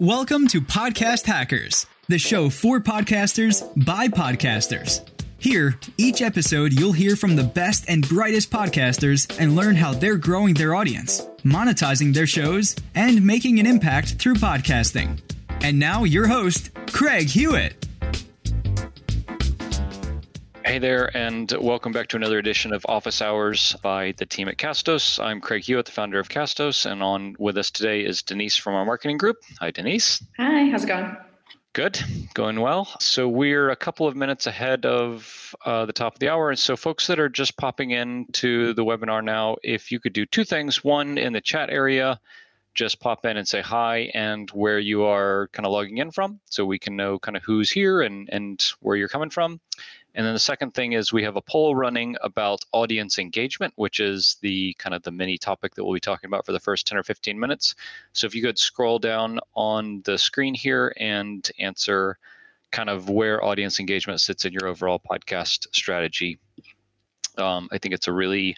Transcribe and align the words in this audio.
Welcome 0.00 0.48
to 0.48 0.62
Podcast 0.62 1.26
Hackers, 1.26 1.84
the 2.08 2.16
show 2.16 2.48
for 2.48 2.80
podcasters 2.80 3.62
by 3.84 4.08
podcasters. 4.08 5.06
Here, 5.36 5.78
each 5.98 6.22
episode, 6.22 6.72
you'll 6.72 6.94
hear 6.94 7.16
from 7.16 7.36
the 7.36 7.44
best 7.44 7.84
and 7.86 8.08
brightest 8.08 8.50
podcasters 8.50 9.30
and 9.38 9.54
learn 9.54 9.76
how 9.76 9.92
they're 9.92 10.16
growing 10.16 10.54
their 10.54 10.74
audience, 10.74 11.20
monetizing 11.44 12.14
their 12.14 12.26
shows, 12.26 12.76
and 12.94 13.22
making 13.26 13.60
an 13.60 13.66
impact 13.66 14.14
through 14.14 14.36
podcasting. 14.36 15.20
And 15.62 15.78
now, 15.78 16.04
your 16.04 16.26
host, 16.26 16.70
Craig 16.90 17.28
Hewitt. 17.28 17.79
Hey 20.70 20.78
there, 20.78 21.10
and 21.16 21.50
welcome 21.60 21.90
back 21.90 22.06
to 22.10 22.16
another 22.16 22.38
edition 22.38 22.72
of 22.72 22.86
Office 22.88 23.20
Hours 23.20 23.74
by 23.82 24.14
the 24.18 24.24
team 24.24 24.46
at 24.46 24.56
Castos. 24.56 25.18
I'm 25.18 25.40
Craig 25.40 25.64
Hewitt, 25.64 25.86
the 25.86 25.90
founder 25.90 26.20
of 26.20 26.28
Castos, 26.28 26.88
and 26.88 27.02
on 27.02 27.34
with 27.40 27.58
us 27.58 27.72
today 27.72 28.04
is 28.04 28.22
Denise 28.22 28.56
from 28.56 28.76
our 28.76 28.84
marketing 28.84 29.18
group. 29.18 29.38
Hi, 29.58 29.72
Denise. 29.72 30.22
Hi, 30.36 30.66
how's 30.66 30.84
it 30.84 30.86
going? 30.86 31.16
Good, 31.72 32.00
going 32.34 32.60
well. 32.60 32.86
So 33.00 33.28
we're 33.28 33.70
a 33.70 33.74
couple 33.74 34.06
of 34.06 34.14
minutes 34.14 34.46
ahead 34.46 34.86
of 34.86 35.56
uh, 35.66 35.86
the 35.86 35.92
top 35.92 36.14
of 36.14 36.20
the 36.20 36.28
hour. 36.28 36.50
And 36.50 36.58
so, 36.58 36.76
folks 36.76 37.08
that 37.08 37.18
are 37.18 37.28
just 37.28 37.56
popping 37.56 37.90
into 37.90 38.72
the 38.74 38.84
webinar 38.84 39.24
now, 39.24 39.56
if 39.64 39.90
you 39.90 39.98
could 39.98 40.12
do 40.12 40.24
two 40.24 40.44
things 40.44 40.84
one 40.84 41.18
in 41.18 41.32
the 41.32 41.40
chat 41.40 41.70
area, 41.70 42.20
just 42.74 43.00
pop 43.00 43.26
in 43.26 43.36
and 43.36 43.48
say 43.48 43.60
hi 43.60 44.10
and 44.14 44.48
where 44.50 44.78
you 44.78 45.02
are 45.02 45.48
kind 45.52 45.66
of 45.66 45.72
logging 45.72 45.98
in 45.98 46.12
from 46.12 46.38
so 46.44 46.64
we 46.64 46.78
can 46.78 46.94
know 46.94 47.18
kind 47.18 47.36
of 47.36 47.42
who's 47.42 47.70
here 47.70 48.00
and, 48.02 48.28
and 48.30 48.64
where 48.80 48.96
you're 48.96 49.08
coming 49.08 49.30
from. 49.30 49.60
And 50.14 50.26
then 50.26 50.32
the 50.32 50.40
second 50.40 50.74
thing 50.74 50.92
is 50.92 51.12
we 51.12 51.22
have 51.22 51.36
a 51.36 51.42
poll 51.42 51.74
running 51.74 52.16
about 52.22 52.64
audience 52.72 53.18
engagement, 53.18 53.72
which 53.76 54.00
is 54.00 54.36
the 54.40 54.74
kind 54.78 54.94
of 54.94 55.02
the 55.02 55.10
mini 55.12 55.38
topic 55.38 55.74
that 55.74 55.84
we'll 55.84 55.94
be 55.94 56.00
talking 56.00 56.28
about 56.28 56.44
for 56.44 56.52
the 56.52 56.60
first 56.60 56.86
10 56.86 56.98
or 56.98 57.02
15 57.02 57.38
minutes. 57.38 57.74
So 58.12 58.26
if 58.26 58.34
you 58.34 58.42
could 58.42 58.58
scroll 58.58 58.98
down 58.98 59.38
on 59.54 60.02
the 60.04 60.18
screen 60.18 60.54
here 60.54 60.92
and 60.98 61.48
answer 61.58 62.18
kind 62.70 62.88
of 62.88 63.08
where 63.08 63.44
audience 63.44 63.80
engagement 63.80 64.20
sits 64.20 64.44
in 64.44 64.52
your 64.52 64.66
overall 64.66 65.00
podcast 65.00 65.66
strategy. 65.72 66.38
Um, 67.38 67.68
I 67.72 67.78
think 67.78 67.94
it's 67.94 68.08
a 68.08 68.12
really 68.12 68.56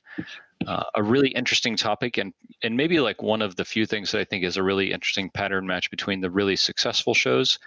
uh, 0.66 0.84
a 0.94 1.02
really 1.02 1.30
interesting 1.30 1.76
topic 1.76 2.18
and 2.18 2.32
and 2.62 2.76
maybe 2.76 3.00
like 3.00 3.22
one 3.22 3.42
of 3.42 3.56
the 3.56 3.64
few 3.64 3.86
things 3.86 4.12
that 4.12 4.20
I 4.20 4.24
think 4.24 4.44
is 4.44 4.56
a 4.56 4.62
really 4.62 4.92
interesting 4.92 5.30
pattern 5.30 5.66
match 5.66 5.90
between 5.90 6.20
the 6.20 6.30
really 6.30 6.56
successful 6.56 7.14
shows 7.14 7.58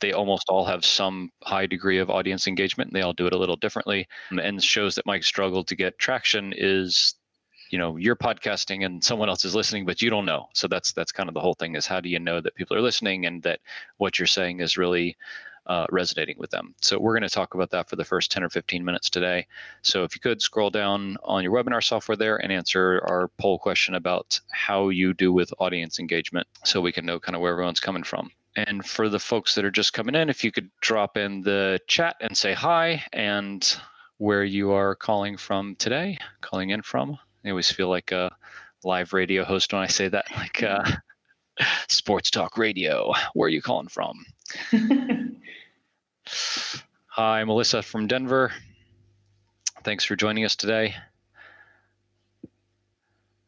they 0.00 0.12
almost 0.12 0.48
all 0.48 0.64
have 0.64 0.84
some 0.84 1.30
high 1.42 1.66
degree 1.66 1.98
of 1.98 2.10
audience 2.10 2.46
engagement. 2.46 2.88
And 2.88 2.96
they 2.96 3.02
all 3.02 3.12
do 3.12 3.26
it 3.26 3.32
a 3.32 3.38
little 3.38 3.56
differently. 3.56 4.08
And 4.30 4.62
shows 4.62 4.94
that 4.94 5.06
mike 5.06 5.24
struggled 5.24 5.68
to 5.68 5.76
get 5.76 5.98
traction 5.98 6.52
is, 6.56 7.14
you 7.70 7.78
know, 7.78 7.96
you're 7.96 8.16
podcasting 8.16 8.84
and 8.84 9.02
someone 9.02 9.28
else 9.28 9.44
is 9.44 9.54
listening, 9.54 9.86
but 9.86 10.02
you 10.02 10.10
don't 10.10 10.26
know. 10.26 10.48
So 10.54 10.68
that's 10.68 10.92
that's 10.92 11.12
kind 11.12 11.28
of 11.28 11.34
the 11.34 11.40
whole 11.40 11.54
thing 11.54 11.76
is 11.76 11.86
how 11.86 12.00
do 12.00 12.08
you 12.08 12.18
know 12.18 12.40
that 12.40 12.54
people 12.54 12.76
are 12.76 12.82
listening 12.82 13.26
and 13.26 13.42
that 13.42 13.60
what 13.98 14.18
you're 14.18 14.26
saying 14.26 14.60
is 14.60 14.76
really 14.76 15.16
uh, 15.66 15.86
resonating 15.90 16.36
with 16.38 16.50
them. 16.50 16.74
So 16.80 16.98
we're 16.98 17.12
going 17.12 17.28
to 17.28 17.34
talk 17.34 17.54
about 17.54 17.70
that 17.70 17.88
for 17.88 17.96
the 17.96 18.04
first 18.04 18.32
10 18.32 18.42
or 18.42 18.48
15 18.48 18.84
minutes 18.84 19.08
today. 19.08 19.46
So 19.82 20.02
if 20.02 20.14
you 20.14 20.20
could 20.20 20.42
scroll 20.42 20.70
down 20.70 21.16
on 21.22 21.44
your 21.44 21.52
webinar 21.52 21.82
software 21.84 22.16
there 22.16 22.36
and 22.36 22.52
answer 22.52 23.00
our 23.06 23.28
poll 23.38 23.58
question 23.58 23.94
about 23.94 24.40
how 24.50 24.88
you 24.88 25.14
do 25.14 25.32
with 25.32 25.54
audience 25.60 26.00
engagement 26.00 26.48
so 26.64 26.80
we 26.80 26.92
can 26.92 27.06
know 27.06 27.20
kind 27.20 27.36
of 27.36 27.42
where 27.42 27.52
everyone's 27.52 27.80
coming 27.80 28.02
from. 28.02 28.30
And 28.56 28.84
for 28.84 29.08
the 29.08 29.18
folks 29.18 29.54
that 29.54 29.64
are 29.64 29.70
just 29.70 29.92
coming 29.92 30.14
in, 30.14 30.28
if 30.28 30.44
you 30.44 30.52
could 30.52 30.70
drop 30.80 31.16
in 31.16 31.40
the 31.40 31.80
chat 31.86 32.16
and 32.20 32.36
say 32.36 32.52
hi 32.52 33.02
and 33.12 33.76
where 34.18 34.44
you 34.44 34.72
are 34.72 34.94
calling 34.94 35.36
from 35.36 35.74
today, 35.76 36.18
calling 36.40 36.70
in 36.70 36.82
from. 36.82 37.18
I 37.44 37.50
always 37.50 37.70
feel 37.70 37.88
like 37.88 38.12
a 38.12 38.30
live 38.84 39.12
radio 39.12 39.44
host 39.44 39.72
when 39.72 39.82
I 39.82 39.86
say 39.86 40.08
that, 40.08 40.26
like 40.36 40.62
uh, 40.62 40.84
sports 41.88 42.30
talk 42.30 42.56
radio. 42.58 43.12
Where 43.34 43.46
are 43.46 43.50
you 43.50 43.62
calling 43.62 43.88
from? 43.88 44.24
hi, 47.06 47.42
Melissa 47.44 47.82
from 47.82 48.06
Denver. 48.06 48.52
Thanks 49.82 50.04
for 50.04 50.14
joining 50.14 50.44
us 50.44 50.54
today. 50.54 50.94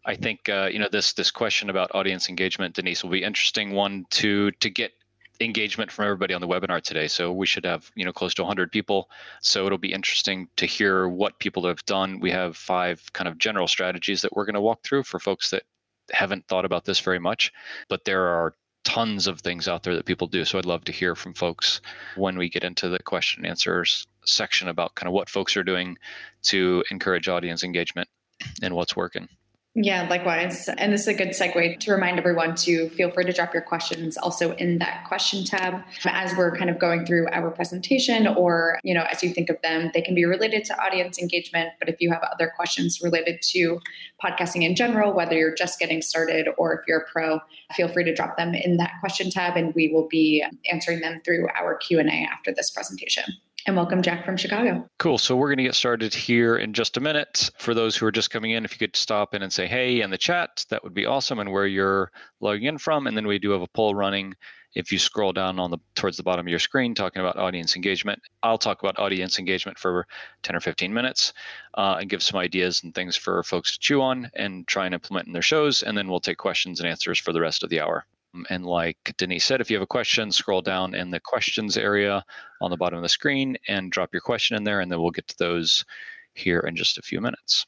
I 0.07 0.15
think 0.15 0.49
uh, 0.49 0.69
you 0.71 0.79
know 0.79 0.89
this 0.91 1.13
this 1.15 1.31
question 1.31 1.71
about 1.71 1.95
audience 1.95 2.29
engagement, 2.29 2.75
Denise, 2.75 3.03
will 3.03 3.11
be 3.11 3.23
interesting 3.23 3.73
one 3.73 4.07
to 4.11 4.51
to 4.53 4.71
get 4.71 4.93
engagement 5.41 5.91
from 5.91 6.05
everybody 6.05 6.33
on 6.33 6.41
the 6.41 6.47
webinar 6.47 6.81
today. 6.81 7.09
So 7.09 7.33
we 7.33 7.47
should 7.47 7.65
have 7.65 7.91
you 7.95 8.05
know 8.05 8.13
close 8.13 8.35
to 8.35 8.43
100 8.43 8.71
people. 8.71 9.09
So 9.41 9.67
it'll 9.67 9.79
be 9.79 9.93
interesting 9.93 10.49
to 10.57 10.67
hear 10.67 11.09
what 11.09 11.39
people 11.39 11.67
have 11.67 11.85
done. 11.87 12.21
We 12.21 12.31
have 12.31 12.57
five 12.57 13.03
kind 13.13 13.29
of 13.29 13.39
general 13.39 13.67
strategies 13.67 14.23
that 14.23 14.35
we're 14.35 14.45
going 14.45 14.55
to 14.55 14.61
walk 14.61 14.83
through 14.85 15.05
for 15.05 15.19
folks 15.19 15.51
that 15.51 15.65
haven't 16.13 16.47
thought 16.47 16.65
about 16.65 16.85
this 16.85 17.01
very 17.01 17.19
much, 17.19 17.53
but 17.89 18.05
there 18.05 18.27
are 18.27 18.55
tons 18.85 19.27
of 19.27 19.41
things 19.41 19.67
out 19.67 19.83
there 19.83 19.97
that 19.97 20.05
people 20.05 20.27
do. 20.27 20.45
So 20.45 20.59
I'd 20.59 20.67
love 20.67 20.85
to 20.85 20.93
hear 20.93 21.15
from 21.15 21.33
folks 21.33 21.81
when 22.17 22.37
we 22.37 22.51
get 22.51 22.65
into 22.65 22.91
the 22.91 22.99
question 22.99 23.43
and 23.43 23.51
answers 23.51 24.07
section 24.27 24.69
about 24.69 24.95
kind 24.95 25.09
of 25.09 25.15
what 25.15 25.31
folks 25.31 25.57
are 25.57 25.65
doing 25.65 25.97
to 26.43 26.85
encourage 26.91 27.29
audience 27.29 27.65
engagement 27.65 28.09
and 28.63 28.75
what's 28.75 28.95
working. 28.95 29.29
Yeah, 29.77 30.07
likewise. 30.09 30.69
And 30.69 30.93
this 30.93 31.01
is 31.01 31.09
a 31.09 31.15
good 31.15 31.31
segue 31.31 31.81
to 31.81 31.91
remind 31.91 32.17
everyone 32.17 32.55
to 32.57 32.89
feel 32.91 33.11
free 33.11 33.25
to 33.25 33.33
drop 33.33 33.53
your 33.53 33.63
questions 33.63 34.17
also 34.17 34.53
in 34.53 34.79
that 34.79 35.05
question 35.09 35.43
tab 35.43 35.83
as 36.05 36.33
we're 36.37 36.57
kind 36.57 36.71
of 36.71 36.79
going 36.79 37.05
through 37.05 37.27
our 37.33 37.51
presentation 37.51 38.29
or, 38.29 38.79
you 38.85 38.95
know, 38.95 39.03
as 39.11 39.21
you 39.25 39.35
think 39.35 39.51
of 39.51 39.61
them, 39.63 39.91
they 39.93 40.01
can 40.01 40.15
be 40.15 40.25
related 40.25 40.65
to 40.67 40.81
audience 40.81 41.19
engagement. 41.19 41.71
But 41.81 41.89
if 41.89 41.97
you 41.99 42.13
have 42.13 42.23
other 42.23 42.53
questions 42.55 43.01
related 43.03 43.43
to 43.51 43.81
podcasting 44.25 44.63
in 44.63 44.77
general, 44.77 45.13
whether 45.13 45.37
you're 45.37 45.57
just 45.57 45.81
getting 45.81 46.03
started 46.03 46.47
or 46.57 46.73
if 46.75 46.87
you're 46.87 47.01
a 47.01 47.11
pro, 47.11 47.41
feel 47.75 47.89
free 47.89 48.05
to 48.05 48.15
drop 48.15 48.37
them 48.37 48.55
in 48.55 48.77
that 48.77 48.93
question 49.01 49.29
tab 49.29 49.57
and 49.57 49.75
we 49.75 49.89
will 49.89 50.07
be 50.07 50.45
answering 50.71 51.01
them 51.01 51.21
through 51.25 51.49
our 51.61 51.75
Q&A 51.79 52.29
after 52.33 52.55
this 52.55 52.71
presentation 52.71 53.25
and 53.67 53.77
welcome 53.77 54.03
Jack 54.03 54.25
from 54.25 54.37
Chicago. 54.37 54.89
Cool. 54.99 55.19
So 55.19 55.37
we're 55.37 55.49
going 55.49 55.59
to 55.59 55.65
get 55.65 55.75
started 55.75 56.13
here 56.13 56.57
in 56.57 56.73
just 56.73 56.97
a 56.97 57.01
minute. 57.01 57.51
For 57.59 57.73
those 57.75 57.97
who 57.97 58.07
are 58.07 58.13
just 58.13 58.31
coming 58.31 58.51
in, 58.51 58.65
if 58.65 58.73
you 58.73 58.79
could 58.79 58.97
stop 58.97 59.35
in 59.35 59.43
and 59.43 59.53
say 59.53 59.67
hey 59.67 60.03
in 60.03 60.11
the 60.11 60.19
chat, 60.19 60.67
that 60.69 60.85
would 60.85 60.95
be 60.95 61.07
awesome, 61.07 61.39
and 61.39 61.51
where 61.51 61.67
you're 61.67 62.11
logging 62.41 62.67
in 62.67 62.79
from. 62.79 63.07
And 63.07 63.17
then 63.17 63.27
we 63.27 63.39
do 63.39 63.51
have 63.51 63.63
a 63.63 63.69
poll 63.69 63.95
running. 63.95 64.35
If 64.75 64.91
you 64.91 64.99
scroll 64.99 65.33
down 65.33 65.61
on 65.61 65.71
the 65.71 65.79
towards 65.95 66.17
the 66.17 66.25
bottom 66.25 66.47
of 66.47 66.51
your 66.51 66.59
screen, 66.59 66.95
talking 66.95 67.21
about 67.21 67.37
audience 67.37 67.77
engagement, 67.77 68.21
I'll 68.43 68.59
talk 68.59 68.83
about 68.83 68.99
audience 68.99 69.39
engagement 69.39 69.79
for 69.79 70.07
10 70.43 70.57
or 70.57 70.61
15 70.61 70.93
minutes 70.93 71.33
uh, 71.75 71.99
and 72.01 72.11
give 72.11 72.25
some 72.25 72.41
ideas 72.41 72.83
and 72.83 72.93
things 72.93 73.17
for 73.17 73.43
folks 73.45 73.75
to 73.75 73.79
chew 73.79 74.03
on 74.03 74.31
and 74.35 74.67
try 74.67 74.85
and 74.85 74.95
implement 74.95 75.29
in 75.29 75.33
their 75.33 75.43
shows. 75.43 75.85
And 75.85 75.97
then 75.97 76.09
we'll 76.09 76.19
take 76.19 76.39
questions 76.39 76.81
and 76.81 76.89
answers 76.89 77.21
for 77.21 77.33
the 77.33 77.41
rest 77.41 77.63
of 77.63 77.71
the 77.71 77.81
hour. 77.81 78.05
And 78.51 78.67
like 78.67 79.15
Denise 79.17 79.45
said, 79.45 79.61
if 79.61 79.71
you 79.71 79.77
have 79.77 79.83
a 79.83 79.87
question, 79.87 80.31
scroll 80.33 80.63
down 80.63 80.95
in 80.95 81.11
the 81.11 81.21
questions 81.21 81.77
area 81.77 82.25
on 82.61 82.71
the 82.71 82.77
bottom 82.77 82.97
of 82.97 83.03
the 83.03 83.09
screen 83.09 83.57
and 83.69 83.93
drop 83.93 84.11
your 84.13 84.21
question 84.21 84.57
in 84.57 84.65
there, 84.65 84.81
and 84.81 84.91
then 84.91 85.01
we'll 85.01 85.11
get 85.11 85.29
to 85.29 85.39
those 85.39 85.85
here 86.35 86.61
in 86.61 86.75
just 86.77 86.99
a 86.99 87.03
few 87.03 87.21
minutes. 87.21 87.67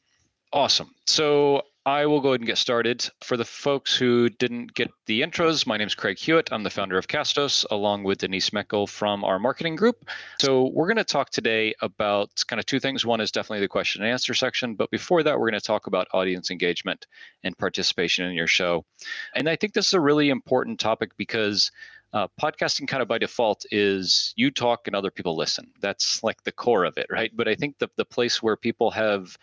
Awesome. 0.52 0.94
So 1.06 1.62
I 1.86 2.04
will 2.06 2.20
go 2.20 2.30
ahead 2.30 2.40
and 2.40 2.48
get 2.48 2.58
started. 2.58 3.08
For 3.22 3.36
the 3.36 3.44
folks 3.44 3.96
who 3.96 4.28
didn't 4.28 4.74
get 4.74 4.90
the 5.06 5.22
intros, 5.22 5.68
my 5.68 5.76
name 5.76 5.86
is 5.86 5.94
Craig 5.94 6.18
Hewitt. 6.18 6.48
I'm 6.50 6.64
the 6.64 6.70
founder 6.70 6.98
of 6.98 7.06
Castos, 7.06 7.64
along 7.70 8.02
with 8.02 8.18
Denise 8.18 8.50
Meckel 8.50 8.88
from 8.88 9.22
our 9.22 9.38
marketing 9.38 9.76
group. 9.76 10.10
So 10.40 10.72
we're 10.74 10.88
going 10.88 10.96
to 10.96 11.04
talk 11.04 11.30
today 11.30 11.76
about 11.82 12.42
kind 12.48 12.58
of 12.58 12.66
two 12.66 12.80
things. 12.80 13.06
One 13.06 13.20
is 13.20 13.30
definitely 13.30 13.60
the 13.60 13.68
question 13.68 14.02
and 14.02 14.10
answer 14.10 14.34
section, 14.34 14.74
but 14.74 14.90
before 14.90 15.22
that, 15.22 15.38
we're 15.38 15.48
going 15.48 15.60
to 15.60 15.64
talk 15.64 15.86
about 15.86 16.08
audience 16.12 16.50
engagement 16.50 17.06
and 17.44 17.56
participation 17.56 18.26
in 18.26 18.34
your 18.34 18.48
show. 18.48 18.84
And 19.36 19.48
I 19.48 19.54
think 19.54 19.72
this 19.72 19.86
is 19.86 19.94
a 19.94 20.00
really 20.00 20.30
important 20.30 20.80
topic 20.80 21.16
because 21.16 21.70
uh, 22.12 22.26
podcasting 22.42 22.88
kind 22.88 23.00
of 23.00 23.06
by 23.06 23.18
default 23.18 23.64
is 23.70 24.34
you 24.34 24.50
talk 24.50 24.88
and 24.88 24.96
other 24.96 25.12
people 25.12 25.36
listen. 25.36 25.70
That's 25.80 26.24
like 26.24 26.42
the 26.42 26.50
core 26.50 26.84
of 26.84 26.98
it, 26.98 27.06
right? 27.10 27.30
But 27.32 27.46
I 27.46 27.54
think 27.54 27.78
the, 27.78 27.88
the 27.94 28.04
place 28.04 28.42
where 28.42 28.56
people 28.56 28.90
have 28.90 29.38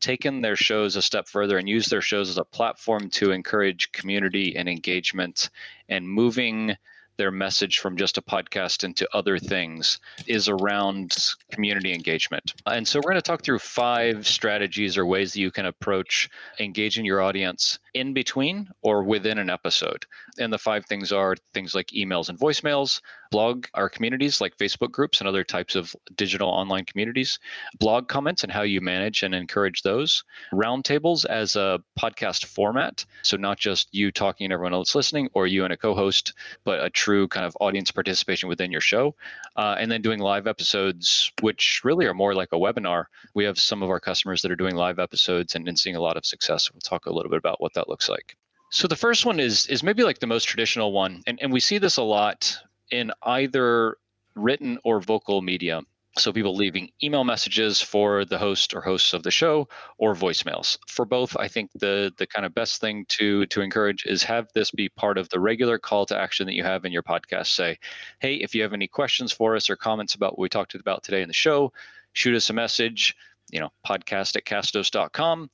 taken 0.00 0.40
their 0.40 0.56
shows 0.56 0.96
a 0.96 1.02
step 1.02 1.28
further 1.28 1.58
and 1.58 1.68
used 1.68 1.90
their 1.90 2.00
shows 2.00 2.30
as 2.30 2.38
a 2.38 2.44
platform 2.44 3.10
to 3.10 3.30
encourage 3.32 3.92
community 3.92 4.56
and 4.56 4.68
engagement 4.68 5.50
and 5.88 6.08
moving 6.08 6.76
their 7.16 7.30
message 7.30 7.78
from 7.78 7.96
just 7.96 8.18
a 8.18 8.22
podcast 8.22 8.84
into 8.84 9.08
other 9.12 9.38
things 9.38 9.98
is 10.26 10.48
around 10.48 11.16
community 11.50 11.92
engagement. 11.92 12.54
And 12.66 12.86
so 12.86 12.98
we're 12.98 13.12
going 13.12 13.16
to 13.16 13.22
talk 13.22 13.42
through 13.42 13.58
five 13.58 14.26
strategies 14.26 14.96
or 14.96 15.06
ways 15.06 15.32
that 15.32 15.40
you 15.40 15.50
can 15.50 15.66
approach 15.66 16.28
engaging 16.58 17.04
your 17.04 17.20
audience 17.20 17.78
in 17.94 18.14
between 18.14 18.68
or 18.82 19.02
within 19.02 19.38
an 19.38 19.50
episode. 19.50 20.06
And 20.38 20.52
the 20.52 20.58
five 20.58 20.86
things 20.86 21.12
are 21.12 21.36
things 21.52 21.74
like 21.74 21.88
emails 21.88 22.28
and 22.28 22.38
voicemails, 22.38 23.00
blog 23.30 23.66
our 23.74 23.88
communities 23.88 24.40
like 24.40 24.56
Facebook 24.56 24.92
groups 24.92 25.20
and 25.20 25.28
other 25.28 25.44
types 25.44 25.74
of 25.74 25.94
digital 26.14 26.48
online 26.48 26.84
communities, 26.84 27.38
blog 27.78 28.08
comments 28.08 28.42
and 28.42 28.52
how 28.52 28.62
you 28.62 28.80
manage 28.80 29.22
and 29.22 29.34
encourage 29.34 29.82
those, 29.82 30.24
roundtables 30.52 31.24
as 31.26 31.56
a 31.56 31.80
podcast 31.98 32.44
format. 32.44 33.04
So 33.22 33.36
not 33.36 33.58
just 33.58 33.88
you 33.92 34.10
talking 34.10 34.44
and 34.44 34.52
everyone 34.52 34.74
else 34.74 34.94
listening 34.94 35.28
or 35.34 35.46
you 35.46 35.64
and 35.64 35.72
a 35.72 35.76
co-host, 35.76 36.34
but 36.64 36.84
a 36.84 36.90
true 37.02 37.26
kind 37.26 37.44
of 37.44 37.56
audience 37.58 37.90
participation 37.90 38.48
within 38.48 38.70
your 38.70 38.80
show. 38.80 39.14
Uh, 39.56 39.74
and 39.78 39.90
then 39.90 40.02
doing 40.02 40.20
live 40.20 40.46
episodes, 40.46 41.32
which 41.40 41.80
really 41.82 42.06
are 42.06 42.14
more 42.14 42.34
like 42.34 42.52
a 42.52 42.62
webinar. 42.64 43.06
We 43.34 43.44
have 43.44 43.58
some 43.58 43.82
of 43.82 43.90
our 43.90 44.00
customers 44.00 44.40
that 44.42 44.52
are 44.52 44.62
doing 44.62 44.76
live 44.76 44.98
episodes 45.00 45.54
and, 45.56 45.66
and 45.68 45.78
seeing 45.78 45.96
a 45.96 46.00
lot 46.00 46.16
of 46.16 46.24
success. 46.24 46.70
We'll 46.72 46.80
talk 46.80 47.06
a 47.06 47.12
little 47.12 47.30
bit 47.30 47.38
about 47.38 47.60
what 47.60 47.74
that 47.74 47.88
looks 47.88 48.08
like. 48.08 48.36
So 48.70 48.88
the 48.88 48.96
first 48.96 49.26
one 49.26 49.38
is 49.40 49.66
is 49.66 49.82
maybe 49.82 50.02
like 50.02 50.20
the 50.20 50.26
most 50.34 50.44
traditional 50.44 50.92
one, 50.92 51.22
and 51.26 51.38
and 51.42 51.52
we 51.52 51.60
see 51.60 51.78
this 51.78 51.98
a 51.98 52.02
lot 52.02 52.56
in 52.90 53.12
either 53.22 53.98
written 54.34 54.78
or 54.84 55.00
vocal 55.00 55.42
media. 55.42 55.82
So 56.18 56.30
people 56.30 56.54
leaving 56.54 56.90
email 57.02 57.24
messages 57.24 57.80
for 57.80 58.26
the 58.26 58.36
host 58.36 58.74
or 58.74 58.82
hosts 58.82 59.14
of 59.14 59.22
the 59.22 59.30
show 59.30 59.68
or 59.96 60.14
voicemails. 60.14 60.76
For 60.86 61.06
both, 61.06 61.36
I 61.38 61.48
think 61.48 61.70
the 61.74 62.12
the 62.18 62.26
kind 62.26 62.44
of 62.44 62.54
best 62.54 62.80
thing 62.82 63.06
to 63.10 63.46
to 63.46 63.62
encourage 63.62 64.04
is 64.04 64.22
have 64.24 64.48
this 64.54 64.70
be 64.70 64.90
part 64.90 65.16
of 65.16 65.30
the 65.30 65.40
regular 65.40 65.78
call 65.78 66.04
to 66.06 66.18
action 66.18 66.46
that 66.46 66.54
you 66.54 66.64
have 66.64 66.84
in 66.84 66.92
your 66.92 67.02
podcast. 67.02 67.46
Say, 67.46 67.78
hey, 68.18 68.34
if 68.34 68.54
you 68.54 68.62
have 68.62 68.74
any 68.74 68.88
questions 68.88 69.32
for 69.32 69.56
us 69.56 69.70
or 69.70 69.76
comments 69.76 70.14
about 70.14 70.32
what 70.32 70.40
we 70.40 70.48
talked 70.50 70.74
about 70.74 71.02
today 71.02 71.22
in 71.22 71.28
the 71.28 71.34
show, 71.34 71.72
shoot 72.12 72.36
us 72.36 72.50
a 72.50 72.52
message, 72.52 73.16
you 73.50 73.60
know, 73.60 73.70
podcast 73.86 74.36
at 74.36 74.44
castos.com 74.44 75.48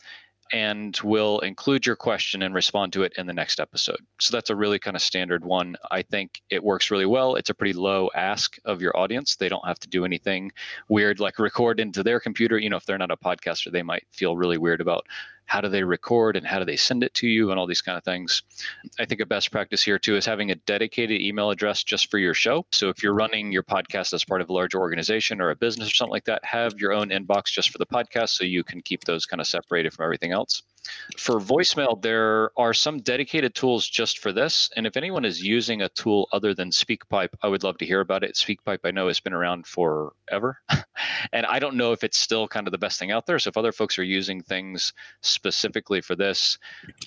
and 0.52 0.98
we'll 1.02 1.38
include 1.40 1.86
your 1.86 1.96
question 1.96 2.42
and 2.42 2.54
respond 2.54 2.92
to 2.92 3.02
it 3.02 3.12
in 3.16 3.26
the 3.26 3.32
next 3.32 3.60
episode. 3.60 4.00
So 4.20 4.36
that's 4.36 4.50
a 4.50 4.56
really 4.56 4.78
kind 4.78 4.96
of 4.96 5.02
standard 5.02 5.44
one. 5.44 5.76
I 5.90 6.02
think 6.02 6.40
it 6.50 6.62
works 6.62 6.90
really 6.90 7.06
well. 7.06 7.34
It's 7.34 7.50
a 7.50 7.54
pretty 7.54 7.74
low 7.74 8.10
ask 8.14 8.56
of 8.64 8.80
your 8.80 8.96
audience. 8.96 9.36
They 9.36 9.48
don't 9.48 9.66
have 9.66 9.78
to 9.80 9.88
do 9.88 10.04
anything 10.04 10.52
weird 10.88 11.20
like 11.20 11.38
record 11.38 11.80
into 11.80 12.02
their 12.02 12.20
computer. 12.20 12.58
You 12.58 12.70
know, 12.70 12.76
if 12.76 12.86
they're 12.86 12.98
not 12.98 13.10
a 13.10 13.16
podcaster, 13.16 13.70
they 13.70 13.82
might 13.82 14.04
feel 14.10 14.36
really 14.36 14.58
weird 14.58 14.80
about 14.80 15.06
how 15.48 15.62
do 15.62 15.68
they 15.68 15.82
record 15.82 16.36
and 16.36 16.46
how 16.46 16.58
do 16.58 16.64
they 16.66 16.76
send 16.76 17.02
it 17.02 17.12
to 17.14 17.26
you 17.26 17.50
and 17.50 17.58
all 17.58 17.66
these 17.66 17.80
kind 17.80 17.96
of 17.96 18.04
things. 18.04 18.42
I 19.00 19.06
think 19.06 19.22
a 19.22 19.26
best 19.26 19.50
practice 19.50 19.82
here 19.82 19.98
too 19.98 20.14
is 20.14 20.26
having 20.26 20.50
a 20.50 20.54
dedicated 20.54 21.22
email 21.22 21.50
address 21.50 21.82
just 21.82 22.10
for 22.10 22.18
your 22.18 22.34
show. 22.34 22.66
So 22.70 22.90
if 22.90 23.02
you're 23.02 23.14
running 23.14 23.50
your 23.50 23.62
podcast 23.62 24.12
as 24.12 24.24
part 24.24 24.42
of 24.42 24.50
a 24.50 24.52
larger 24.52 24.78
organization 24.78 25.40
or 25.40 25.48
a 25.48 25.56
business 25.56 25.88
or 25.88 25.94
something 25.94 26.12
like 26.12 26.26
that, 26.26 26.44
have 26.44 26.78
your 26.78 26.92
own 26.92 27.08
inbox 27.08 27.46
just 27.46 27.70
for 27.70 27.78
the 27.78 27.86
podcast 27.86 28.30
so 28.30 28.44
you 28.44 28.62
can 28.62 28.82
keep 28.82 29.04
those 29.04 29.24
kind 29.24 29.40
of 29.40 29.46
separated 29.46 29.94
from 29.94 30.04
everything 30.04 30.32
else. 30.32 30.62
For 31.16 31.40
voicemail, 31.40 32.00
there 32.00 32.50
are 32.56 32.74
some 32.74 33.00
dedicated 33.00 33.54
tools 33.54 33.88
just 33.88 34.18
for 34.18 34.32
this. 34.32 34.70
And 34.76 34.86
if 34.86 34.96
anyone 34.96 35.24
is 35.24 35.42
using 35.42 35.82
a 35.82 35.88
tool 35.90 36.28
other 36.32 36.54
than 36.54 36.70
SpeakPipe, 36.70 37.30
I 37.42 37.48
would 37.48 37.62
love 37.62 37.78
to 37.78 37.86
hear 37.86 38.00
about 38.00 38.24
it. 38.24 38.34
SpeakPipe, 38.34 38.80
I 38.84 38.90
know, 38.90 39.08
has 39.08 39.20
been 39.20 39.32
around 39.32 39.66
forever. 39.66 40.58
and 41.32 41.46
I 41.46 41.58
don't 41.58 41.76
know 41.76 41.92
if 41.92 42.04
it's 42.04 42.18
still 42.18 42.48
kind 42.48 42.66
of 42.66 42.72
the 42.72 42.78
best 42.78 42.98
thing 42.98 43.10
out 43.10 43.26
there. 43.26 43.38
So 43.38 43.48
if 43.48 43.56
other 43.56 43.72
folks 43.72 43.98
are 43.98 44.04
using 44.04 44.42
things 44.42 44.92
specifically 45.22 46.00
for 46.00 46.14
this, 46.14 46.58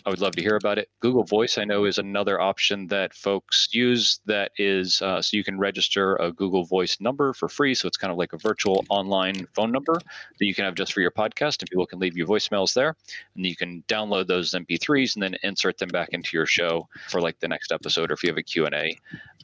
I 0.06 0.09
would 0.09 0.21
love 0.21 0.35
to 0.35 0.41
hear 0.41 0.56
about 0.56 0.77
it. 0.77 0.89
Google 1.00 1.24
Voice, 1.24 1.57
I 1.57 1.65
know, 1.65 1.85
is 1.85 1.97
another 1.97 2.39
option 2.39 2.88
that 2.88 3.13
folks 3.13 3.69
use 3.71 4.19
that 4.25 4.51
is 4.57 5.01
uh, 5.01 5.21
so 5.21 5.38
you 5.38 5.44
can 5.44 5.57
register 5.57 6.15
a 6.17 6.31
Google 6.31 6.65
Voice 6.65 7.00
number 7.00 7.33
for 7.33 7.47
free. 7.47 7.74
So 7.74 7.88
it's 7.88 7.97
kind 7.97 8.12
of 8.12 8.17
like 8.17 8.33
a 8.33 8.38
virtual 8.38 8.83
online 8.89 9.47
phone 9.53 9.71
number 9.71 9.94
that 9.94 10.45
you 10.45 10.53
can 10.53 10.65
have 10.65 10.75
just 10.75 10.94
for 10.94 11.01
your 11.01 11.12
podcast, 11.12 11.62
and 11.62 11.69
people 11.69 11.85
can 11.85 12.00
leave 12.00 12.17
you 12.17 12.25
voicemails 12.25 12.74
there. 12.74 12.95
And 13.35 13.45
you 13.45 13.56
can 13.61 13.83
download 13.87 14.27
those 14.27 14.51
MP3s 14.51 15.15
and 15.15 15.23
then 15.23 15.35
insert 15.43 15.77
them 15.77 15.89
back 15.89 16.09
into 16.11 16.31
your 16.33 16.45
show 16.45 16.87
for 17.09 17.21
like 17.21 17.39
the 17.39 17.47
next 17.47 17.71
episode, 17.71 18.09
or 18.09 18.15
if 18.15 18.23
you 18.23 18.29
have 18.29 18.37
a 18.37 18.43
Q&A, 18.43 18.97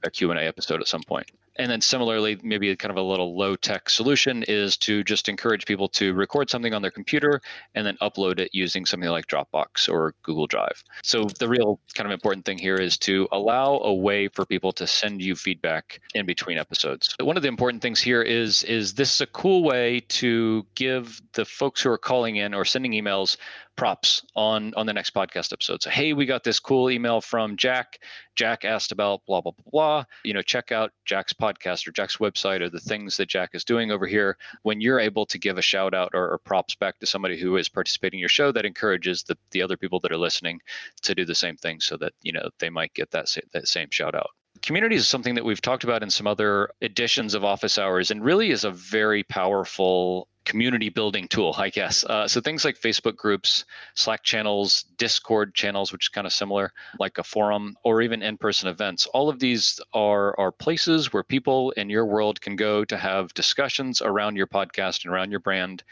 a 0.03 0.11
Q&A 0.11 0.35
episode 0.35 0.81
at 0.81 0.87
some 0.87 1.03
point. 1.03 1.29
And 1.57 1.69
then 1.71 1.81
similarly, 1.81 2.39
maybe 2.43 2.75
kind 2.75 2.91
of 2.91 2.97
a 2.97 3.01
little 3.01 3.37
low 3.37 3.55
tech 3.55 3.89
solution 3.89 4.43
is 4.43 4.77
to 4.77 5.03
just 5.03 5.27
encourage 5.29 5.65
people 5.65 5.87
to 5.89 6.13
record 6.13 6.49
something 6.49 6.73
on 6.73 6.81
their 6.81 6.91
computer 6.91 7.41
and 7.75 7.85
then 7.85 7.97
upload 8.01 8.39
it 8.39 8.49
using 8.53 8.85
something 8.85 9.09
like 9.09 9.27
Dropbox 9.27 9.89
or 9.89 10.13
Google 10.23 10.47
Drive. 10.47 10.83
So 11.03 11.25
the 11.39 11.47
real 11.47 11.79
kind 11.95 12.07
of 12.07 12.13
important 12.13 12.45
thing 12.45 12.57
here 12.57 12.75
is 12.75 12.97
to 12.99 13.27
allow 13.31 13.79
a 13.83 13.93
way 13.93 14.27
for 14.27 14.45
people 14.45 14.71
to 14.73 14.87
send 14.87 15.21
you 15.21 15.35
feedback 15.35 15.99
in 16.13 16.25
between 16.25 16.57
episodes. 16.57 17.15
One 17.19 17.37
of 17.37 17.43
the 17.43 17.49
important 17.49 17.81
things 17.81 17.99
here 17.99 18.21
is 18.21 18.63
is 18.63 18.93
this 18.93 19.13
is 19.15 19.21
a 19.21 19.27
cool 19.27 19.63
way 19.63 20.01
to 20.09 20.65
give 20.75 21.21
the 21.33 21.45
folks 21.45 21.81
who 21.81 21.89
are 21.89 21.97
calling 21.97 22.35
in 22.35 22.53
or 22.53 22.65
sending 22.65 22.91
emails 22.91 23.37
props 23.75 24.23
on 24.35 24.73
on 24.75 24.85
the 24.85 24.93
next 24.93 25.13
podcast 25.13 25.53
episode. 25.53 25.81
So 25.81 25.89
hey, 25.89 26.13
we 26.13 26.25
got 26.25 26.43
this 26.43 26.59
cool 26.59 26.89
email 26.89 27.21
from 27.21 27.55
Jack. 27.55 27.99
Jack 28.35 28.65
asked 28.65 28.91
about 28.91 29.21
blah 29.25 29.41
blah 29.41 29.51
blah 29.51 29.71
blah. 29.71 30.03
You 30.23 30.33
know, 30.33 30.41
check 30.41 30.71
out 30.71 30.91
Jack's 31.05 31.33
podcast 31.33 31.46
or 31.87 31.91
Jack's 31.91 32.17
website 32.17 32.61
or 32.61 32.69
the 32.69 32.79
things 32.79 33.17
that 33.17 33.29
Jack 33.29 33.51
is 33.53 33.63
doing 33.63 33.91
over 33.91 34.07
here. 34.07 34.37
When 34.63 34.81
you're 34.81 34.99
able 34.99 35.25
to 35.27 35.37
give 35.37 35.57
a 35.57 35.61
shout 35.61 35.93
out 35.93 36.11
or, 36.13 36.31
or 36.31 36.37
props 36.37 36.75
back 36.75 36.99
to 36.99 37.05
somebody 37.05 37.39
who 37.39 37.57
is 37.57 37.69
participating 37.69 38.19
in 38.19 38.21
your 38.21 38.29
show, 38.29 38.51
that 38.51 38.65
encourages 38.65 39.23
the 39.23 39.37
the 39.51 39.61
other 39.61 39.77
people 39.77 39.99
that 40.01 40.11
are 40.11 40.17
listening 40.17 40.61
to 41.01 41.15
do 41.15 41.25
the 41.25 41.35
same 41.35 41.57
thing, 41.57 41.79
so 41.79 41.97
that 41.97 42.13
you 42.21 42.31
know 42.31 42.49
they 42.59 42.69
might 42.69 42.93
get 42.93 43.11
that 43.11 43.35
that 43.51 43.67
same 43.67 43.89
shout 43.91 44.15
out 44.15 44.31
communities 44.61 45.01
is 45.01 45.07
something 45.07 45.35
that 45.35 45.45
we've 45.45 45.61
talked 45.61 45.83
about 45.83 46.03
in 46.03 46.09
some 46.09 46.27
other 46.27 46.69
editions 46.81 47.33
of 47.33 47.43
office 47.43 47.77
hours 47.77 48.11
and 48.11 48.23
really 48.23 48.51
is 48.51 48.63
a 48.63 48.71
very 48.71 49.23
powerful 49.23 50.27
community 50.45 50.87
building 50.87 51.27
tool, 51.27 51.53
I 51.57 51.69
guess. 51.69 52.05
Uh, 52.05 52.25
so 52.27 52.39
things 52.39 52.63
like 52.63 52.79
Facebook 52.79 53.17
groups, 53.17 53.65
Slack 53.95 54.23
channels, 54.23 54.85
Discord 54.97 55.53
channels, 55.53 55.91
which 55.91 56.05
is 56.05 56.09
kind 56.09 56.25
of 56.25 56.31
similar, 56.31 56.71
like 56.99 57.17
a 57.17 57.23
forum, 57.23 57.75
or 57.83 58.01
even 58.01 58.23
in-person 58.23 58.69
events. 58.69 59.05
All 59.07 59.27
of 59.29 59.39
these 59.39 59.79
are 59.93 60.39
are 60.39 60.51
places 60.53 61.11
where 61.11 61.23
people 61.23 61.71
in 61.71 61.89
your 61.89 62.05
world 62.05 62.39
can 62.39 62.55
go 62.55 62.85
to 62.85 62.97
have 62.97 63.33
discussions 63.33 64.01
around 64.01 64.37
your 64.37 64.47
podcast 64.47 65.03
and 65.03 65.13
around 65.13 65.31
your 65.31 65.41
brand 65.41 65.83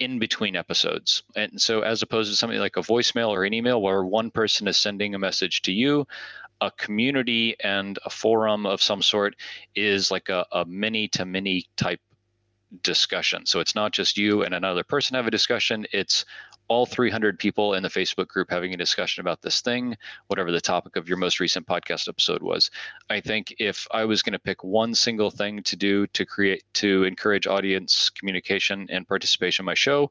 in 0.00 0.18
between 0.18 0.56
episodes. 0.56 1.22
And 1.36 1.60
so 1.60 1.82
as 1.82 2.02
opposed 2.02 2.30
to 2.30 2.36
something 2.36 2.58
like 2.58 2.76
a 2.76 2.80
voicemail 2.82 3.28
or 3.28 3.44
an 3.44 3.54
email 3.54 3.80
where 3.80 4.04
one 4.04 4.30
person 4.30 4.66
is 4.66 4.76
sending 4.76 5.14
a 5.14 5.20
message 5.20 5.62
to 5.62 5.72
you, 5.72 6.06
a 6.60 6.70
community 6.70 7.56
and 7.62 7.98
a 8.04 8.10
forum 8.10 8.66
of 8.66 8.82
some 8.82 9.02
sort 9.02 9.36
is 9.74 10.10
like 10.10 10.28
a, 10.28 10.64
many 10.66 11.08
type 11.76 12.00
discussion. 12.82 13.46
So 13.46 13.60
it's 13.60 13.74
not 13.74 13.92
just 13.92 14.16
you 14.16 14.42
and 14.42 14.54
another 14.54 14.82
person 14.84 15.14
have 15.14 15.26
a 15.26 15.30
discussion, 15.30 15.86
it's 15.92 16.24
all 16.68 16.86
300 16.86 17.38
people 17.38 17.74
in 17.74 17.82
the 17.82 17.90
Facebook 17.90 18.26
group 18.26 18.50
having 18.50 18.72
a 18.72 18.76
discussion 18.78 19.20
about 19.20 19.42
this 19.42 19.60
thing, 19.60 19.96
whatever 20.28 20.50
the 20.50 20.60
topic 20.60 20.96
of 20.96 21.06
your 21.06 21.18
most 21.18 21.38
recent 21.38 21.66
podcast 21.66 22.08
episode 22.08 22.42
was. 22.42 22.70
I 23.10 23.20
think 23.20 23.54
if 23.58 23.86
I 23.90 24.06
was 24.06 24.22
going 24.22 24.32
to 24.32 24.38
pick 24.38 24.64
one 24.64 24.94
single 24.94 25.30
thing 25.30 25.62
to 25.64 25.76
do 25.76 26.06
to 26.08 26.24
create, 26.24 26.64
to 26.74 27.04
encourage 27.04 27.46
audience 27.46 28.08
communication 28.08 28.86
and 28.90 29.06
participation 29.06 29.64
in 29.64 29.66
my 29.66 29.74
show, 29.74 30.10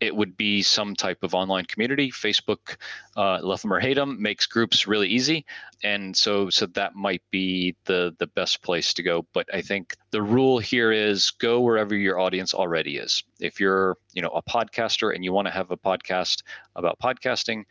it 0.00 0.14
would 0.14 0.36
be 0.36 0.62
some 0.62 0.94
type 0.94 1.22
of 1.22 1.34
online 1.34 1.64
community. 1.64 2.10
Facebook, 2.10 2.76
uh, 3.16 3.38
love 3.42 3.62
them 3.62 3.72
or 3.72 3.80
hate 3.80 3.94
them, 3.94 4.20
makes 4.20 4.46
groups 4.46 4.86
really 4.86 5.08
easy, 5.08 5.46
and 5.82 6.16
so 6.16 6.50
so 6.50 6.66
that 6.66 6.94
might 6.94 7.22
be 7.30 7.74
the 7.84 8.14
the 8.18 8.26
best 8.26 8.62
place 8.62 8.92
to 8.94 9.02
go. 9.02 9.26
But 9.32 9.46
I 9.54 9.62
think 9.62 9.96
the 10.10 10.22
rule 10.22 10.58
here 10.58 10.92
is 10.92 11.30
go 11.30 11.60
wherever 11.60 11.94
your 11.94 12.20
audience 12.20 12.52
already 12.52 12.98
is. 12.98 13.22
If 13.40 13.60
you're 13.60 13.96
you 14.12 14.22
know 14.22 14.30
a 14.30 14.42
podcaster 14.42 15.14
and 15.14 15.24
you 15.24 15.32
want 15.32 15.46
to 15.46 15.52
have 15.52 15.70
a 15.70 15.76
podcast 15.76 16.42
about 16.74 16.98
podcasting, 16.98 17.64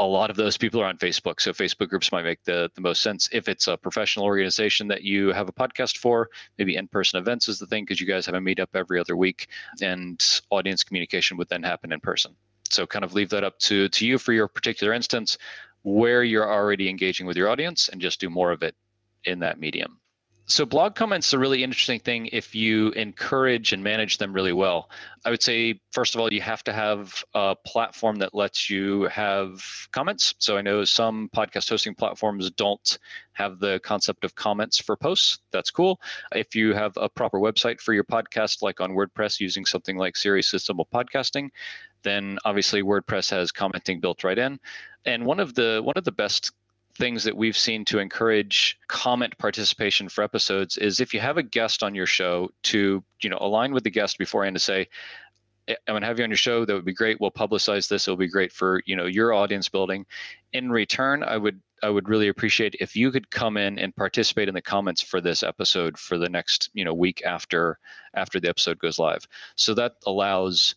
a 0.00 0.06
lot 0.06 0.30
of 0.30 0.36
those 0.36 0.56
people 0.56 0.80
are 0.80 0.86
on 0.86 0.96
Facebook. 0.96 1.40
So 1.40 1.52
Facebook 1.52 1.90
groups 1.90 2.10
might 2.10 2.24
make 2.24 2.42
the, 2.44 2.70
the 2.74 2.80
most 2.80 3.02
sense. 3.02 3.28
If 3.32 3.48
it's 3.48 3.68
a 3.68 3.76
professional 3.76 4.24
organization 4.24 4.88
that 4.88 5.02
you 5.02 5.30
have 5.32 5.46
a 5.46 5.52
podcast 5.52 5.98
for, 5.98 6.30
maybe 6.56 6.76
in-person 6.76 7.20
events 7.20 7.48
is 7.48 7.58
the 7.58 7.66
thing 7.66 7.84
because 7.84 8.00
you 8.00 8.06
guys 8.06 8.24
have 8.24 8.34
a 8.34 8.38
meetup 8.38 8.68
every 8.74 8.98
other 8.98 9.14
week 9.14 9.48
and 9.82 10.40
audience 10.48 10.82
communication 10.84 11.36
would 11.36 11.50
then 11.50 11.62
happen 11.62 11.92
in 11.92 12.00
person. 12.00 12.34
So 12.70 12.86
kind 12.86 13.04
of 13.04 13.12
leave 13.12 13.28
that 13.28 13.44
up 13.44 13.58
to, 13.58 13.90
to 13.90 14.06
you 14.06 14.16
for 14.16 14.32
your 14.32 14.48
particular 14.48 14.94
instance 14.94 15.36
where 15.82 16.24
you're 16.24 16.50
already 16.50 16.88
engaging 16.88 17.26
with 17.26 17.36
your 17.36 17.50
audience 17.50 17.90
and 17.90 18.00
just 18.00 18.20
do 18.20 18.30
more 18.30 18.52
of 18.52 18.62
it 18.62 18.74
in 19.24 19.40
that 19.40 19.60
medium 19.60 19.99
so 20.50 20.66
blog 20.66 20.96
comments 20.96 21.32
are 21.32 21.38
really 21.38 21.62
interesting 21.62 22.00
thing 22.00 22.28
if 22.32 22.54
you 22.54 22.90
encourage 22.90 23.72
and 23.72 23.84
manage 23.84 24.18
them 24.18 24.32
really 24.32 24.52
well. 24.52 24.90
I 25.24 25.30
would 25.30 25.42
say 25.42 25.80
first 25.92 26.14
of 26.14 26.20
all 26.20 26.32
you 26.32 26.40
have 26.40 26.64
to 26.64 26.72
have 26.72 27.22
a 27.34 27.54
platform 27.64 28.16
that 28.16 28.34
lets 28.34 28.68
you 28.68 29.04
have 29.04 29.62
comments. 29.92 30.34
So 30.38 30.56
I 30.56 30.62
know 30.62 30.84
some 30.84 31.30
podcast 31.34 31.68
hosting 31.68 31.94
platforms 31.94 32.50
don't 32.50 32.98
have 33.32 33.60
the 33.60 33.80
concept 33.84 34.24
of 34.24 34.34
comments 34.34 34.78
for 34.78 34.96
posts. 34.96 35.38
That's 35.52 35.70
cool. 35.70 36.00
If 36.34 36.56
you 36.56 36.74
have 36.74 36.92
a 36.96 37.08
proper 37.08 37.38
website 37.38 37.80
for 37.80 37.94
your 37.94 38.04
podcast 38.04 38.60
like 38.60 38.80
on 38.80 38.90
WordPress 38.90 39.38
using 39.38 39.64
something 39.64 39.96
like 39.96 40.16
Seriously 40.16 40.58
Simple 40.58 40.88
Podcasting, 40.92 41.50
then 42.02 42.38
obviously 42.44 42.82
WordPress 42.82 43.30
has 43.30 43.52
commenting 43.52 44.00
built 44.00 44.24
right 44.24 44.38
in. 44.38 44.58
And 45.04 45.24
one 45.24 45.40
of 45.40 45.54
the 45.54 45.80
one 45.82 45.94
of 45.96 46.04
the 46.04 46.12
best 46.12 46.52
things 47.00 47.24
that 47.24 47.36
we've 47.36 47.56
seen 47.56 47.84
to 47.86 47.98
encourage 47.98 48.78
comment 48.86 49.36
participation 49.38 50.08
for 50.08 50.22
episodes 50.22 50.76
is 50.76 51.00
if 51.00 51.14
you 51.14 51.20
have 51.20 51.38
a 51.38 51.42
guest 51.42 51.82
on 51.82 51.94
your 51.94 52.06
show 52.06 52.50
to 52.62 53.02
you 53.22 53.30
know 53.30 53.38
align 53.40 53.72
with 53.72 53.84
the 53.84 53.90
guest 53.90 54.18
beforehand 54.18 54.54
to 54.54 54.60
say 54.60 54.86
I'm 55.68 55.76
going 55.86 56.00
to 56.00 56.06
have 56.06 56.18
you 56.18 56.24
on 56.24 56.30
your 56.30 56.36
show. 56.36 56.64
That 56.64 56.74
would 56.74 56.84
be 56.84 56.92
great. 56.92 57.20
We'll 57.20 57.30
publicize 57.30 57.88
this. 57.88 58.08
It'll 58.08 58.16
be 58.16 58.28
great 58.28 58.52
for 58.52 58.82
you 58.86 58.96
know 58.96 59.06
your 59.06 59.32
audience 59.32 59.68
building. 59.68 60.06
In 60.52 60.70
return, 60.70 61.22
I 61.22 61.36
would 61.36 61.60
I 61.82 61.90
would 61.90 62.08
really 62.08 62.28
appreciate 62.28 62.76
if 62.80 62.96
you 62.96 63.10
could 63.10 63.30
come 63.30 63.56
in 63.56 63.78
and 63.78 63.94
participate 63.94 64.48
in 64.48 64.54
the 64.54 64.62
comments 64.62 65.02
for 65.02 65.20
this 65.20 65.42
episode 65.42 65.98
for 65.98 66.18
the 66.18 66.28
next 66.28 66.70
you 66.74 66.84
know 66.84 66.94
week 66.94 67.22
after 67.24 67.78
after 68.14 68.40
the 68.40 68.48
episode 68.48 68.78
goes 68.78 68.98
live. 68.98 69.26
So 69.56 69.74
that 69.74 69.92
allows 70.06 70.74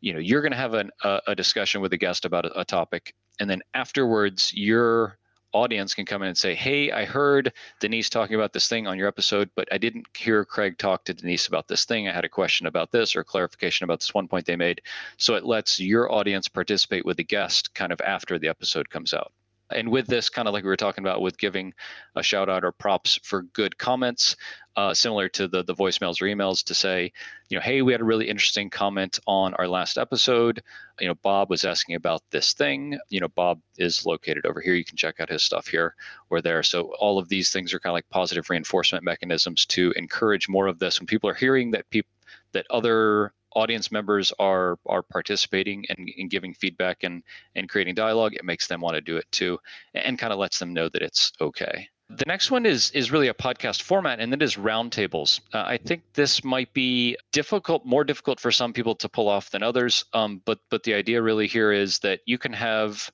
you 0.00 0.12
know 0.12 0.20
you're 0.20 0.42
going 0.42 0.52
to 0.52 0.58
have 0.58 0.74
an, 0.74 0.90
a, 1.02 1.20
a 1.28 1.34
discussion 1.34 1.80
with 1.80 1.92
a 1.92 1.98
guest 1.98 2.24
about 2.24 2.46
a, 2.46 2.60
a 2.60 2.64
topic, 2.64 3.14
and 3.40 3.50
then 3.50 3.62
afterwards 3.74 4.52
you're 4.54 5.18
audience 5.56 5.94
can 5.94 6.04
come 6.04 6.22
in 6.22 6.28
and 6.28 6.38
say, 6.38 6.54
Hey, 6.54 6.92
I 6.92 7.04
heard 7.04 7.52
Denise 7.80 8.10
talking 8.10 8.36
about 8.36 8.52
this 8.52 8.68
thing 8.68 8.86
on 8.86 8.98
your 8.98 9.08
episode, 9.08 9.50
but 9.56 9.66
I 9.72 9.78
didn't 9.78 10.06
hear 10.16 10.44
Craig 10.44 10.78
talk 10.78 11.04
to 11.04 11.14
Denise 11.14 11.46
about 11.46 11.66
this 11.66 11.84
thing. 11.84 12.08
I 12.08 12.12
had 12.12 12.24
a 12.24 12.28
question 12.28 12.66
about 12.66 12.92
this 12.92 13.16
or 13.16 13.24
clarification 13.24 13.84
about 13.84 14.00
this 14.00 14.14
one 14.14 14.28
point 14.28 14.46
they 14.46 14.56
made. 14.56 14.82
So 15.16 15.34
it 15.34 15.44
lets 15.44 15.80
your 15.80 16.12
audience 16.12 16.48
participate 16.48 17.04
with 17.04 17.16
the 17.16 17.24
guest 17.24 17.74
kind 17.74 17.92
of 17.92 18.00
after 18.02 18.38
the 18.38 18.48
episode 18.48 18.90
comes 18.90 19.14
out. 19.14 19.32
And 19.70 19.90
with 19.90 20.06
this, 20.06 20.28
kind 20.28 20.46
of 20.46 20.54
like 20.54 20.62
we 20.62 20.68
were 20.68 20.76
talking 20.76 21.02
about 21.02 21.20
with 21.20 21.38
giving 21.38 21.74
a 22.14 22.22
shout 22.22 22.48
out 22.48 22.64
or 22.64 22.70
props 22.70 23.18
for 23.24 23.42
good 23.42 23.76
comments, 23.78 24.36
uh, 24.76 24.92
similar 24.92 25.28
to 25.30 25.48
the 25.48 25.62
the 25.64 25.74
voicemails 25.74 26.20
or 26.20 26.26
emails 26.26 26.62
to 26.64 26.74
say, 26.74 27.10
you 27.48 27.56
know, 27.56 27.62
hey, 27.62 27.82
we 27.82 27.92
had 27.92 28.00
a 28.00 28.04
really 28.04 28.28
interesting 28.28 28.68
comment 28.68 29.18
on 29.26 29.54
our 29.54 29.66
last 29.66 29.96
episode. 29.96 30.62
You 31.00 31.08
know, 31.08 31.14
Bob 31.14 31.48
was 31.48 31.64
asking 31.64 31.94
about 31.94 32.22
this 32.30 32.52
thing. 32.52 32.98
You 33.08 33.20
know, 33.20 33.28
Bob 33.28 33.60
is 33.78 34.04
located 34.04 34.44
over 34.44 34.60
here. 34.60 34.74
You 34.74 34.84
can 34.84 34.96
check 34.96 35.18
out 35.20 35.30
his 35.30 35.42
stuff 35.42 35.66
here 35.66 35.94
or 36.30 36.42
there. 36.42 36.62
So 36.62 36.92
all 36.98 37.18
of 37.18 37.28
these 37.28 37.50
things 37.50 37.72
are 37.72 37.80
kind 37.80 37.92
of 37.92 37.94
like 37.94 38.08
positive 38.10 38.50
reinforcement 38.50 39.02
mechanisms 39.04 39.64
to 39.66 39.92
encourage 39.96 40.48
more 40.48 40.66
of 40.66 40.78
this. 40.78 41.00
When 41.00 41.06
people 41.06 41.30
are 41.30 41.34
hearing 41.34 41.70
that 41.70 41.88
people 41.90 42.10
that 42.52 42.66
other 42.70 43.32
audience 43.54 43.90
members 43.90 44.32
are 44.38 44.78
are 44.84 45.02
participating 45.02 45.86
and, 45.88 46.10
and 46.18 46.30
giving 46.30 46.52
feedback 46.52 47.02
and 47.02 47.22
and 47.54 47.68
creating 47.68 47.94
dialogue, 47.94 48.34
it 48.34 48.44
makes 48.44 48.66
them 48.66 48.82
want 48.82 48.94
to 48.94 49.00
do 49.00 49.16
it 49.16 49.26
too, 49.30 49.58
and, 49.94 50.04
and 50.04 50.18
kind 50.18 50.32
of 50.32 50.38
lets 50.38 50.58
them 50.58 50.74
know 50.74 50.88
that 50.90 51.02
it's 51.02 51.32
okay. 51.40 51.88
The 52.08 52.24
next 52.26 52.50
one 52.52 52.66
is 52.66 52.90
is 52.92 53.10
really 53.10 53.26
a 53.26 53.34
podcast 53.34 53.82
format, 53.82 54.20
and 54.20 54.32
that 54.32 54.40
is 54.40 54.56
roundtables. 54.56 55.40
Uh, 55.52 55.64
I 55.66 55.76
think 55.76 56.02
this 56.14 56.44
might 56.44 56.72
be 56.72 57.16
difficult, 57.32 57.84
more 57.84 58.04
difficult 58.04 58.38
for 58.38 58.52
some 58.52 58.72
people 58.72 58.94
to 58.96 59.08
pull 59.08 59.28
off 59.28 59.50
than 59.50 59.62
others. 59.62 60.04
Um, 60.12 60.40
but 60.44 60.60
but 60.70 60.84
the 60.84 60.94
idea 60.94 61.20
really 61.20 61.48
here 61.48 61.72
is 61.72 61.98
that 62.00 62.20
you 62.24 62.38
can 62.38 62.52
have 62.52 63.10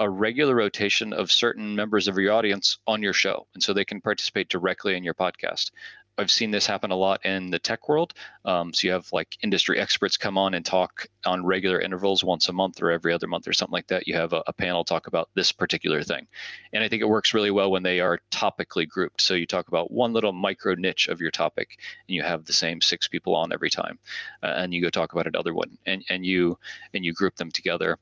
a 0.00 0.10
regular 0.10 0.56
rotation 0.56 1.12
of 1.12 1.30
certain 1.30 1.76
members 1.76 2.08
of 2.08 2.18
your 2.18 2.32
audience 2.32 2.78
on 2.88 3.02
your 3.02 3.12
show, 3.12 3.46
and 3.54 3.62
so 3.62 3.72
they 3.72 3.84
can 3.84 4.00
participate 4.00 4.48
directly 4.48 4.96
in 4.96 5.04
your 5.04 5.14
podcast. 5.14 5.70
I've 6.16 6.30
seen 6.30 6.50
this 6.50 6.66
happen 6.66 6.90
a 6.90 6.96
lot 6.96 7.24
in 7.24 7.50
the 7.50 7.58
tech 7.58 7.88
world. 7.88 8.14
Um, 8.44 8.72
so 8.72 8.86
you 8.86 8.92
have 8.92 9.08
like 9.12 9.36
industry 9.42 9.80
experts 9.80 10.16
come 10.16 10.38
on 10.38 10.54
and 10.54 10.64
talk 10.64 11.06
on 11.26 11.44
regular 11.44 11.80
intervals 11.80 12.22
once 12.22 12.48
a 12.48 12.52
month 12.52 12.80
or 12.80 12.90
every 12.90 13.12
other 13.12 13.26
month 13.26 13.48
or 13.48 13.52
something 13.52 13.72
like 13.72 13.88
that. 13.88 14.06
You 14.06 14.14
have 14.14 14.32
a, 14.32 14.42
a, 14.46 14.52
panel 14.52 14.84
talk 14.84 15.06
about 15.06 15.28
this 15.34 15.50
particular 15.50 16.02
thing. 16.02 16.26
And 16.72 16.84
I 16.84 16.88
think 16.88 17.02
it 17.02 17.08
works 17.08 17.34
really 17.34 17.50
well 17.50 17.70
when 17.70 17.82
they 17.82 18.00
are 18.00 18.20
topically 18.30 18.88
grouped. 18.88 19.20
So 19.20 19.34
you 19.34 19.46
talk 19.46 19.68
about 19.68 19.90
one 19.90 20.12
little 20.12 20.32
micro 20.32 20.74
niche 20.74 21.08
of 21.08 21.20
your 21.20 21.30
topic 21.30 21.78
and 22.08 22.14
you 22.14 22.22
have 22.22 22.44
the 22.44 22.52
same 22.52 22.80
six 22.80 23.08
people 23.08 23.34
on 23.34 23.52
every 23.52 23.70
time. 23.70 23.98
Uh, 24.42 24.54
and 24.56 24.72
you 24.72 24.82
go 24.82 24.90
talk 24.90 25.12
about 25.12 25.26
another 25.26 25.54
one 25.54 25.76
and, 25.86 26.04
and 26.08 26.24
you 26.24 26.58
and 26.92 27.04
you 27.04 27.12
group 27.12 27.34
them 27.36 27.50
together. 27.50 27.98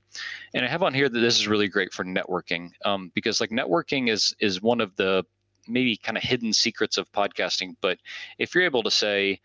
And 0.54 0.64
I 0.64 0.68
have 0.68 0.82
on 0.82 0.92
here 0.92 1.08
that 1.08 1.18
this 1.18 1.38
is 1.38 1.48
really 1.48 1.68
great 1.68 1.92
for 1.92 2.04
networking 2.04 2.70
um, 2.84 3.10
because 3.14 3.40
like 3.40 3.50
networking 3.50 4.10
is 4.10 4.34
is 4.38 4.60
one 4.60 4.80
of 4.80 4.94
the 4.96 5.24
maybe 5.68 5.96
kind 5.96 6.16
of 6.16 6.22
hidden 6.22 6.52
secrets 6.52 6.98
of 6.98 7.10
podcasting. 7.12 7.76
But 7.80 7.98
if 8.38 8.54
you're 8.54 8.64
able 8.64 8.82
to 8.82 8.90
say, 8.90 9.40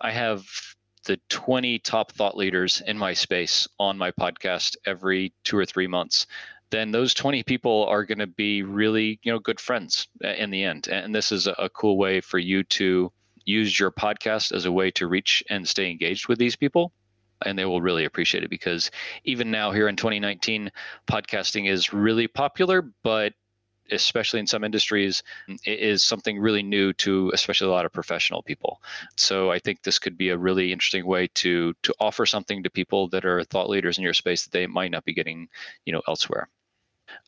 I 0.00 0.10
have 0.10 0.44
the 1.04 1.18
20 1.28 1.78
top 1.80 2.12
thought 2.12 2.36
leaders 2.36 2.82
in 2.86 2.96
my 2.96 3.12
space 3.12 3.68
on 3.78 3.98
my 3.98 4.10
podcast 4.12 4.76
every 4.86 5.32
two 5.44 5.56
or 5.58 5.66
three 5.66 5.86
months 5.86 6.26
then 6.70 6.90
those 6.90 7.12
20 7.12 7.42
people 7.42 7.84
are 7.86 8.04
going 8.04 8.18
to 8.18 8.26
be 8.26 8.62
really 8.62 9.20
you 9.22 9.32
know 9.32 9.38
good 9.38 9.60
friends 9.60 10.08
uh, 10.24 10.28
in 10.28 10.50
the 10.50 10.64
end 10.64 10.88
and 10.88 11.14
this 11.14 11.30
is 11.30 11.46
a 11.46 11.70
cool 11.74 11.98
way 11.98 12.20
for 12.20 12.38
you 12.38 12.62
to 12.64 13.12
use 13.44 13.78
your 13.78 13.90
podcast 13.90 14.52
as 14.52 14.64
a 14.64 14.72
way 14.72 14.90
to 14.90 15.06
reach 15.06 15.42
and 15.50 15.68
stay 15.68 15.90
engaged 15.90 16.28
with 16.28 16.38
these 16.38 16.56
people 16.56 16.92
and 17.44 17.58
they 17.58 17.64
will 17.64 17.82
really 17.82 18.04
appreciate 18.04 18.44
it 18.44 18.50
because 18.50 18.90
even 19.24 19.50
now 19.50 19.70
here 19.70 19.88
in 19.88 19.96
2019 19.96 20.70
podcasting 21.06 21.68
is 21.68 21.92
really 21.92 22.26
popular 22.26 22.90
but 23.02 23.34
especially 23.92 24.40
in 24.40 24.46
some 24.46 24.64
industries, 24.64 25.22
is 25.64 26.02
something 26.02 26.38
really 26.38 26.62
new 26.62 26.92
to 26.94 27.30
especially 27.34 27.68
a 27.68 27.70
lot 27.70 27.86
of 27.86 27.92
professional 27.92 28.42
people. 28.42 28.80
So 29.16 29.50
I 29.50 29.58
think 29.58 29.82
this 29.82 29.98
could 29.98 30.16
be 30.16 30.30
a 30.30 30.38
really 30.38 30.72
interesting 30.72 31.06
way 31.06 31.28
to 31.34 31.74
to 31.82 31.94
offer 32.00 32.26
something 32.26 32.62
to 32.62 32.70
people 32.70 33.08
that 33.08 33.24
are 33.24 33.44
thought 33.44 33.70
leaders 33.70 33.98
in 33.98 34.04
your 34.04 34.14
space 34.14 34.44
that 34.44 34.52
they 34.52 34.66
might 34.66 34.90
not 34.90 35.04
be 35.04 35.14
getting, 35.14 35.48
you 35.84 35.92
know, 35.92 36.02
elsewhere. 36.08 36.48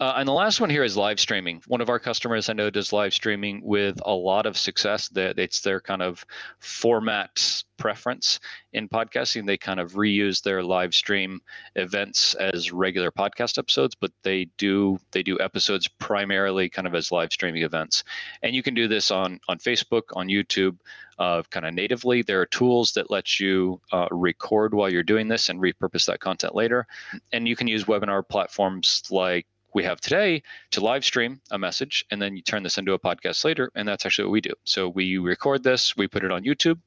Uh, 0.01 0.15
and 0.17 0.27
the 0.27 0.33
last 0.33 0.61
one 0.61 0.71
here 0.71 0.85
is 0.85 0.97
live 0.97 1.21
streaming. 1.21 1.63
One 1.67 1.81
of 1.81 1.89
our 1.89 1.99
customers 1.99 2.49
I 2.49 2.55
know 2.55 2.71
does 2.71 2.93
live 2.93 3.13
streaming 3.13 3.61
with 3.63 4.01
a 4.05 4.15
lot 4.15 4.47
of 4.47 4.57
success. 4.57 5.09
That 5.11 5.39
it's 5.39 5.61
their 5.61 5.81
kind 5.81 6.03
of 6.03 6.25
format 6.59 7.63
preference 7.77 8.41
in 8.73 8.89
podcasting. 8.89 9.47
They 9.47 9.57
kind 9.57 9.81
of 9.81 9.93
reuse 9.93 10.43
their 10.43 10.63
live 10.63 10.95
stream 10.95 11.41
events 11.77 12.35
as 12.35 12.73
regular 12.73 13.11
podcast 13.11 13.59
episodes, 13.59 13.95
but 13.95 14.13
they 14.23 14.47
do 14.59 14.99
they 15.13 15.23
do 15.23 15.39
episodes 15.41 15.89
primarily 15.89 16.69
kind 16.69 16.87
of 16.87 16.95
as 16.95 17.13
live 17.13 17.33
streaming 17.33 17.63
events. 17.63 18.05
And 18.43 18.55
you 18.55 18.63
can 18.63 18.75
do 18.75 18.89
this 18.89 19.11
on 19.11 19.41
on 19.49 19.59
Facebook, 19.59 20.03
on 20.15 20.29
YouTube, 20.29 20.79
uh, 21.19 21.43
kind 21.51 21.67
of 21.67 21.75
natively. 21.75 22.23
There 22.23 22.41
are 22.41 22.47
tools 22.47 22.93
that 22.93 23.11
let 23.11 23.41
you 23.41 23.81
uh, 23.93 24.09
record 24.11 24.75
while 24.75 24.91
you're 24.91 25.03
doing 25.03 25.29
this 25.29 25.49
and 25.49 25.61
repurpose 25.61 26.07
that 26.07 26.21
content 26.21 26.55
later. 26.55 26.87
And 27.33 27.47
you 27.49 27.57
can 27.57 27.69
use 27.69 27.85
webinar 27.85 28.27
platforms 28.27 29.03
like 29.11 29.47
we 29.75 29.83
have 29.83 30.01
today 30.01 30.43
to 30.71 30.81
live 30.81 31.05
stream 31.05 31.41
a 31.51 31.59
message 31.59 32.05
and 32.11 32.23
then 32.23 32.37
you 32.37 32.43
turn 32.43 32.63
this 32.63 32.79
into 32.79 32.93
a 32.93 32.99
podcast 32.99 33.45
later 33.45 33.71
and 33.75 33.87
that's 33.87 34.07
actually 34.07 34.25
what 34.25 34.33
we 34.33 34.41
do 34.41 34.53
so 34.63 34.89
we 34.89 35.19
record 35.19 35.65
this 35.65 35.97
we 35.97 36.07
put 36.07 36.25
it 36.25 36.31
on 36.31 36.45
youtube 36.45 36.79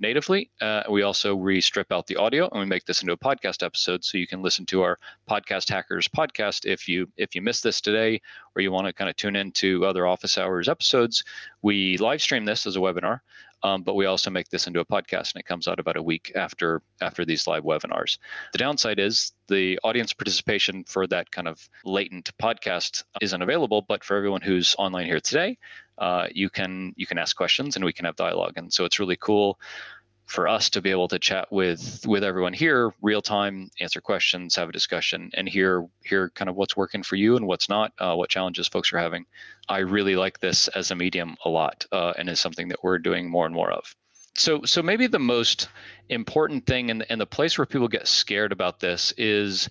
natively 0.00 0.31
uh, 0.60 0.82
we 0.90 1.02
also 1.02 1.36
re-strip 1.36 1.92
out 1.92 2.06
the 2.06 2.16
audio 2.16 2.48
and 2.48 2.60
we 2.60 2.66
make 2.66 2.84
this 2.84 3.02
into 3.02 3.12
a 3.12 3.16
podcast 3.16 3.62
episode 3.62 4.04
so 4.04 4.18
you 4.18 4.26
can 4.26 4.42
listen 4.42 4.66
to 4.66 4.82
our 4.82 4.98
podcast 5.28 5.68
hackers 5.68 6.08
podcast 6.08 6.64
if 6.64 6.88
you 6.88 7.08
if 7.16 7.34
you 7.34 7.42
missed 7.42 7.62
this 7.62 7.80
today 7.80 8.20
or 8.54 8.62
you 8.62 8.72
want 8.72 8.86
to 8.86 8.92
kind 8.92 9.10
of 9.10 9.16
tune 9.16 9.36
into 9.36 9.84
other 9.84 10.06
office 10.06 10.38
hours 10.38 10.68
episodes 10.68 11.24
we 11.62 11.96
live 11.98 12.20
stream 12.20 12.44
this 12.44 12.66
as 12.66 12.76
a 12.76 12.80
webinar 12.80 13.20
um, 13.64 13.82
but 13.82 13.94
we 13.94 14.06
also 14.06 14.30
make 14.30 14.48
this 14.48 14.66
into 14.66 14.80
a 14.80 14.84
podcast, 14.84 15.34
and 15.34 15.40
it 15.40 15.46
comes 15.46 15.68
out 15.68 15.78
about 15.78 15.96
a 15.96 16.02
week 16.02 16.32
after 16.34 16.82
after 17.00 17.24
these 17.24 17.46
live 17.46 17.62
webinars. 17.62 18.18
The 18.52 18.58
downside 18.58 18.98
is 18.98 19.32
the 19.48 19.78
audience 19.84 20.12
participation 20.12 20.84
for 20.84 21.06
that 21.08 21.30
kind 21.30 21.46
of 21.46 21.68
latent 21.84 22.30
podcast 22.38 23.04
isn't 23.20 23.42
available. 23.42 23.82
But 23.82 24.02
for 24.02 24.16
everyone 24.16 24.40
who's 24.40 24.74
online 24.78 25.06
here 25.06 25.20
today, 25.20 25.58
uh, 25.98 26.26
you 26.32 26.50
can 26.50 26.92
you 26.96 27.06
can 27.06 27.18
ask 27.18 27.36
questions 27.36 27.76
and 27.76 27.84
we 27.84 27.92
can 27.92 28.04
have 28.04 28.16
dialogue, 28.16 28.54
and 28.56 28.72
so 28.72 28.84
it's 28.84 28.98
really 28.98 29.16
cool 29.16 29.60
for 30.26 30.48
us 30.48 30.70
to 30.70 30.80
be 30.80 30.90
able 30.90 31.08
to 31.08 31.18
chat 31.18 31.50
with 31.50 32.04
with 32.06 32.24
everyone 32.24 32.52
here 32.52 32.92
real 33.02 33.20
time 33.20 33.70
answer 33.80 34.00
questions 34.00 34.56
have 34.56 34.68
a 34.68 34.72
discussion 34.72 35.30
and 35.34 35.48
hear 35.48 35.86
hear 36.04 36.30
kind 36.30 36.48
of 36.48 36.56
what's 36.56 36.76
working 36.76 37.02
for 37.02 37.16
you 37.16 37.36
and 37.36 37.46
what's 37.46 37.68
not 37.68 37.92
uh, 37.98 38.14
what 38.14 38.30
challenges 38.30 38.68
folks 38.68 38.92
are 38.92 38.98
having. 38.98 39.26
I 39.68 39.78
really 39.78 40.16
like 40.16 40.40
this 40.40 40.68
as 40.68 40.90
a 40.90 40.96
medium 40.96 41.36
a 41.44 41.48
lot 41.48 41.84
uh, 41.92 42.12
and 42.16 42.28
is 42.28 42.40
something 42.40 42.68
that 42.68 42.82
we're 42.82 42.98
doing 42.98 43.28
more 43.28 43.46
and 43.46 43.54
more 43.54 43.70
of. 43.70 43.94
So 44.34 44.62
so 44.64 44.82
maybe 44.82 45.06
the 45.06 45.18
most 45.18 45.68
important 46.08 46.66
thing 46.66 46.90
and, 46.90 47.04
and 47.08 47.20
the 47.20 47.26
place 47.26 47.58
where 47.58 47.66
people 47.66 47.88
get 47.88 48.08
scared 48.08 48.52
about 48.52 48.80
this 48.80 49.12
is 49.18 49.68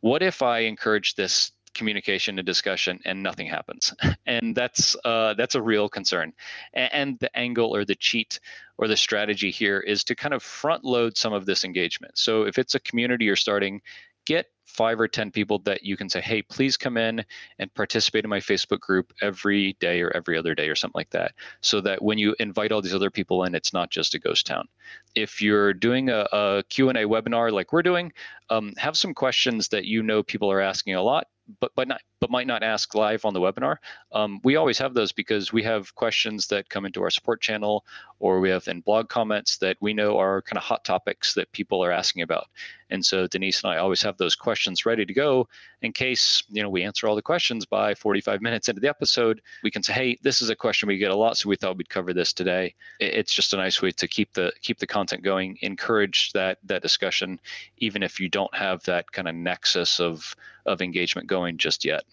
what 0.00 0.22
if 0.22 0.42
i 0.42 0.60
encourage 0.60 1.14
this 1.14 1.52
communication 1.74 2.38
and 2.38 2.46
discussion 2.46 3.00
and 3.04 3.22
nothing 3.22 3.46
happens? 3.46 3.94
And 4.26 4.54
that's 4.54 4.96
uh, 5.04 5.34
that's 5.34 5.56
a 5.56 5.62
real 5.62 5.88
concern. 5.88 6.32
And, 6.74 6.92
and, 6.92 7.18
the 7.18 7.36
angle 7.36 7.74
or 7.74 7.84
the 7.84 7.96
cheat 7.96 8.38
or 8.82 8.88
the 8.88 8.96
strategy 8.96 9.50
here 9.50 9.78
is 9.80 10.02
to 10.04 10.14
kind 10.14 10.34
of 10.34 10.42
front 10.42 10.84
load 10.84 11.16
some 11.16 11.32
of 11.32 11.46
this 11.46 11.64
engagement 11.64 12.16
so 12.18 12.42
if 12.42 12.58
it's 12.58 12.74
a 12.74 12.80
community 12.80 13.24
you're 13.24 13.36
starting 13.36 13.80
get 14.24 14.46
five 14.64 14.98
or 14.98 15.08
10 15.08 15.30
people 15.30 15.58
that 15.60 15.84
you 15.84 15.96
can 15.96 16.08
say, 16.08 16.20
hey, 16.20 16.40
please 16.42 16.76
come 16.76 16.96
in 16.96 17.24
and 17.58 17.74
participate 17.74 18.24
in 18.24 18.30
my 18.30 18.40
Facebook 18.40 18.80
group 18.80 19.12
every 19.20 19.76
day 19.80 20.00
or 20.00 20.10
every 20.16 20.38
other 20.38 20.54
day 20.54 20.68
or 20.68 20.74
something 20.74 20.98
like 20.98 21.10
that. 21.10 21.32
So 21.60 21.80
that 21.82 22.00
when 22.00 22.18
you 22.18 22.34
invite 22.38 22.72
all 22.72 22.80
these 22.80 22.94
other 22.94 23.10
people 23.10 23.44
in, 23.44 23.54
it's 23.54 23.72
not 23.72 23.90
just 23.90 24.14
a 24.14 24.18
ghost 24.18 24.46
town. 24.46 24.66
If 25.14 25.42
you're 25.42 25.74
doing 25.74 26.08
a, 26.08 26.26
a 26.32 26.62
Q&A 26.68 26.94
webinar 26.94 27.52
like 27.52 27.72
we're 27.72 27.82
doing, 27.82 28.12
um, 28.50 28.72
have 28.78 28.96
some 28.96 29.12
questions 29.12 29.68
that 29.68 29.84
you 29.84 30.02
know 30.02 30.22
people 30.22 30.50
are 30.50 30.60
asking 30.60 30.94
a 30.94 31.02
lot 31.02 31.26
but 31.60 31.72
but 31.74 31.88
not 31.88 32.00
but 32.22 32.30
might 32.30 32.46
not 32.46 32.62
ask 32.62 32.94
live 32.94 33.24
on 33.24 33.34
the 33.34 33.40
webinar. 33.40 33.78
Um, 34.12 34.40
we 34.44 34.54
always 34.54 34.78
have 34.78 34.94
those 34.94 35.10
because 35.10 35.52
we 35.52 35.64
have 35.64 35.92
questions 35.96 36.46
that 36.46 36.68
come 36.68 36.86
into 36.86 37.02
our 37.02 37.10
support 37.10 37.40
channel, 37.40 37.84
or 38.20 38.38
we 38.38 38.48
have 38.48 38.68
in 38.68 38.80
blog 38.80 39.08
comments 39.08 39.56
that 39.56 39.76
we 39.80 39.92
know 39.92 40.16
are 40.18 40.40
kind 40.40 40.56
of 40.56 40.62
hot 40.62 40.84
topics 40.84 41.34
that 41.34 41.50
people 41.50 41.84
are 41.84 41.90
asking 41.90 42.22
about. 42.22 42.46
And 42.90 43.04
so 43.04 43.26
Denise 43.26 43.64
and 43.64 43.72
I 43.72 43.78
always 43.78 44.02
have 44.02 44.18
those 44.18 44.36
questions 44.36 44.86
ready 44.86 45.04
to 45.04 45.12
go 45.12 45.48
in 45.80 45.92
case 45.92 46.44
you 46.48 46.62
know 46.62 46.70
we 46.70 46.84
answer 46.84 47.08
all 47.08 47.16
the 47.16 47.22
questions 47.22 47.66
by 47.66 47.94
45 47.94 48.40
minutes 48.40 48.68
into 48.68 48.80
the 48.80 48.88
episode. 48.88 49.42
We 49.64 49.72
can 49.72 49.82
say, 49.82 49.92
hey, 49.92 50.18
this 50.22 50.40
is 50.40 50.48
a 50.48 50.54
question 50.54 50.86
we 50.86 50.98
get 50.98 51.10
a 51.10 51.16
lot, 51.16 51.38
so 51.38 51.48
we 51.48 51.56
thought 51.56 51.76
we'd 51.76 51.88
cover 51.88 52.14
this 52.14 52.32
today. 52.32 52.74
It's 53.00 53.34
just 53.34 53.52
a 53.52 53.56
nice 53.56 53.82
way 53.82 53.90
to 53.90 54.06
keep 54.06 54.32
the 54.34 54.52
keep 54.60 54.78
the 54.78 54.86
content 54.86 55.24
going, 55.24 55.58
encourage 55.62 56.30
that 56.34 56.58
that 56.64 56.82
discussion, 56.82 57.40
even 57.78 58.04
if 58.04 58.20
you 58.20 58.28
don't 58.28 58.54
have 58.54 58.84
that 58.84 59.10
kind 59.10 59.26
of 59.26 59.34
nexus 59.34 59.98
of 59.98 60.36
of 60.66 60.80
engagement 60.80 61.26
going 61.26 61.56
just 61.58 61.84
yet. 61.84 62.04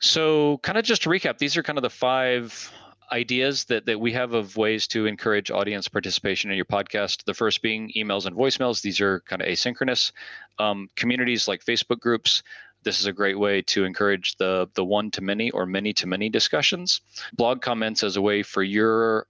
So, 0.00 0.58
kind 0.58 0.78
of 0.78 0.84
just 0.84 1.02
to 1.02 1.08
recap, 1.08 1.38
these 1.38 1.56
are 1.56 1.62
kind 1.62 1.78
of 1.78 1.82
the 1.82 1.90
five 1.90 2.72
ideas 3.10 3.64
that, 3.64 3.86
that 3.86 3.98
we 3.98 4.12
have 4.12 4.34
of 4.34 4.56
ways 4.56 4.86
to 4.88 5.06
encourage 5.06 5.50
audience 5.50 5.88
participation 5.88 6.50
in 6.50 6.56
your 6.56 6.66
podcast. 6.66 7.24
The 7.24 7.34
first 7.34 7.62
being 7.62 7.90
emails 7.96 8.26
and 8.26 8.36
voicemails. 8.36 8.82
These 8.82 9.00
are 9.00 9.20
kind 9.20 9.42
of 9.42 9.48
asynchronous. 9.48 10.12
Um, 10.58 10.88
communities 10.94 11.48
like 11.48 11.64
Facebook 11.64 12.00
groups. 12.00 12.42
This 12.84 13.00
is 13.00 13.06
a 13.06 13.12
great 13.12 13.38
way 13.38 13.62
to 13.62 13.84
encourage 13.84 14.36
the 14.36 14.68
the 14.74 14.84
one 14.84 15.10
to 15.12 15.20
many 15.20 15.50
or 15.50 15.66
many 15.66 15.92
to 15.94 16.06
many 16.06 16.28
discussions. 16.28 17.00
Blog 17.32 17.60
comments 17.60 18.02
as 18.04 18.16
a 18.16 18.22
way 18.22 18.42
for 18.42 18.62
your 18.62 19.26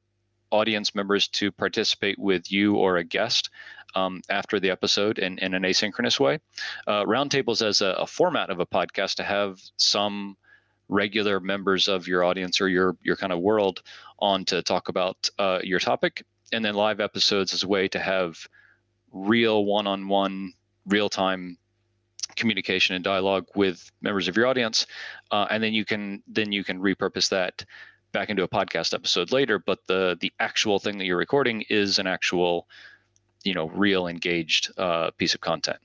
audience 0.50 0.94
members 0.94 1.28
to 1.28 1.52
participate 1.52 2.18
with 2.18 2.50
you 2.50 2.74
or 2.76 2.96
a 2.96 3.04
guest 3.04 3.50
um, 3.94 4.22
after 4.30 4.60
the 4.60 4.70
episode 4.70 5.18
in, 5.18 5.38
in 5.38 5.54
an 5.54 5.62
asynchronous 5.62 6.20
way. 6.20 6.38
Uh, 6.86 7.04
roundtables 7.04 7.66
as 7.66 7.80
a, 7.80 7.88
a, 7.98 8.06
format 8.06 8.50
of 8.50 8.60
a 8.60 8.66
podcast 8.66 9.14
to 9.16 9.22
have 9.22 9.60
some 9.76 10.36
regular 10.88 11.40
members 11.40 11.88
of 11.88 12.08
your 12.08 12.24
audience 12.24 12.60
or 12.60 12.68
your 12.68 12.96
your 13.02 13.16
kind 13.16 13.32
of 13.32 13.40
world 13.40 13.82
on 14.18 14.44
to 14.46 14.62
talk 14.62 14.88
about 14.88 15.28
uh, 15.38 15.60
your 15.62 15.78
topic, 15.78 16.24
and 16.52 16.64
then 16.64 16.74
live 16.74 17.00
episodes 17.00 17.52
as 17.52 17.62
a 17.62 17.68
way 17.68 17.88
to 17.88 17.98
have 17.98 18.38
real 19.12 19.64
one-on-one, 19.64 20.52
real-time 20.86 21.56
communication 22.36 22.94
and 22.94 23.04
dialogue 23.04 23.46
with 23.54 23.90
members 24.00 24.28
of 24.28 24.36
your 24.36 24.46
audience, 24.46 24.86
uh, 25.30 25.46
and 25.50 25.62
then 25.62 25.72
you 25.72 25.84
can 25.84 26.22
then 26.26 26.52
you 26.52 26.64
can 26.64 26.78
repurpose 26.80 27.28
that 27.30 27.64
back 28.12 28.30
into 28.30 28.42
a 28.42 28.48
podcast 28.48 28.94
episode 28.94 29.32
later. 29.32 29.58
But 29.58 29.80
the 29.86 30.16
the 30.20 30.32
actual 30.38 30.78
thing 30.78 30.98
that 30.98 31.04
you're 31.04 31.16
recording 31.16 31.64
is 31.68 31.98
an 31.98 32.06
actual, 32.06 32.66
you 33.44 33.54
know, 33.54 33.68
real 33.68 34.06
engaged 34.06 34.70
uh, 34.78 35.10
piece 35.12 35.34
of 35.34 35.40
content. 35.40 35.78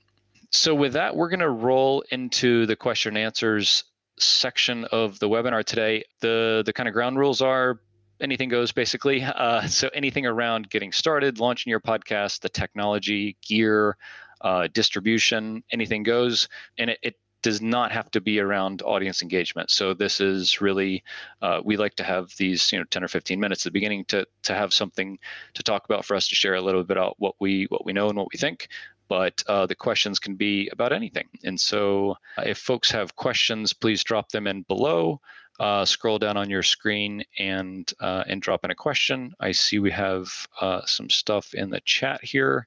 So 0.50 0.74
with 0.74 0.92
that, 0.92 1.16
we're 1.16 1.30
going 1.30 1.40
to 1.40 1.50
roll 1.50 2.04
into 2.10 2.64
the 2.66 2.76
question 2.76 3.16
and 3.16 3.24
answers 3.26 3.84
section 4.18 4.84
of 4.86 5.18
the 5.18 5.28
webinar 5.28 5.64
today. 5.64 6.04
The 6.20 6.62
the 6.64 6.72
kind 6.72 6.88
of 6.88 6.94
ground 6.94 7.18
rules 7.18 7.40
are 7.40 7.80
anything 8.20 8.48
goes 8.48 8.72
basically. 8.72 9.24
Uh, 9.34 9.66
so 9.66 9.88
anything 9.94 10.26
around 10.26 10.70
getting 10.70 10.92
started, 10.92 11.38
launching 11.38 11.70
your 11.70 11.80
podcast, 11.80 12.40
the 12.40 12.48
technology, 12.48 13.36
gear, 13.46 13.96
uh, 14.40 14.68
distribution, 14.72 15.62
anything 15.72 16.02
goes, 16.02 16.48
and 16.78 16.90
it, 16.90 16.98
it, 17.02 17.14
does 17.42 17.60
not 17.60 17.92
have 17.92 18.10
to 18.10 18.22
be 18.22 18.40
around 18.40 18.80
audience 18.80 19.20
engagement. 19.20 19.70
So 19.70 19.92
this 19.92 20.18
is 20.18 20.62
really 20.62 21.04
uh, 21.42 21.60
we 21.62 21.76
like 21.76 21.94
to 21.96 22.02
have 22.02 22.34
these 22.38 22.72
you 22.72 22.78
know 22.78 22.86
10 22.86 23.04
or 23.04 23.08
15 23.08 23.38
minutes 23.38 23.66
at 23.66 23.70
the 23.70 23.76
beginning 23.78 24.06
to 24.06 24.26
to 24.44 24.54
have 24.54 24.72
something 24.72 25.18
to 25.52 25.62
talk 25.62 25.84
about 25.84 26.06
for 26.06 26.16
us 26.16 26.26
to 26.28 26.34
share 26.34 26.54
a 26.54 26.62
little 26.62 26.82
bit 26.82 26.96
about 26.96 27.16
what 27.18 27.34
we 27.40 27.66
what 27.68 27.84
we 27.84 27.92
know 27.92 28.08
and 28.08 28.16
what 28.16 28.28
we 28.32 28.38
think. 28.38 28.68
But 29.08 29.42
uh, 29.46 29.66
the 29.66 29.74
questions 29.74 30.18
can 30.18 30.34
be 30.34 30.68
about 30.72 30.92
anything. 30.92 31.28
And 31.44 31.60
so 31.60 32.16
uh, 32.38 32.42
if 32.46 32.58
folks 32.58 32.90
have 32.90 33.16
questions, 33.16 33.72
please 33.72 34.02
drop 34.02 34.30
them 34.30 34.46
in 34.46 34.62
below. 34.62 35.20
Uh, 35.60 35.84
scroll 35.84 36.18
down 36.18 36.36
on 36.36 36.50
your 36.50 36.64
screen 36.64 37.22
and 37.38 37.92
uh, 38.00 38.24
and 38.26 38.42
drop 38.42 38.64
in 38.64 38.72
a 38.72 38.74
question. 38.74 39.32
I 39.38 39.52
see 39.52 39.78
we 39.78 39.92
have 39.92 40.26
uh, 40.60 40.84
some 40.84 41.08
stuff 41.08 41.54
in 41.54 41.70
the 41.70 41.80
chat 41.84 42.24
here 42.24 42.66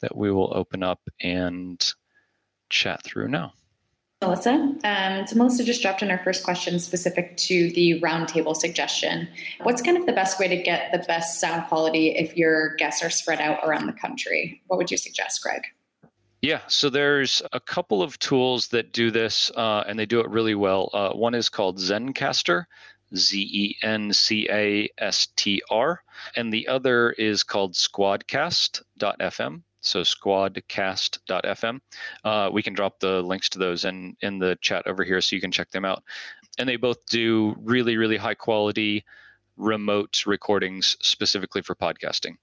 that 0.00 0.16
we 0.16 0.30
will 0.30 0.56
open 0.56 0.84
up 0.84 1.00
and 1.20 1.84
chat 2.68 3.02
through 3.02 3.28
now. 3.28 3.52
Melissa. 4.22 4.74
Um, 4.84 5.26
so 5.26 5.34
Melissa 5.36 5.64
just 5.64 5.80
dropped 5.80 6.02
in 6.02 6.10
our 6.10 6.18
first 6.18 6.44
question 6.44 6.78
specific 6.78 7.38
to 7.38 7.70
the 7.72 7.98
roundtable 8.02 8.54
suggestion. 8.54 9.26
What's 9.62 9.80
kind 9.80 9.96
of 9.96 10.04
the 10.04 10.12
best 10.12 10.38
way 10.38 10.46
to 10.46 10.56
get 10.62 10.92
the 10.92 10.98
best 10.98 11.40
sound 11.40 11.66
quality 11.68 12.10
if 12.10 12.36
your 12.36 12.74
guests 12.76 13.02
are 13.02 13.08
spread 13.08 13.40
out 13.40 13.60
around 13.64 13.86
the 13.86 13.94
country? 13.94 14.60
What 14.66 14.76
would 14.76 14.90
you 14.90 14.98
suggest, 14.98 15.42
Craig? 15.42 15.62
Yeah, 16.42 16.60
so 16.68 16.90
there's 16.90 17.40
a 17.52 17.60
couple 17.60 18.02
of 18.02 18.18
tools 18.18 18.68
that 18.68 18.92
do 18.92 19.10
this, 19.10 19.50
uh, 19.56 19.84
and 19.86 19.98
they 19.98 20.06
do 20.06 20.20
it 20.20 20.28
really 20.28 20.54
well. 20.54 20.90
Uh, 20.92 21.12
one 21.12 21.34
is 21.34 21.48
called 21.48 21.78
Zencastr, 21.78 22.66
Z 23.16 23.40
E 23.40 23.76
N 23.82 24.12
C 24.12 24.46
A 24.50 24.90
S 24.98 25.28
T 25.36 25.62
R, 25.70 26.02
and 26.36 26.52
the 26.52 26.68
other 26.68 27.12
is 27.12 27.42
called 27.42 27.72
Squadcast.fm 27.72 29.62
so 29.80 30.00
squadcast.fm. 30.02 31.80
Uh, 32.24 32.50
we 32.52 32.62
can 32.62 32.74
drop 32.74 33.00
the 33.00 33.22
links 33.22 33.48
to 33.50 33.58
those 33.58 33.84
in 33.84 34.16
in 34.22 34.38
the 34.38 34.56
chat 34.60 34.86
over 34.86 35.04
here, 35.04 35.20
so 35.20 35.36
you 35.36 35.42
can 35.42 35.52
check 35.52 35.70
them 35.70 35.84
out. 35.84 36.02
And 36.58 36.68
they 36.68 36.76
both 36.76 37.04
do 37.06 37.56
really, 37.60 37.96
really 37.96 38.16
high 38.16 38.34
quality 38.34 39.04
remote 39.56 40.24
recordings 40.26 40.96
specifically 41.00 41.62
for 41.62 41.74
podcasting. 41.74 42.36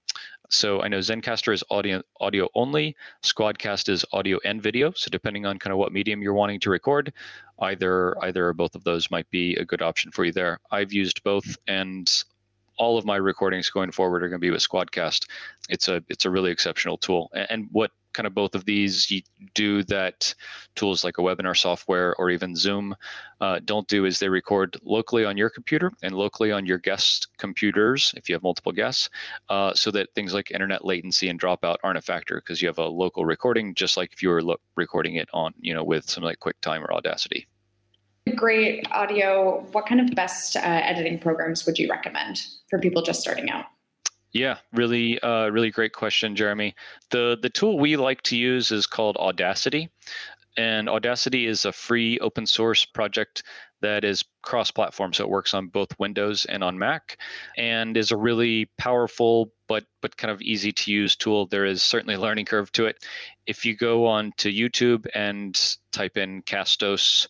So 0.50 0.80
I 0.80 0.88
know 0.88 0.98
Zencastr 0.98 1.52
is 1.52 1.64
audio 1.70 2.02
audio 2.20 2.48
only. 2.54 2.96
Squadcast 3.22 3.88
is 3.88 4.04
audio 4.12 4.38
and 4.44 4.62
video. 4.62 4.92
So 4.94 5.10
depending 5.10 5.44
on 5.44 5.58
kind 5.58 5.72
of 5.72 5.78
what 5.78 5.92
medium 5.92 6.22
you're 6.22 6.32
wanting 6.32 6.60
to 6.60 6.70
record, 6.70 7.12
either 7.60 8.16
either 8.24 8.48
or 8.48 8.54
both 8.54 8.74
of 8.74 8.84
those 8.84 9.10
might 9.10 9.28
be 9.30 9.56
a 9.56 9.64
good 9.64 9.82
option 9.82 10.10
for 10.10 10.24
you 10.24 10.32
there. 10.32 10.58
I've 10.70 10.92
used 10.92 11.22
both 11.22 11.56
and 11.66 12.08
all 12.78 12.98
of 12.98 13.04
my 13.04 13.16
recordings 13.16 13.70
going 13.70 13.90
forward 13.90 14.22
are 14.22 14.28
going 14.28 14.40
to 14.40 14.44
be 14.44 14.50
with 14.50 14.66
Squadcast. 14.66 15.28
It's 15.68 15.88
a 15.88 16.02
it's 16.08 16.24
a 16.24 16.30
really 16.30 16.50
exceptional 16.50 16.96
tool. 16.96 17.30
And 17.34 17.68
what 17.72 17.90
kind 18.14 18.26
of 18.26 18.34
both 18.34 18.54
of 18.54 18.64
these 18.64 19.12
do 19.54 19.82
that 19.84 20.34
tools 20.74 21.04
like 21.04 21.18
a 21.18 21.20
webinar 21.20 21.56
software 21.56 22.16
or 22.16 22.30
even 22.30 22.56
Zoom 22.56 22.96
uh, 23.40 23.60
don't 23.64 23.86
do 23.86 24.06
is 24.06 24.18
they 24.18 24.28
record 24.28 24.76
locally 24.82 25.24
on 25.24 25.36
your 25.36 25.50
computer 25.50 25.92
and 26.02 26.14
locally 26.14 26.50
on 26.50 26.66
your 26.66 26.78
guest 26.78 27.28
computers 27.36 28.12
if 28.16 28.28
you 28.28 28.34
have 28.34 28.42
multiple 28.42 28.72
guests, 28.72 29.08
uh, 29.50 29.72
so 29.74 29.90
that 29.90 30.12
things 30.14 30.34
like 30.34 30.50
internet 30.50 30.84
latency 30.84 31.28
and 31.28 31.40
dropout 31.40 31.76
aren't 31.84 31.98
a 31.98 32.02
factor 32.02 32.36
because 32.36 32.60
you 32.60 32.68
have 32.68 32.78
a 32.78 32.88
local 32.88 33.24
recording, 33.24 33.74
just 33.74 33.96
like 33.96 34.12
if 34.12 34.22
you 34.22 34.30
were 34.30 34.42
lo- 34.42 34.60
recording 34.76 35.16
it 35.16 35.28
on 35.32 35.52
you 35.60 35.74
know 35.74 35.84
with 35.84 36.08
something 36.08 36.24
like 36.24 36.40
QuickTime 36.40 36.82
or 36.82 36.92
Audacity 36.92 37.46
great 38.34 38.86
audio, 38.90 39.66
what 39.72 39.86
kind 39.86 40.00
of 40.00 40.14
best 40.14 40.56
uh, 40.56 40.60
editing 40.62 41.18
programs 41.18 41.66
would 41.66 41.78
you 41.78 41.88
recommend 41.88 42.46
for 42.70 42.78
people 42.78 43.02
just 43.02 43.20
starting 43.20 43.50
out? 43.50 43.66
Yeah, 44.32 44.58
really, 44.72 45.18
uh, 45.20 45.48
really 45.48 45.70
great 45.70 45.92
question, 45.94 46.36
Jeremy. 46.36 46.74
The 47.10 47.38
the 47.40 47.48
tool 47.48 47.78
we 47.78 47.96
like 47.96 48.22
to 48.22 48.36
use 48.36 48.70
is 48.70 48.86
called 48.86 49.16
Audacity, 49.16 49.88
and 50.56 50.88
Audacity 50.88 51.46
is 51.46 51.64
a 51.64 51.72
free 51.72 52.18
open 52.18 52.46
source 52.46 52.84
project 52.84 53.42
that 53.80 54.04
is 54.04 54.24
cross-platform, 54.42 55.12
so 55.12 55.24
it 55.24 55.30
works 55.30 55.54
on 55.54 55.68
both 55.68 55.98
Windows 56.00 56.44
and 56.46 56.64
on 56.64 56.78
Mac, 56.78 57.16
and 57.56 57.96
is 57.96 58.10
a 58.10 58.16
really 58.16 58.66
powerful 58.76 59.50
but 59.66 59.84
but 60.02 60.16
kind 60.16 60.30
of 60.30 60.42
easy 60.42 60.72
to 60.72 60.92
use 60.92 61.16
tool. 61.16 61.46
There 61.46 61.64
is 61.64 61.82
certainly 61.82 62.14
a 62.14 62.20
learning 62.20 62.46
curve 62.46 62.70
to 62.72 62.86
it. 62.86 63.04
If 63.46 63.64
you 63.64 63.76
go 63.76 64.06
on 64.06 64.32
to 64.38 64.52
YouTube 64.52 65.06
and 65.14 65.58
type 65.90 66.18
in 66.18 66.42
Castos 66.42 67.28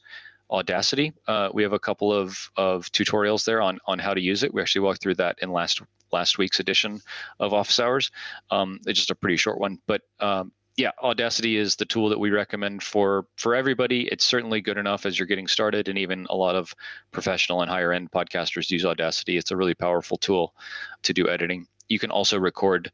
Audacity. 0.50 1.12
Uh, 1.26 1.50
we 1.52 1.62
have 1.62 1.72
a 1.72 1.78
couple 1.78 2.12
of, 2.12 2.50
of 2.56 2.90
tutorials 2.92 3.44
there 3.44 3.60
on, 3.60 3.78
on 3.86 3.98
how 3.98 4.14
to 4.14 4.20
use 4.20 4.42
it. 4.42 4.52
We 4.52 4.60
actually 4.60 4.82
walked 4.82 5.02
through 5.02 5.16
that 5.16 5.38
in 5.42 5.52
last 5.52 5.80
last 6.10 6.38
week's 6.38 6.58
edition 6.58 7.00
of 7.38 7.52
Office 7.52 7.78
Hours. 7.78 8.10
Um, 8.50 8.80
it's 8.86 8.98
just 8.98 9.10
a 9.10 9.14
pretty 9.14 9.36
short 9.36 9.58
one, 9.58 9.78
but 9.86 10.02
um, 10.20 10.52
yeah, 10.78 10.92
Audacity 11.02 11.56
is 11.56 11.74
the 11.74 11.84
tool 11.84 12.08
that 12.08 12.20
we 12.20 12.30
recommend 12.30 12.84
for 12.84 13.26
for 13.36 13.54
everybody. 13.54 14.08
It's 14.08 14.24
certainly 14.24 14.60
good 14.60 14.78
enough 14.78 15.06
as 15.06 15.18
you're 15.18 15.26
getting 15.26 15.48
started, 15.48 15.88
and 15.88 15.98
even 15.98 16.26
a 16.30 16.36
lot 16.36 16.54
of 16.54 16.72
professional 17.10 17.62
and 17.62 17.70
higher 17.70 17.92
end 17.92 18.12
podcasters 18.12 18.70
use 18.70 18.84
Audacity. 18.84 19.36
It's 19.36 19.50
a 19.50 19.56
really 19.56 19.74
powerful 19.74 20.16
tool 20.16 20.54
to 21.02 21.12
do 21.12 21.28
editing. 21.28 21.66
You 21.88 21.98
can 21.98 22.12
also 22.12 22.38
record 22.38 22.92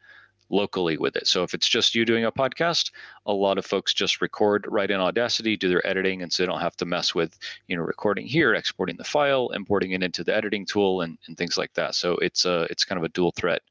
locally 0.55 0.97
with 0.97 1.17
it. 1.17 1.27
So 1.27 1.43
if 1.43 1.53
it's 1.53 1.69
just 1.69 1.95
you 1.95 2.05
doing 2.05 2.25
a 2.25 2.33
podcast, 2.33 2.93
a 3.27 3.33
lot 3.33 3.59
of 3.59 3.67
folks 3.67 3.93
just 3.93 4.21
record 4.21 4.67
right 4.69 4.91
in 4.91 5.01
Audacity, 5.01 5.57
do 5.57 5.69
their 5.69 5.87
editing, 5.87 6.23
and 6.23 6.33
so 6.33 6.43
they 6.43 6.47
don't 6.47 6.61
have 6.61 6.77
to 6.77 6.87
mess 6.87 7.15
with, 7.15 7.37
you 7.67 7.77
know, 7.77 7.83
recording 7.83 8.27
here, 8.27 8.55
exporting 8.55 8.97
the 8.97 9.05
file, 9.05 9.51
importing 9.51 9.93
it 9.93 10.03
into 10.03 10.23
the 10.23 10.35
editing 10.35 10.65
tool, 10.65 11.01
and, 11.01 11.19
and 11.27 11.37
things 11.37 11.59
like 11.59 11.73
that. 11.75 11.95
So 11.95 12.13
it's 12.19 12.45
a 12.45 12.63
it's 12.71 12.85
kind 12.85 12.99
of 12.99 13.05
a 13.05 13.11
dual 13.11 13.33
threat 13.33 13.63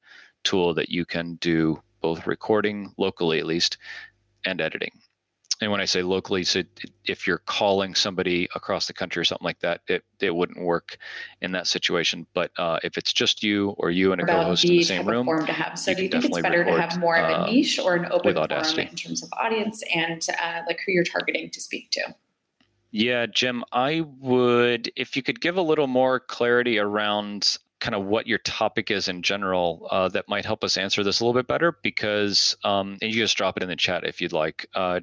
tool 0.44 0.74
that 0.74 0.90
you 0.90 1.06
can 1.06 1.36
do 1.36 1.82
both 2.02 2.28
recording 2.28 2.94
locally 2.98 3.40
at 3.40 3.46
least 3.46 3.78
and 4.46 4.60
editing 4.60 4.92
and 5.62 5.72
when 5.72 5.82
I 5.82 5.86
say 5.86 6.02
locally, 6.02 6.44
so 6.44 6.64
if 7.06 7.28
you're 7.28 7.40
calling 7.40 7.96
somebody 7.96 8.50
across 8.56 8.88
the 8.88 8.94
country 8.94 9.22
or 9.22 9.24
something 9.24 9.46
like 9.46 9.60
that, 9.60 9.82
it, 9.88 10.04
it 10.20 10.34
wouldn't 10.34 10.60
work 10.60 10.98
in 11.42 11.52
that 11.52 11.68
situation. 11.68 12.26
But 12.34 12.52
uh, 12.58 12.80
if 12.84 12.98
it's 12.98 13.14
just 13.14 13.44
you 13.44 13.70
or 13.78 13.92
you 13.92 14.12
and 14.12 14.22
a 14.22 14.26
co-host 14.26 14.66
in 14.66 14.72
the 14.72 14.84
same 14.84 15.08
room, 15.08 15.26
form 15.26 15.46
to 15.46 15.54
have. 15.54 15.78
So 15.78 15.94
do 15.94 16.04
you 16.04 16.10
think 16.10 16.26
it's 16.26 16.42
better 16.42 16.64
to 16.64 16.82
have 16.82 17.00
more 17.00 17.18
of 17.18 17.30
a 17.30 17.38
uh, 17.42 17.46
niche 17.46 17.80
or 17.80 17.96
an 17.96 18.08
open 18.12 18.34
forum 18.34 18.80
in 18.80 18.96
terms 18.96 19.24
of 19.24 19.30
audience 19.34 19.84
and 19.94 20.26
uh, 20.42 20.62
like 20.68 20.80
who 20.86 20.92
you're 20.92 21.04
targeting 21.04 21.50
to 21.52 21.62
speak 21.62 21.92
to? 21.92 22.16
Yeah, 22.92 23.26
Jim, 23.26 23.64
I 23.72 24.02
would 24.20 24.92
if 24.96 25.16
you 25.16 25.24
could 25.24 25.42
give 25.42 25.58
a 25.58 25.62
little 25.62 25.88
more 25.88 26.20
clarity 26.20 26.78
around 26.78 27.58
kind 27.80 27.96
of 27.96 28.06
what 28.06 28.28
your 28.28 28.38
topic 28.40 28.92
is 28.92 29.10
in 29.10 29.22
general 29.22 29.88
uh, 29.92 30.08
that 30.08 30.30
might 30.30 30.46
help 30.46 30.64
us 30.64 30.78
answer 30.78 31.04
this 31.04 31.20
a 31.20 31.26
little 31.26 31.38
bit 31.38 31.48
better 31.48 31.78
because 31.84 32.56
um, 32.64 32.98
and 33.02 33.14
you 33.14 33.20
just 33.20 33.36
drop 33.36 33.58
it 33.58 33.64
in 33.64 33.68
the 33.68 33.76
chat 33.76 34.06
if 34.06 34.22
you'd 34.22 34.32
like 34.32 34.66
uh, 34.76 35.02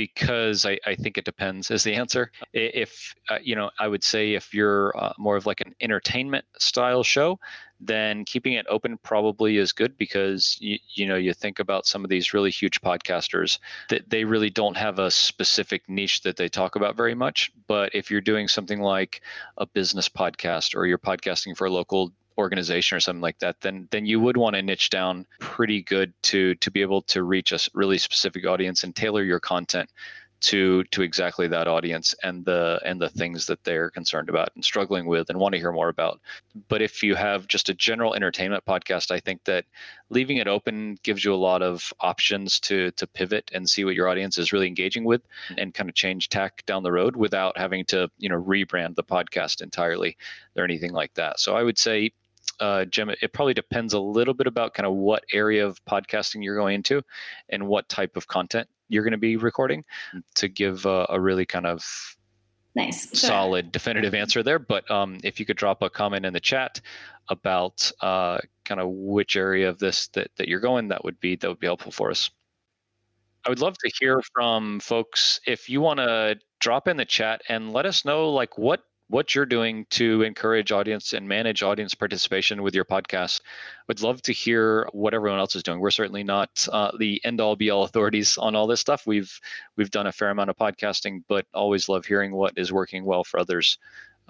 because 0.00 0.64
I, 0.64 0.78
I 0.86 0.94
think 0.94 1.18
it 1.18 1.26
depends 1.26 1.70
is 1.70 1.84
the 1.84 1.94
answer. 1.94 2.32
If, 2.54 3.14
uh, 3.28 3.36
you 3.42 3.54
know, 3.54 3.70
I 3.78 3.86
would 3.86 4.02
say 4.02 4.32
if 4.32 4.54
you're 4.54 4.96
uh, 4.96 5.12
more 5.18 5.36
of 5.36 5.44
like 5.44 5.60
an 5.60 5.74
entertainment 5.82 6.46
style 6.58 7.02
show, 7.02 7.38
then 7.80 8.24
keeping 8.24 8.54
it 8.54 8.64
open 8.70 8.96
probably 9.02 9.58
is 9.58 9.72
good 9.72 9.98
because 9.98 10.56
you, 10.58 10.78
you 10.94 11.06
know 11.06 11.16
you 11.16 11.34
think 11.34 11.58
about 11.58 11.86
some 11.86 12.04
of 12.04 12.10
these 12.10 12.34
really 12.34 12.50
huge 12.50 12.80
podcasters 12.80 13.58
that 13.88 14.08
they 14.08 14.24
really 14.24 14.50
don't 14.50 14.76
have 14.76 14.98
a 14.98 15.10
specific 15.10 15.82
niche 15.88 16.20
that 16.22 16.36
they 16.36 16.48
talk 16.48 16.76
about 16.76 16.94
very 16.94 17.14
much 17.14 17.50
but 17.66 17.94
if 17.94 18.10
you're 18.10 18.20
doing 18.20 18.48
something 18.48 18.80
like 18.80 19.22
a 19.56 19.64
business 19.64 20.10
podcast 20.10 20.76
or 20.76 20.84
you're 20.84 20.98
podcasting 20.98 21.56
for 21.56 21.66
a 21.66 21.70
local 21.70 22.12
organization 22.38 22.96
or 22.96 23.00
something 23.00 23.20
like 23.20 23.38
that, 23.40 23.60
then 23.60 23.88
then 23.90 24.06
you 24.06 24.20
would 24.20 24.36
want 24.36 24.56
to 24.56 24.62
niche 24.62 24.90
down 24.90 25.26
pretty 25.38 25.82
good 25.82 26.12
to 26.22 26.54
to 26.56 26.70
be 26.70 26.82
able 26.82 27.02
to 27.02 27.22
reach 27.22 27.52
a 27.52 27.58
really 27.74 27.98
specific 27.98 28.46
audience 28.46 28.84
and 28.84 28.94
tailor 28.94 29.22
your 29.22 29.40
content 29.40 29.90
to 30.40 30.84
to 30.84 31.02
exactly 31.02 31.46
that 31.48 31.68
audience 31.68 32.14
and 32.22 32.44
the 32.44 32.80
and 32.84 33.00
the 33.00 33.10
things 33.10 33.46
that 33.46 33.62
they're 33.64 33.90
concerned 33.90 34.28
about 34.28 34.50
and 34.54 34.64
struggling 34.64 35.06
with 35.06 35.28
and 35.28 35.38
want 35.38 35.52
to 35.52 35.58
hear 35.58 35.72
more 35.72 35.88
about. 35.88 36.20
But 36.68 36.80
if 36.80 37.02
you 37.02 37.14
have 37.14 37.46
just 37.46 37.68
a 37.68 37.74
general 37.74 38.14
entertainment 38.14 38.64
podcast 38.64 39.10
i 39.10 39.20
think 39.20 39.44
that 39.44 39.64
leaving 40.08 40.38
it 40.38 40.48
open 40.48 40.98
gives 41.02 41.24
you 41.24 41.34
a 41.34 41.36
lot 41.36 41.62
of 41.62 41.92
options 42.00 42.58
to 42.60 42.90
to 42.92 43.06
pivot 43.06 43.50
and 43.52 43.68
see 43.68 43.84
what 43.84 43.94
your 43.94 44.08
audience 44.08 44.38
is 44.38 44.52
really 44.52 44.66
engaging 44.66 45.04
with 45.04 45.22
and 45.58 45.74
kind 45.74 45.88
of 45.88 45.94
change 45.94 46.28
tack 46.28 46.64
down 46.66 46.82
the 46.82 46.92
road 46.92 47.16
without 47.16 47.56
having 47.58 47.84
to 47.84 48.10
you 48.18 48.28
know 48.28 48.42
rebrand 48.42 48.94
the 48.94 49.04
podcast 49.04 49.60
entirely 49.60 50.16
or 50.56 50.64
anything 50.64 50.92
like 50.92 51.12
that. 51.14 51.38
So 51.38 51.54
i 51.54 51.62
would 51.62 51.78
say 51.78 52.12
uh, 52.58 52.84
Jim, 52.86 53.10
it 53.10 53.32
probably 53.32 53.54
depends 53.54 53.94
a 53.94 54.00
little 54.00 54.34
bit 54.34 54.46
about 54.46 54.74
kind 54.74 54.86
of 54.86 54.94
what 54.94 55.24
area 55.32 55.66
of 55.66 55.82
podcasting 55.84 56.42
you're 56.42 56.56
going 56.56 56.74
into 56.74 57.02
and 57.48 57.66
what 57.66 57.88
type 57.88 58.16
of 58.16 58.26
content 58.26 58.68
you're 58.88 59.04
going 59.04 59.12
to 59.12 59.18
be 59.18 59.36
recording 59.36 59.84
to 60.34 60.48
give 60.48 60.84
a, 60.84 61.06
a 61.08 61.20
really 61.20 61.46
kind 61.46 61.66
of 61.66 61.84
nice. 62.74 63.08
Solid 63.18 63.72
definitive 63.72 64.14
answer 64.14 64.42
there. 64.42 64.58
But 64.58 64.90
um, 64.90 65.18
if 65.22 65.40
you 65.40 65.46
could 65.46 65.56
drop 65.56 65.82
a 65.82 65.90
comment 65.90 66.26
in 66.26 66.32
the 66.32 66.40
chat 66.40 66.80
about 67.28 67.90
uh, 68.00 68.38
kind 68.64 68.80
of 68.80 68.88
which 68.90 69.36
area 69.36 69.68
of 69.68 69.78
this 69.78 70.08
that, 70.08 70.30
that 70.36 70.48
you're 70.48 70.60
going 70.60 70.88
that 70.88 71.04
would 71.04 71.18
be 71.20 71.36
that 71.36 71.48
would 71.48 71.60
be 71.60 71.66
helpful 71.66 71.92
for 71.92 72.10
us. 72.10 72.30
I 73.46 73.48
would 73.48 73.60
love 73.60 73.78
to 73.78 73.90
hear 73.98 74.20
from 74.34 74.80
folks. 74.80 75.40
If 75.46 75.68
you 75.68 75.80
want 75.80 75.98
to 75.98 76.38
drop 76.58 76.88
in 76.88 76.96
the 76.98 77.06
chat 77.06 77.40
and 77.48 77.72
let 77.72 77.86
us 77.86 78.04
know 78.04 78.30
like 78.30 78.58
what 78.58 78.82
what 79.10 79.34
you're 79.34 79.44
doing 79.44 79.86
to 79.90 80.22
encourage 80.22 80.70
audience 80.70 81.12
and 81.12 81.26
manage 81.26 81.64
audience 81.64 81.94
participation 81.94 82.62
with 82.62 82.76
your 82.76 82.84
podcast. 82.84 83.40
Would 83.88 84.02
love 84.02 84.22
to 84.22 84.32
hear 84.32 84.88
what 84.92 85.14
everyone 85.14 85.40
else 85.40 85.56
is 85.56 85.64
doing. 85.64 85.80
We're 85.80 85.90
certainly 85.90 86.22
not 86.22 86.68
uh, 86.72 86.92
the 86.96 87.20
end 87.24 87.40
all 87.40 87.56
be 87.56 87.70
all 87.70 87.82
authorities 87.82 88.38
on 88.38 88.54
all 88.54 88.68
this 88.68 88.80
stuff. 88.80 89.06
We've 89.06 89.40
we've 89.76 89.90
done 89.90 90.06
a 90.06 90.12
fair 90.12 90.30
amount 90.30 90.50
of 90.50 90.56
podcasting, 90.56 91.24
but 91.28 91.44
always 91.52 91.88
love 91.88 92.06
hearing 92.06 92.32
what 92.32 92.54
is 92.56 92.72
working 92.72 93.04
well 93.04 93.24
for 93.24 93.40
others. 93.40 93.78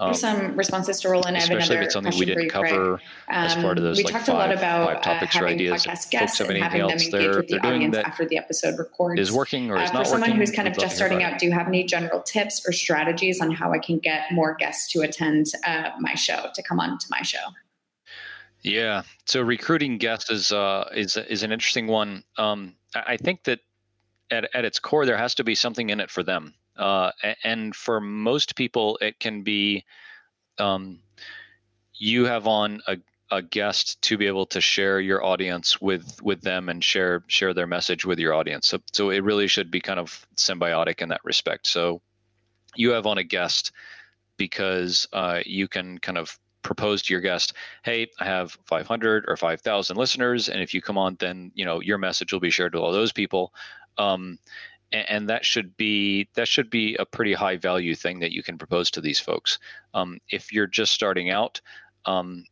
Um, 0.01 0.15
some 0.15 0.57
responses 0.57 0.99
to 1.03 1.11
roll 1.11 1.27
in. 1.27 1.37
I 1.37 1.41
have 1.41 1.51
especially 1.51 1.77
if 1.77 1.83
it's 1.83 1.93
something 1.93 2.19
we 2.19 2.25
didn't 2.25 2.49
cover 2.49 2.95
um, 2.95 3.01
as 3.29 3.55
part 3.57 3.77
of 3.77 3.85
those 3.85 3.99
we 3.99 4.05
like 4.05 4.15
talked 4.15 4.27
five, 4.27 4.35
a 4.35 4.39
lot 4.39 4.51
about 4.51 4.87
five 4.87 5.03
topics 5.03 5.37
uh, 5.37 5.41
or 5.41 5.49
ideas. 5.49 5.85
podcast 5.85 6.11
guests 6.11 6.39
folks 6.39 6.39
have 6.39 6.49
and 6.49 6.57
anything 6.57 6.63
having 6.63 6.81
else 6.81 6.93
them 6.93 7.01
engage 7.01 7.21
they're, 7.21 7.37
with 7.37 7.49
the 7.49 7.53
they're 7.53 7.61
doing 7.61 7.75
audience 7.75 7.97
that 7.97 8.07
after 8.07 8.25
the 8.25 8.39
episode 8.39 8.79
records. 8.79 9.21
is 9.21 9.31
working 9.31 9.71
or 9.71 9.77
is 9.77 9.91
uh, 9.91 9.93
not 9.93 10.05
for 10.05 10.13
someone 10.13 10.31
working, 10.31 10.41
who's 10.41 10.51
kind 10.51 10.69
of 10.69 10.77
just 10.79 10.97
starting 10.97 11.23
out, 11.23 11.39
do 11.39 11.45
you 11.45 11.53
have 11.53 11.69
any 11.69 11.85
general 11.85 12.23
tips 12.23 12.67
or 12.67 12.73
strategies 12.73 13.43
on 13.43 13.51
how 13.51 13.73
I 13.73 13.79
can 13.79 13.99
get 13.99 14.33
more 14.33 14.55
guests 14.55 14.91
to 14.93 15.03
attend 15.03 15.47
uh, 15.67 15.91
my 16.01 16.15
show 16.15 16.47
to 16.55 16.63
come 16.63 16.81
on 16.81 16.99
to 16.99 17.07
my 17.11 17.21
show? 17.21 17.39
Yeah. 18.63 19.03
So 19.27 19.43
recruiting 19.43 19.99
guests 19.99 20.31
is 20.31 20.51
uh, 20.51 20.89
is 20.95 21.17
is 21.17 21.43
an 21.43 21.53
interesting 21.53 21.87
one. 21.87 22.25
Um, 22.39 22.75
I 22.95 23.19
think 23.19 23.45
that 23.45 23.61
at 24.31 24.49
at 24.55 24.65
its 24.65 24.79
core 24.79 25.05
there 25.05 25.19
has 25.19 25.35
to 25.35 25.45
be 25.45 25.55
something 25.55 25.91
in 25.91 26.01
it 26.01 26.11
for 26.11 26.23
them, 26.23 26.55
uh, 26.81 27.13
and 27.45 27.77
for 27.77 28.01
most 28.01 28.57
people 28.57 28.99
it 29.01 29.21
can 29.21 29.43
be 29.43 29.85
um, 30.59 30.99
you 31.95 32.25
have 32.25 32.47
on 32.47 32.81
a, 32.89 32.97
a 33.31 33.43
guest 33.43 34.01
to 34.03 34.19
be 34.19 34.27
able 34.27 34.47
to 34.47 34.61
share 34.61 35.01
your 35.01 35.25
audience 35.25 35.81
with 35.81 36.21
with 36.23 36.41
them 36.41 36.69
and 36.69 36.83
share 36.83 37.23
share 37.29 37.55
their 37.55 37.67
message 37.67 38.05
with 38.05 38.19
your 38.19 38.35
audience. 38.35 38.67
So 38.67 38.79
so 38.93 39.11
it 39.11 39.23
really 39.23 39.47
should 39.47 39.71
be 39.71 39.81
kind 39.81 40.01
of 40.01 40.27
symbiotic 40.37 41.01
in 41.01 41.11
that 41.11 41.21
respect. 41.25 41.67
So 41.67 42.01
you 42.75 42.91
have 42.91 43.07
on 43.07 43.19
a 43.19 43.25
guest 43.25 43.73
because 44.37 45.07
uh, 45.13 45.41
you 45.45 45.69
can 45.69 45.99
kind 45.99 46.19
of 46.19 46.39
propose 46.63 47.03
to 47.03 47.15
your 47.15 47.21
guest, 47.21 47.55
hey, 47.85 48.09
I 48.19 48.25
have 48.25 48.57
500 48.67 49.25
or 49.29 49.37
5,000 49.37 49.97
listeners, 49.97 50.49
and 50.49 50.61
if 50.61 50.75
you 50.75 50.83
come 50.83 50.99
on, 50.99 51.17
then 51.19 51.53
you 51.55 51.65
know 51.65 51.81
your 51.81 51.99
message 51.99 52.33
will 52.33 52.41
be 52.41 52.51
shared 52.51 52.75
with 52.75 52.83
all 52.83 52.93
those 52.93 53.13
people. 53.13 53.53
Um, 53.99 54.39
and, 54.93 55.29
that 55.29 55.45
should 55.45 55.77
be 55.77 56.29
that 56.35 56.49
should 56.49 56.71
be 56.71 56.97
a 56.97 57.05
pretty 57.05 57.33
high 57.33 57.57
value 57.57 57.95
thing 57.95 58.21
that 58.21 58.33
you 58.33 58.43
can 58.43 58.59
propose 58.59 58.91
to 58.91 59.01
these 59.01 59.21
folks. 59.21 59.59
Um, 59.95 60.19
if 60.31 60.53
you're 60.53 60.67
just 60.67 60.93
starting 60.93 61.31
out, 61.31 61.61
um, 62.07 62.45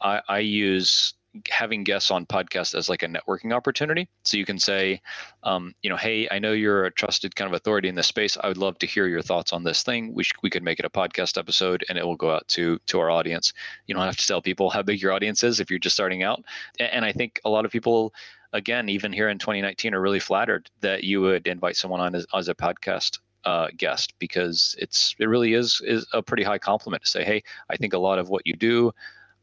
I, 0.00 0.20
I 0.28 0.38
use 0.40 1.14
having 1.48 1.84
guests 1.84 2.10
on 2.10 2.26
podcasts 2.26 2.74
as 2.74 2.88
like 2.88 3.02
a 3.02 3.08
networking 3.08 3.52
opportunity. 3.52 4.08
So 4.24 4.36
you 4.36 4.44
can 4.44 4.58
say, 4.58 5.00
um, 5.42 5.74
you 5.82 5.90
know, 5.90 5.96
hey, 5.96 6.28
I 6.30 6.38
know 6.38 6.52
you're 6.52 6.86
a 6.86 6.90
trusted 6.90 7.36
kind 7.36 7.48
of 7.48 7.54
authority 7.54 7.88
in 7.88 7.94
this 7.94 8.06
space. 8.06 8.36
I 8.40 8.48
would 8.48 8.56
love 8.56 8.78
to 8.78 8.86
hear 8.86 9.06
your 9.06 9.22
thoughts 9.22 9.52
on 9.52 9.64
this 9.64 9.82
thing. 9.82 10.14
We 10.14 10.24
sh- 10.24 10.32
we 10.42 10.50
could 10.50 10.62
make 10.62 10.78
it 10.78 10.84
a 10.84 10.90
podcast 10.90 11.38
episode, 11.38 11.84
and 11.88 11.98
it 11.98 12.06
will 12.06 12.16
go 12.16 12.30
out 12.30 12.46
to 12.48 12.78
to 12.86 13.00
our 13.00 13.10
audience. 13.10 13.52
You 13.86 13.94
don't 13.94 14.04
have 14.04 14.16
to 14.16 14.26
tell 14.26 14.42
people 14.42 14.70
how 14.70 14.82
big 14.82 15.00
your 15.00 15.12
audience 15.12 15.42
is 15.42 15.60
if 15.60 15.70
you're 15.70 15.78
just 15.78 15.96
starting 15.96 16.22
out. 16.22 16.44
And 16.78 17.04
I 17.04 17.12
think 17.12 17.40
a 17.44 17.50
lot 17.50 17.64
of 17.64 17.70
people. 17.70 18.14
Again, 18.56 18.88
even 18.88 19.12
here 19.12 19.28
in 19.28 19.38
2019, 19.38 19.92
are 19.92 20.00
really 20.00 20.18
flattered 20.18 20.70
that 20.80 21.04
you 21.04 21.20
would 21.20 21.46
invite 21.46 21.76
someone 21.76 22.00
on 22.00 22.14
as, 22.14 22.26
as 22.34 22.48
a 22.48 22.54
podcast 22.54 23.18
uh, 23.44 23.68
guest 23.76 24.14
because 24.18 24.74
it's 24.78 25.14
it 25.18 25.26
really 25.26 25.52
is 25.52 25.80
is 25.84 26.06
a 26.12 26.22
pretty 26.22 26.42
high 26.42 26.58
compliment 26.58 27.04
to 27.04 27.10
say, 27.10 27.22
hey, 27.22 27.42
I 27.70 27.76
think 27.76 27.92
a 27.92 27.98
lot 27.98 28.18
of 28.18 28.28
what 28.30 28.46
you 28.46 28.54
do 28.54 28.92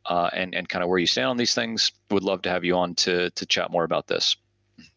uh, 0.08 0.30
and 0.34 0.56
and 0.56 0.68
kind 0.68 0.84
of 0.84 0.90
where 0.90 1.00
you 1.00 1.06
stand 1.06 1.28
on 1.28 1.38
these 1.38 1.54
things. 1.54 1.92
Would 2.10 2.24
love 2.24 2.42
to 2.42 2.50
have 2.50 2.66
you 2.66 2.76
on 2.76 2.96
to 2.96 3.30
to 3.30 3.46
chat 3.46 3.72
more 3.72 3.84
about 3.84 4.08
this. 4.08 4.36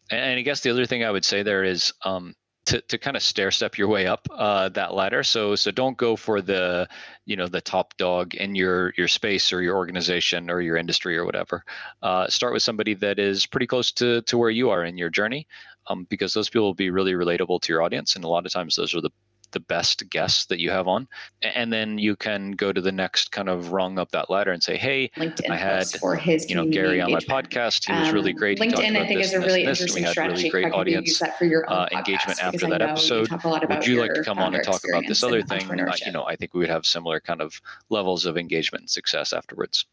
And 0.09 0.39
I 0.39 0.41
guess 0.41 0.61
the 0.61 0.71
other 0.71 0.85
thing 0.85 1.03
I 1.03 1.11
would 1.11 1.25
say 1.25 1.43
there 1.43 1.63
is 1.63 1.93
um, 2.03 2.33
to 2.67 2.81
to 2.81 2.97
kind 2.97 3.15
of 3.15 3.23
stair 3.23 3.49
step 3.49 3.77
your 3.77 3.87
way 3.87 4.07
up 4.07 4.27
uh, 4.31 4.69
that 4.69 4.93
ladder. 4.93 5.23
So 5.23 5.55
so 5.55 5.71
don't 5.71 5.97
go 5.97 6.15
for 6.15 6.41
the 6.41 6.87
you 7.25 7.35
know 7.35 7.47
the 7.47 7.61
top 7.61 7.95
dog 7.97 8.35
in 8.35 8.55
your 8.55 8.93
your 8.97 9.07
space 9.07 9.51
or 9.53 9.61
your 9.61 9.77
organization 9.77 10.49
or 10.49 10.61
your 10.61 10.77
industry 10.77 11.17
or 11.17 11.25
whatever. 11.25 11.63
Uh, 12.01 12.27
start 12.27 12.53
with 12.53 12.63
somebody 12.63 12.93
that 12.95 13.19
is 13.19 13.45
pretty 13.45 13.67
close 13.67 13.91
to 13.93 14.21
to 14.23 14.37
where 14.37 14.49
you 14.49 14.69
are 14.69 14.83
in 14.83 14.97
your 14.97 15.09
journey, 15.09 15.47
um, 15.87 16.05
because 16.09 16.33
those 16.33 16.49
people 16.49 16.65
will 16.65 16.73
be 16.73 16.89
really 16.89 17.13
relatable 17.13 17.61
to 17.61 17.73
your 17.73 17.81
audience, 17.81 18.15
and 18.15 18.25
a 18.25 18.27
lot 18.27 18.45
of 18.45 18.51
times 18.51 18.75
those 18.75 18.93
are 18.93 19.01
the 19.01 19.11
the 19.57 19.65
best 19.65 20.07
guests 20.11 20.45
that 20.45 20.59
you 20.59 20.69
have 20.69 20.87
on. 20.87 21.07
And 21.41 21.73
then 21.73 21.97
you 21.97 22.15
can 22.15 22.51
go 22.51 22.71
to 22.71 22.79
the 22.79 22.91
next 22.91 23.31
kind 23.31 23.49
of 23.49 23.71
rung 23.71 23.97
up 23.97 24.11
that 24.11 24.29
ladder 24.29 24.51
and 24.51 24.61
say 24.61 24.77
hey 24.77 25.09
LinkedIn 25.17 25.49
i 25.49 25.55
had 25.55 25.87
for 25.99 26.15
his 26.15 26.47
you 26.49 26.55
know 26.55 26.65
gary 26.67 27.01
on 27.01 27.11
my 27.11 27.19
podcast. 27.19 27.87
He 27.87 27.93
was 27.99 28.11
really 28.11 28.33
Um, 28.33 28.37
great. 28.37 28.59
LinkedIn, 28.59 28.95
I 29.01 29.07
think, 29.07 29.19
this 29.21 29.27
is 29.29 29.33
a 29.33 29.39
really 29.39 29.65
this 29.65 29.81
interesting 29.81 30.01
we 30.03 30.05
had 30.05 30.11
strategy. 30.11 30.37
really 30.37 30.49
great 30.51 30.73
audience 30.73 31.07
use 31.07 31.19
that 31.19 31.37
for 31.39 31.45
your 31.45 31.63
own 31.71 31.77
uh, 31.77 31.89
engagement 31.97 32.37
after 32.43 32.67
that 32.67 32.81
episode. 32.83 33.29
talk 33.29 33.43
a 33.43 33.49
lot 33.49 33.63
about 33.63 33.79
would 33.79 33.87
you 33.87 33.99
like 33.99 34.13
to 34.13 34.23
come 34.23 34.37
on 34.37 34.53
and 34.53 34.63
talk 34.63 34.81
about 34.87 35.03
this 35.07 35.23
other 35.23 35.41
thing? 35.41 35.63
Uh, 35.71 35.93
you 36.05 36.11
know 36.11 36.23
i 36.25 36.35
think 36.35 36.53
we 36.53 36.59
would 36.59 36.69
have 36.69 36.85
similar 36.85 37.19
kind 37.19 37.41
of 37.41 37.59
levels 37.89 38.25
of 38.27 38.37
engagement 38.37 38.81
and 38.83 38.89
success 38.89 39.33
afterwards. 39.33 39.85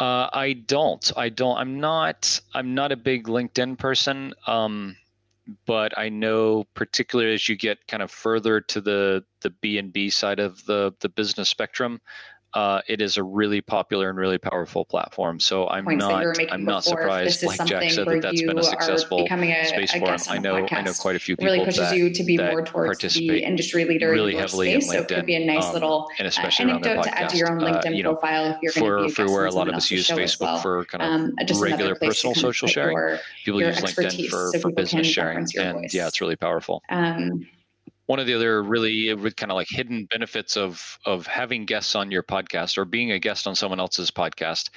Uh, 0.00 0.28
i 0.32 0.52
don't. 0.66 1.12
I 1.16 1.28
don't 1.28 1.56
i'm 1.56 1.78
not 1.80 2.40
i'm 2.52 2.74
not 2.74 2.90
a 2.92 2.96
big 2.96 3.28
linkedin 3.28 3.78
person. 3.78 4.34
Um, 4.46 4.96
but 5.66 5.96
I 5.98 6.08
know 6.08 6.64
particularly 6.74 7.34
as 7.34 7.48
you 7.48 7.56
get 7.56 7.86
kind 7.86 8.02
of 8.02 8.10
further 8.10 8.60
to 8.60 8.80
the 8.80 9.24
the 9.42 9.50
B 9.50 9.78
and 9.78 9.92
B 9.92 10.10
side 10.10 10.40
of 10.40 10.64
the 10.64 10.92
the 11.00 11.08
business 11.08 11.48
spectrum, 11.48 12.00
uh, 12.54 12.80
it 12.86 13.00
is 13.00 13.16
a 13.16 13.22
really 13.22 13.60
popular 13.60 14.08
and 14.08 14.18
really 14.18 14.38
powerful 14.38 14.84
platform. 14.84 15.40
So 15.40 15.68
I'm 15.68 15.84
points 15.84 16.04
not 16.04 16.52
I'm 16.52 16.64
not 16.64 16.84
surprised, 16.84 17.42
like 17.42 17.64
Jack 17.66 17.90
said, 17.90 18.06
that 18.06 18.22
that's 18.22 18.42
been 18.42 18.58
a 18.58 18.62
successful 18.62 19.24
becoming 19.24 19.50
a, 19.50 19.66
space 19.66 19.92
a 19.94 19.98
for 19.98 20.12
him. 20.12 20.20
I 20.28 20.38
know 20.38 20.66
I 20.70 20.82
know 20.82 20.92
quite 20.94 21.16
a 21.16 21.18
few 21.18 21.36
people 21.36 21.52
really 21.52 21.64
pushes 21.64 21.90
that 21.90 21.96
you 21.96 22.12
to 22.14 22.22
be 22.22 22.38
more 22.38 22.64
towards 22.64 23.00
the 23.00 23.42
industry 23.42 23.84
leader 23.84 24.10
really 24.10 24.34
in 24.34 24.38
heavily 24.38 24.72
in 24.72 24.82
space. 24.82 24.92
So 24.92 25.02
it 25.02 25.08
could 25.08 25.26
be 25.26 25.34
a 25.34 25.44
nice 25.44 25.66
um, 25.66 25.74
little 25.74 26.08
and 26.18 26.26
uh, 26.26 26.28
especially 26.28 26.66
their 26.66 26.74
anecdote 26.76 27.02
to 27.02 27.18
add 27.18 27.28
to 27.30 27.36
your 27.36 27.50
own. 27.50 27.62
Uh, 27.62 27.80
LinkedIn 27.82 27.96
you 27.96 28.02
know, 28.02 28.14
profile 28.14 28.58
if 28.62 28.62
you're 28.62 28.72
going 28.72 28.84
for 28.84 28.98
to 28.98 29.08
be 29.08 29.14
for 29.14 29.32
where 29.32 29.46
a 29.46 29.50
lot 29.50 29.68
of 29.68 29.74
us 29.74 29.90
use 29.90 30.08
Facebook 30.08 30.40
well. 30.40 30.58
for 30.60 30.84
kind 30.84 31.02
of 31.02 31.10
Um, 31.10 31.34
just 31.46 31.60
regular 31.60 31.94
personal 31.96 32.34
social 32.34 32.68
sharing. 32.68 33.18
People 33.44 33.60
use 33.62 33.78
LinkedIn 33.78 34.28
for 34.30 34.58
for 34.60 34.70
business 34.70 35.06
sharing, 35.06 35.46
and 35.58 35.92
yeah, 35.92 36.06
it's 36.06 36.20
really 36.20 36.36
powerful 36.36 36.82
Um, 36.88 37.46
one 38.06 38.18
of 38.18 38.26
the 38.26 38.34
other 38.34 38.62
really 38.62 39.14
kind 39.36 39.50
of 39.50 39.56
like 39.56 39.68
hidden 39.70 40.06
benefits 40.10 40.56
of 40.56 40.98
of 41.06 41.26
having 41.26 41.64
guests 41.64 41.94
on 41.94 42.10
your 42.10 42.22
podcast 42.22 42.76
or 42.76 42.84
being 42.84 43.12
a 43.12 43.18
guest 43.18 43.46
on 43.46 43.54
someone 43.54 43.80
else's 43.80 44.10
podcast 44.10 44.70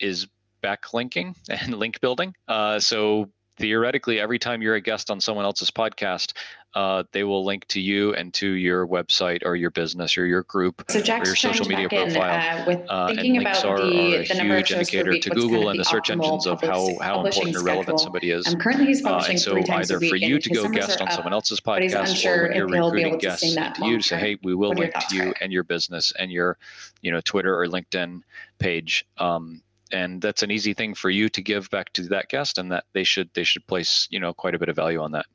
is 0.00 0.26
backlinking 0.62 1.34
and 1.48 1.74
link 1.74 2.00
building. 2.00 2.34
Uh, 2.48 2.78
so 2.78 3.30
theoretically, 3.56 4.20
every 4.20 4.38
time 4.38 4.62
you're 4.62 4.74
a 4.74 4.80
guest 4.80 5.10
on 5.10 5.20
someone 5.20 5.44
else's 5.44 5.70
podcast, 5.70 6.32
uh, 6.74 7.04
they 7.12 7.22
will 7.22 7.44
link 7.44 7.64
to 7.68 7.80
you 7.80 8.12
and 8.14 8.34
to 8.34 8.48
your 8.48 8.84
website 8.84 9.42
or 9.44 9.54
your 9.54 9.70
business 9.70 10.18
or 10.18 10.26
your 10.26 10.42
group 10.42 10.84
So 10.88 10.98
or 10.98 11.02
Jack's 11.02 11.28
your 11.28 11.36
social 11.36 11.66
media 11.68 11.88
back 11.88 12.08
in, 12.08 12.12
profile. 12.14 12.62
uh, 12.62 12.66
with 12.66 12.90
Uh, 12.90 13.06
and 13.10 13.16
thinking 13.16 13.36
links 13.36 13.60
about 13.60 13.70
are, 13.70 13.78
the, 13.78 14.16
are 14.16 14.20
a 14.20 14.26
the 14.26 14.34
huge 14.42 14.72
indicator 14.72 15.10
week, 15.12 15.22
to 15.22 15.30
Google 15.30 15.68
and 15.68 15.78
the 15.78 15.84
search 15.84 16.10
engines 16.10 16.48
of 16.48 16.60
how, 16.60 16.98
how 17.00 17.24
important 17.24 17.56
or 17.56 17.62
relevant 17.62 18.00
somebody 18.00 18.30
is. 18.30 18.48
Um, 18.48 18.58
currently, 18.58 18.86
he's 18.86 19.04
Uh, 19.04 19.10
publishing 19.10 19.30
and 19.34 19.40
so 19.40 19.52
three 19.52 19.62
times 19.62 19.90
either 19.90 19.98
a 19.98 20.00
week. 20.00 20.10
for 20.10 20.16
you 20.16 20.34
and 20.34 20.44
to 20.44 20.50
go 20.50 20.68
guest 20.68 21.00
on 21.00 21.06
up, 21.06 21.14
someone 21.14 21.32
else's 21.32 21.60
podcast 21.60 22.26
or 22.26 22.42
when 22.48 22.56
you're 22.56 22.66
recruiting 22.66 23.12
to 23.12 23.18
guests 23.18 23.46
sustain 23.46 23.72
to 23.74 23.86
you 23.86 23.98
to 23.98 24.02
say, 24.02 24.18
hey, 24.18 24.38
we 24.42 24.56
will 24.56 24.70
What 24.70 24.78
are 24.78 24.82
your 24.82 24.92
link 24.92 25.08
to 25.10 25.16
you 25.16 25.34
and 25.40 25.52
your 25.52 25.62
business 25.62 26.12
and 26.18 26.32
your, 26.32 26.58
you 27.02 27.12
know, 27.12 27.20
Twitter 27.20 27.56
or 27.56 27.68
LinkedIn 27.68 28.22
page. 28.58 29.06
Um, 29.18 29.62
and 29.94 30.20
that's 30.20 30.42
an 30.42 30.50
easy 30.50 30.74
thing 30.74 30.92
for 30.92 31.08
you 31.08 31.28
to 31.28 31.40
give 31.40 31.70
back 31.70 31.92
to 31.92 32.02
that 32.08 32.28
guest 32.28 32.58
and 32.58 32.70
that 32.72 32.84
they 32.92 33.04
should 33.04 33.30
they 33.34 33.44
should 33.44 33.66
place 33.66 34.08
you 34.10 34.18
know 34.20 34.34
quite 34.34 34.54
a 34.54 34.58
bit 34.58 34.68
of 34.68 34.76
value 34.76 35.00
on 35.00 35.12
that 35.12 35.26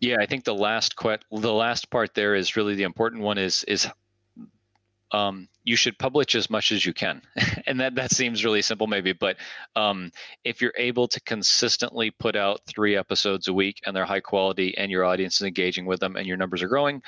yeah 0.00 0.16
i 0.20 0.26
think 0.26 0.44
the 0.44 0.54
last 0.54 0.94
the 1.30 1.52
last 1.52 1.90
part 1.90 2.14
there 2.14 2.34
is 2.34 2.56
really 2.56 2.74
the 2.74 2.84
important 2.84 3.22
one 3.22 3.36
is 3.36 3.64
is 3.64 3.88
um, 5.12 5.48
you 5.62 5.76
should 5.76 5.96
publish 5.96 6.34
as 6.34 6.50
much 6.50 6.72
as 6.72 6.84
you 6.84 6.92
can. 6.92 7.22
and 7.66 7.78
that, 7.78 7.94
that 7.94 8.10
seems 8.10 8.44
really 8.44 8.62
simple, 8.62 8.88
maybe, 8.88 9.12
but 9.12 9.36
um, 9.76 10.10
if 10.42 10.60
you're 10.60 10.74
able 10.76 11.06
to 11.06 11.20
consistently 11.20 12.10
put 12.10 12.34
out 12.34 12.60
three 12.66 12.96
episodes 12.96 13.46
a 13.46 13.52
week 13.52 13.80
and 13.86 13.94
they're 13.94 14.04
high 14.04 14.18
quality 14.18 14.76
and 14.76 14.90
your 14.90 15.04
audience 15.04 15.36
is 15.36 15.46
engaging 15.46 15.86
with 15.86 16.00
them 16.00 16.16
and 16.16 16.26
your 16.26 16.36
numbers 16.36 16.62
are 16.62 16.68
growing, 16.68 17.00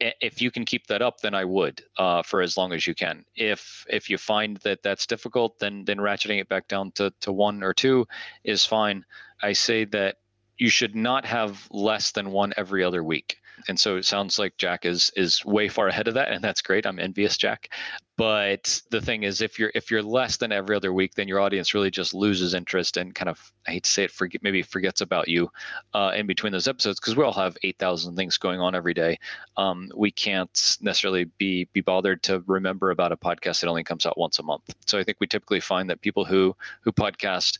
if 0.00 0.42
you 0.42 0.50
can 0.50 0.64
keep 0.64 0.86
that 0.86 1.02
up, 1.02 1.20
then 1.20 1.34
I 1.34 1.44
would 1.44 1.82
uh, 1.98 2.22
for 2.22 2.42
as 2.42 2.56
long 2.56 2.72
as 2.72 2.86
you 2.86 2.94
can. 2.94 3.24
If 3.34 3.86
if 3.88 4.10
you 4.10 4.18
find 4.18 4.58
that 4.58 4.82
that's 4.82 5.06
difficult, 5.06 5.58
then 5.58 5.84
then 5.84 5.98
ratcheting 5.98 6.40
it 6.40 6.48
back 6.48 6.68
down 6.68 6.92
to 6.92 7.12
to 7.20 7.32
one 7.32 7.62
or 7.62 7.72
two 7.72 8.06
is 8.44 8.64
fine. 8.66 9.04
I 9.42 9.52
say 9.52 9.84
that 9.86 10.16
you 10.58 10.70
should 10.70 10.94
not 10.94 11.24
have 11.24 11.66
less 11.70 12.12
than 12.12 12.30
one 12.30 12.52
every 12.56 12.82
other 12.82 13.02
week 13.04 13.38
and 13.68 13.78
so 13.78 13.96
it 13.96 14.04
sounds 14.04 14.38
like 14.38 14.56
Jack 14.56 14.84
is 14.84 15.10
is 15.16 15.44
way 15.44 15.68
far 15.68 15.88
ahead 15.88 16.08
of 16.08 16.14
that, 16.14 16.30
and 16.30 16.42
that's 16.42 16.62
great. 16.62 16.86
I'm 16.86 16.98
envious, 16.98 17.36
Jack. 17.36 17.70
But 18.16 18.80
the 18.90 19.00
thing 19.00 19.24
is, 19.24 19.40
if 19.40 19.58
you're 19.58 19.72
if 19.74 19.90
you're 19.90 20.02
less 20.02 20.38
than 20.38 20.52
every 20.52 20.74
other 20.76 20.92
week, 20.92 21.14
then 21.14 21.28
your 21.28 21.40
audience 21.40 21.74
really 21.74 21.90
just 21.90 22.14
loses 22.14 22.54
interest 22.54 22.96
and 22.96 23.14
kind 23.14 23.28
of 23.28 23.52
I 23.66 23.72
hate 23.72 23.84
to 23.84 23.90
say 23.90 24.04
it, 24.04 24.10
forget 24.10 24.42
maybe 24.42 24.62
forgets 24.62 25.00
about 25.00 25.28
you 25.28 25.50
uh, 25.94 26.12
in 26.14 26.26
between 26.26 26.52
those 26.52 26.68
episodes 26.68 26.98
because 26.98 27.16
we 27.16 27.24
all 27.24 27.32
have 27.32 27.58
eight 27.62 27.78
thousand 27.78 28.16
things 28.16 28.38
going 28.38 28.60
on 28.60 28.74
every 28.74 28.94
day. 28.94 29.18
Um, 29.56 29.90
we 29.94 30.10
can't 30.10 30.76
necessarily 30.80 31.24
be 31.24 31.68
be 31.72 31.80
bothered 31.80 32.22
to 32.24 32.42
remember 32.46 32.90
about 32.90 33.12
a 33.12 33.16
podcast 33.16 33.60
that 33.60 33.68
only 33.68 33.84
comes 33.84 34.06
out 34.06 34.18
once 34.18 34.38
a 34.38 34.42
month. 34.42 34.74
So 34.86 34.98
I 34.98 35.04
think 35.04 35.18
we 35.20 35.26
typically 35.26 35.60
find 35.60 35.90
that 35.90 36.00
people 36.00 36.24
who 36.24 36.56
who 36.82 36.92
podcast 36.92 37.58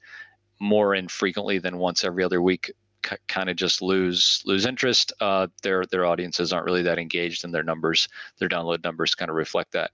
more 0.59 0.95
infrequently 0.95 1.59
than 1.59 1.79
once 1.79 2.05
every 2.05 2.25
other 2.25 2.41
week 2.41 2.73
k- 3.07 3.17
kind 3.29 3.49
of 3.49 3.57
just 3.57 3.81
lose 3.81 4.43
lose 4.45 4.67
interest. 4.67 5.13
Uh, 5.21 5.47
their 5.63 5.85
their 5.87 6.05
audiences 6.05 6.53
aren't 6.53 6.67
really 6.67 6.83
that 6.83 6.99
engaged, 6.99 7.45
and 7.45 7.55
their 7.55 7.63
numbers, 7.63 8.09
their 8.39 8.49
download 8.49 8.85
numbers, 8.85 9.15
kind 9.15 9.31
of 9.31 9.37
reflect 9.37 9.73
that. 9.73 9.93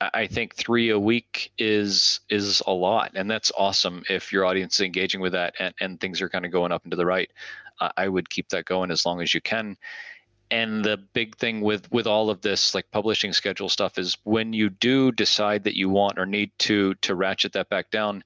I 0.00 0.26
think 0.26 0.54
three 0.54 0.88
a 0.90 0.98
week 0.98 1.52
is 1.58 2.20
is 2.30 2.62
a 2.66 2.72
lot, 2.72 3.12
and 3.14 3.30
that's 3.30 3.52
awesome 3.56 4.02
if 4.08 4.32
your 4.32 4.46
audience 4.46 4.80
is 4.80 4.86
engaging 4.86 5.20
with 5.20 5.32
that 5.32 5.54
and, 5.60 5.74
and 5.80 6.00
things 6.00 6.22
are 6.22 6.28
kind 6.28 6.46
of 6.46 6.52
going 6.52 6.72
up 6.72 6.82
and 6.84 6.90
to 6.90 6.96
the 6.96 7.06
right. 7.06 7.30
Uh, 7.80 7.90
I 7.96 8.08
would 8.08 8.30
keep 8.30 8.48
that 8.48 8.64
going 8.64 8.90
as 8.90 9.04
long 9.04 9.20
as 9.20 9.34
you 9.34 9.40
can. 9.42 9.76
And 10.50 10.84
the 10.84 10.96
big 11.12 11.36
thing 11.36 11.60
with 11.60 11.90
with 11.92 12.06
all 12.06 12.30
of 12.30 12.40
this 12.40 12.74
like 12.74 12.90
publishing 12.90 13.32
schedule 13.34 13.68
stuff 13.68 13.98
is 13.98 14.16
when 14.24 14.54
you 14.54 14.70
do 14.70 15.12
decide 15.12 15.64
that 15.64 15.76
you 15.76 15.90
want 15.90 16.18
or 16.18 16.26
need 16.26 16.50
to 16.60 16.94
to 16.94 17.14
ratchet 17.14 17.52
that 17.52 17.68
back 17.68 17.90
down, 17.90 18.24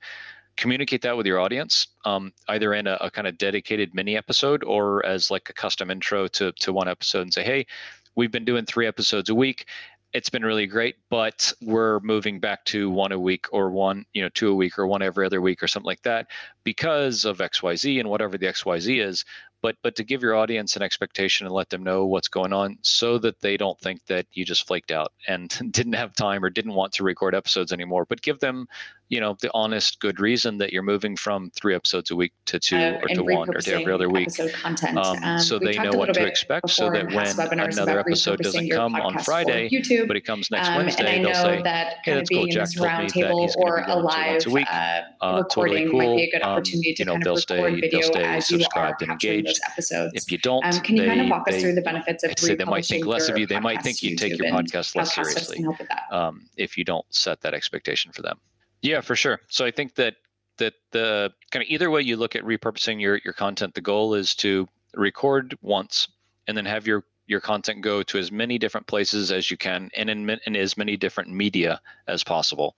communicate 0.57 1.03
that 1.03 1.17
with 1.17 1.27
your 1.27 1.40
audience 1.40 1.88
um, 2.05 2.33
either 2.49 2.75
in 2.75 2.87
a, 2.87 2.97
a, 3.01 3.11
kind 3.11 3.27
of 3.27 3.37
dedicated 3.38 3.95
mini 3.95 4.17
episode 4.17 4.62
or 4.64 5.05
as 5.05 5.31
like 5.31 5.49
a 5.51 5.53
custom 5.53 5.90
intro 5.90 6.29
to, 6.29 6.53
to 6.53 6.73
one 6.73 6.88
episode 6.88 7.23
and 7.23 7.33
say 7.33 7.43
hey 7.43 7.67
we've 8.14 8.33
been 8.33 8.45
doing 8.45 8.64
three 8.64 8.87
episodes 8.87 9.29
a 9.31 9.35
week. 9.35 9.67
It's 10.12 10.29
been 10.29 10.45
really 10.45 10.67
great 10.67 10.97
but 11.11 11.53
we're 11.61 11.99
moving 12.01 12.38
back 12.38 12.64
to 12.67 12.88
one 12.88 13.11
a 13.11 13.19
week 13.19 13.47
or 13.51 13.71
one 13.71 14.05
you 14.12 14.23
know 14.23 14.29
two 14.29 14.49
a 14.49 14.55
week 14.55 14.79
or 14.79 14.87
one 14.87 15.03
every 15.03 15.27
other 15.27 15.40
week 15.40 15.61
or 15.61 15.67
something 15.67 15.88
like 15.88 16.03
that 16.03 16.29
because 16.62 17.25
of 17.25 17.38
xyz 17.38 17.99
and 17.99 18.09
whatever 18.09 18.38
the 18.38 18.47
xyz 18.47 19.05
is. 19.05 19.25
But 19.61 19.77
but 19.83 19.97
to 19.97 20.05
give 20.05 20.23
your 20.23 20.37
audience 20.37 20.77
an 20.77 20.83
expectation 20.83 21.47
and 21.47 21.55
let 21.55 21.71
them 21.71 21.83
know 21.83 22.07
what's 22.07 22.29
going 22.29 22.53
on 22.53 22.79
so 22.83 23.19
that 23.19 23.40
they 23.40 23.57
don't 23.57 23.81
think 23.81 24.07
that 24.07 24.27
you 24.33 24.45
just 24.45 24.69
flaked 24.69 24.93
out 24.93 25.12
and 25.27 25.49
didn't 25.73 25.95
have 25.95 26.14
time 26.14 26.45
or 26.45 26.51
didn't 26.51 26.75
want 26.75 26.93
to 26.93 27.03
record 27.03 27.35
episodes 27.35 27.73
anymore 27.73 28.05
but 28.05 28.23
give 28.23 28.38
them 28.38 28.69
you 29.14 29.20
know 29.20 29.37
the 29.40 29.50
honest 29.55 30.00
good 30.00 30.18
reason 30.18 30.59
that 30.59 30.72
you're 30.72 30.83
moving 30.83 31.16
from 31.16 31.50
three 31.50 31.74
episodes 31.74 32.11
a 32.11 32.16
week 32.16 32.33
to 32.46 32.59
two 32.59 32.77
uh, 32.77 33.00
or 33.03 33.09
to 33.09 33.22
one 33.22 33.48
or 33.55 33.61
to 33.61 33.74
every 33.74 33.92
other 33.92 34.09
week 34.09 34.29
content. 34.53 34.98
Um, 34.98 35.22
um, 35.22 35.38
so 35.38 35.59
they 35.59 35.74
know 35.74 35.92
what 35.92 36.12
to 36.14 36.27
expect 36.27 36.70
so 36.70 36.90
that 36.90 37.07
when 37.12 37.61
another 37.61 38.00
episode 38.00 38.40
doesn't 38.40 38.70
come 38.70 38.94
on 38.96 39.18
friday 39.20 39.68
YouTube, 39.68 40.09
but 40.09 40.16
it 40.16 40.24
comes 40.24 40.50
next 40.50 40.68
um, 40.68 40.77
wednesday 40.77 41.22
they'll 41.22 41.35
say 41.35 41.62
that 41.62 41.98
hey 42.05 42.14
that's 42.14 42.29
cool 42.29 42.46
jack 42.48 42.68
told 42.74 43.14
me 43.14 43.22
that 43.22 43.35
he's 43.40 43.57
or 43.57 43.85
a 43.87 43.96
live 43.96 44.46
a 44.46 44.50
week. 44.50 44.66
Uh, 44.70 45.03
uh, 45.20 45.42
totally 45.44 45.88
cool. 45.88 45.98
might 45.98 46.16
be 46.16 46.22
a 46.24 46.31
good 46.31 46.42
um, 46.42 46.50
opportunity 46.50 46.94
to 46.94 47.03
you 47.03 47.07
know, 47.07 47.12
kind 47.12 47.27
of 47.27 47.33
record 47.33 47.40
stay, 47.42 47.81
video 47.81 48.00
stay 48.00 48.24
as 48.24 48.50
you 48.50 48.64
are 48.74 48.96
and 49.00 49.11
engaged. 49.11 49.61
episodes. 49.70 50.12
If 50.14 50.31
you 50.31 50.38
don't, 50.38 50.64
um, 50.64 50.81
can 50.81 50.96
you 50.96 51.07
kind 51.07 51.20
of 51.20 51.29
walk 51.29 51.48
us 51.48 51.61
through 51.61 51.74
the 51.74 51.83
benefits 51.83 52.24
of 52.24 52.35
they 52.59 52.64
might 52.64 52.85
think 52.85 53.07
less 53.07 53.29
of 53.29 53.38
you. 53.38 53.46
They 53.46 53.61
might 53.61 53.83
think 53.83 54.03
you 54.03 54.16
take 54.16 54.38
your 54.38 54.48
podcast 54.48 54.96
less 54.96 55.14
seriously 55.14 55.64
um, 56.11 56.46
if 56.57 56.77
you 56.77 56.85
don't 56.85 57.07
set 57.11 57.40
that 57.42 57.55
expectation 57.55 58.12
for 58.12 58.22
them. 58.22 58.38
Yeah, 58.85 59.01
for 59.01 59.16
sure. 59.16 59.40
So 59.49 59.64
I 59.64 59.70
think 59.70 59.94
that 59.94 60.16
that 60.59 60.75
the 60.90 61.33
kind 61.51 61.62
of 61.62 61.70
either 61.70 61.90
way 61.90 62.03
you 62.03 62.18
look 62.18 62.37
at 62.37 62.44
repurposing 62.44 63.01
your 63.01 63.18
your 63.25 63.33
content, 63.33 63.75
the 63.75 63.81
goal 63.81 64.12
is 64.12 64.35
to 64.37 64.68
record 64.92 65.57
once 65.62 66.09
and 66.47 66.55
then 66.55 66.66
have 66.66 66.87
your 66.87 67.03
your 67.27 67.40
content 67.40 67.81
go 67.81 68.03
to 68.03 68.18
as 68.18 68.31
many 68.31 68.59
different 68.59 68.87
places 68.87 69.33
as 69.33 69.51
you 69.51 69.57
can 69.57 69.90
and 69.97 70.11
in, 70.11 70.29
in 70.47 70.55
as 70.55 70.77
many 70.77 70.99
different 70.99 71.31
media 71.31 71.81
as 72.07 72.23
possible. 72.23 72.77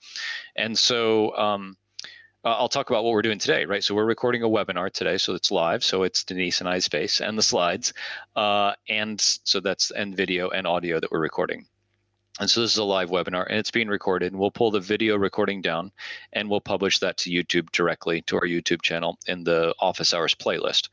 And 0.55 0.79
so 0.79 1.37
um, 1.37 1.77
I'll 2.45 2.69
talk 2.69 2.89
about 2.89 3.03
what 3.03 3.11
we're 3.11 3.23
doing 3.23 3.41
today, 3.41 3.65
right? 3.65 3.83
So 3.83 3.93
we're 3.93 4.05
recording 4.05 4.45
a 4.45 4.49
webinar 4.49 4.93
today, 4.93 5.19
so 5.19 5.35
it's 5.35 5.51
live. 5.51 5.83
So 5.83 6.05
it's 6.05 6.23
Denise 6.23 6.61
and 6.61 6.69
I's 6.69 6.87
face 6.87 7.21
and 7.21 7.37
the 7.37 7.43
slides, 7.43 7.93
uh, 8.37 8.75
and 8.89 9.21
so 9.21 9.59
that's 9.59 9.91
and 9.91 10.17
video 10.17 10.51
and 10.51 10.69
audio 10.69 11.01
that 11.01 11.11
we're 11.11 11.19
recording. 11.19 11.67
And 12.39 12.51
so 12.51 12.61
this 12.61 12.73
is 12.73 12.79
a 12.79 12.85
live 12.85 13.09
webinar 13.09 13.47
and 13.49 13.59
it's 13.59 13.71
being 13.71 13.89
recorded. 13.89 14.33
And 14.33 14.41
we'll 14.41 14.51
pull 14.51 14.71
the 14.71 14.81
video 14.81 15.17
recording 15.17 15.63
down 15.63 15.91
and 16.35 16.51
we'll 16.51 16.61
publish 16.61 16.99
that 16.99 17.17
to 17.19 17.31
YouTube 17.31 17.71
directly 17.73 18.21
to 18.23 18.37
our 18.37 18.43
YouTube 18.43 18.83
channel 18.83 19.19
in 19.27 19.45
the 19.45 19.75
office 19.81 20.13
hours 20.13 20.35
playlist. 20.35 20.91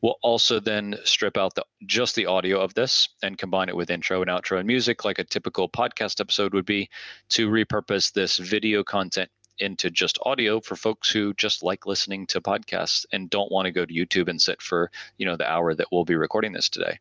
We'll 0.00 0.18
also 0.22 0.58
then 0.58 0.96
strip 1.04 1.36
out 1.36 1.54
the 1.54 1.64
just 1.86 2.16
the 2.16 2.26
audio 2.26 2.60
of 2.60 2.74
this 2.74 3.08
and 3.22 3.38
combine 3.38 3.68
it 3.68 3.76
with 3.76 3.90
intro 3.90 4.20
and 4.20 4.30
outro 4.30 4.58
and 4.58 4.66
music 4.66 5.04
like 5.04 5.20
a 5.20 5.24
typical 5.24 5.68
podcast 5.68 6.20
episode 6.20 6.54
would 6.54 6.66
be 6.66 6.90
to 7.30 7.48
repurpose 7.48 8.12
this 8.12 8.38
video 8.38 8.82
content 8.82 9.30
into 9.60 9.90
just 9.90 10.18
audio 10.24 10.58
for 10.58 10.74
folks 10.74 11.10
who 11.10 11.34
just 11.34 11.62
like 11.62 11.86
listening 11.86 12.26
to 12.26 12.40
podcasts 12.40 13.04
and 13.12 13.30
don't 13.30 13.52
want 13.52 13.66
to 13.66 13.72
go 13.72 13.84
to 13.84 13.94
YouTube 13.94 14.28
and 14.28 14.40
sit 14.40 14.60
for, 14.60 14.90
you 15.18 15.26
know, 15.26 15.36
the 15.36 15.48
hour 15.48 15.74
that 15.74 15.86
we'll 15.92 16.04
be 16.04 16.16
recording 16.16 16.52
this 16.52 16.68
today. 16.68 16.98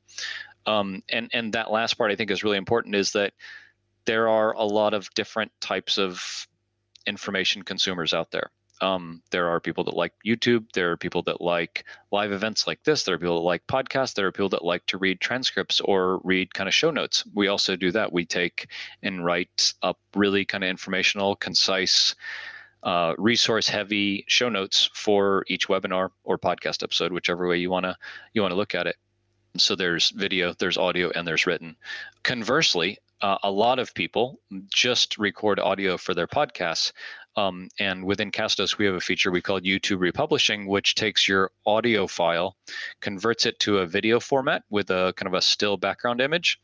Um, 0.65 1.01
and 1.09 1.29
and 1.33 1.53
that 1.53 1.71
last 1.71 1.95
part 1.95 2.11
I 2.11 2.15
think 2.15 2.29
is 2.29 2.43
really 2.43 2.57
important 2.57 2.95
is 2.95 3.13
that 3.13 3.33
there 4.09 4.27
are 4.27 4.53
a 4.53 4.63
lot 4.63 4.95
of 4.95 5.13
different 5.13 5.51
types 5.61 5.99
of 5.99 6.47
information 7.05 7.61
consumers 7.61 8.11
out 8.11 8.31
there. 8.31 8.49
Um, 8.81 9.21
there 9.29 9.49
are 9.49 9.59
people 9.59 9.83
that 9.83 9.95
like 9.95 10.13
YouTube. 10.25 10.65
There 10.73 10.89
are 10.91 10.97
people 10.97 11.21
that 11.23 11.41
like 11.41 11.85
live 12.11 12.31
events 12.31 12.65
like 12.65 12.81
this. 12.83 13.03
There 13.03 13.13
are 13.13 13.19
people 13.19 13.35
that 13.35 13.45
like 13.45 13.67
podcasts. 13.67 14.15
There 14.15 14.25
are 14.25 14.31
people 14.31 14.49
that 14.49 14.65
like 14.65 14.83
to 14.87 14.97
read 14.97 15.21
transcripts 15.21 15.79
or 15.79 16.21
read 16.23 16.55
kind 16.55 16.67
of 16.67 16.73
show 16.73 16.89
notes. 16.89 17.23
We 17.35 17.49
also 17.49 17.75
do 17.75 17.91
that. 17.91 18.11
We 18.11 18.25
take 18.25 18.71
and 19.03 19.23
write 19.23 19.75
up 19.83 19.99
really 20.15 20.43
kind 20.43 20.63
of 20.63 20.71
informational, 20.71 21.35
concise, 21.35 22.15
uh, 22.81 23.13
resource-heavy 23.19 24.25
show 24.27 24.49
notes 24.49 24.89
for 24.95 25.45
each 25.49 25.67
webinar 25.67 26.09
or 26.23 26.39
podcast 26.39 26.81
episode, 26.81 27.11
whichever 27.11 27.47
way 27.47 27.59
you 27.59 27.69
wanna 27.69 27.95
you 28.33 28.41
wanna 28.41 28.55
look 28.55 28.73
at 28.73 28.87
it. 28.87 28.95
So 29.57 29.75
there's 29.75 30.09
video, 30.09 30.55
there's 30.57 30.77
audio, 30.79 31.11
and 31.11 31.27
there's 31.27 31.45
written. 31.45 31.75
Conversely, 32.23 32.97
uh, 33.21 33.37
a 33.43 33.51
lot 33.51 33.79
of 33.79 33.93
people 33.93 34.39
just 34.73 35.17
record 35.17 35.59
audio 35.59 35.97
for 35.97 36.13
their 36.13 36.27
podcasts. 36.27 36.91
Um, 37.35 37.69
and 37.79 38.03
within 38.03 38.31
Castos, 38.31 38.77
we 38.77 38.85
have 38.85 38.95
a 38.95 38.99
feature 38.99 39.31
we 39.31 39.41
call 39.41 39.61
YouTube 39.61 39.99
Republishing, 39.99 40.67
which 40.67 40.95
takes 40.95 41.27
your 41.27 41.51
audio 41.65 42.07
file, 42.07 42.57
converts 43.01 43.45
it 43.45 43.59
to 43.59 43.79
a 43.79 43.85
video 43.85 44.19
format 44.19 44.63
with 44.69 44.89
a 44.89 45.13
kind 45.15 45.27
of 45.27 45.33
a 45.33 45.41
still 45.41 45.77
background 45.77 46.21
image, 46.21 46.59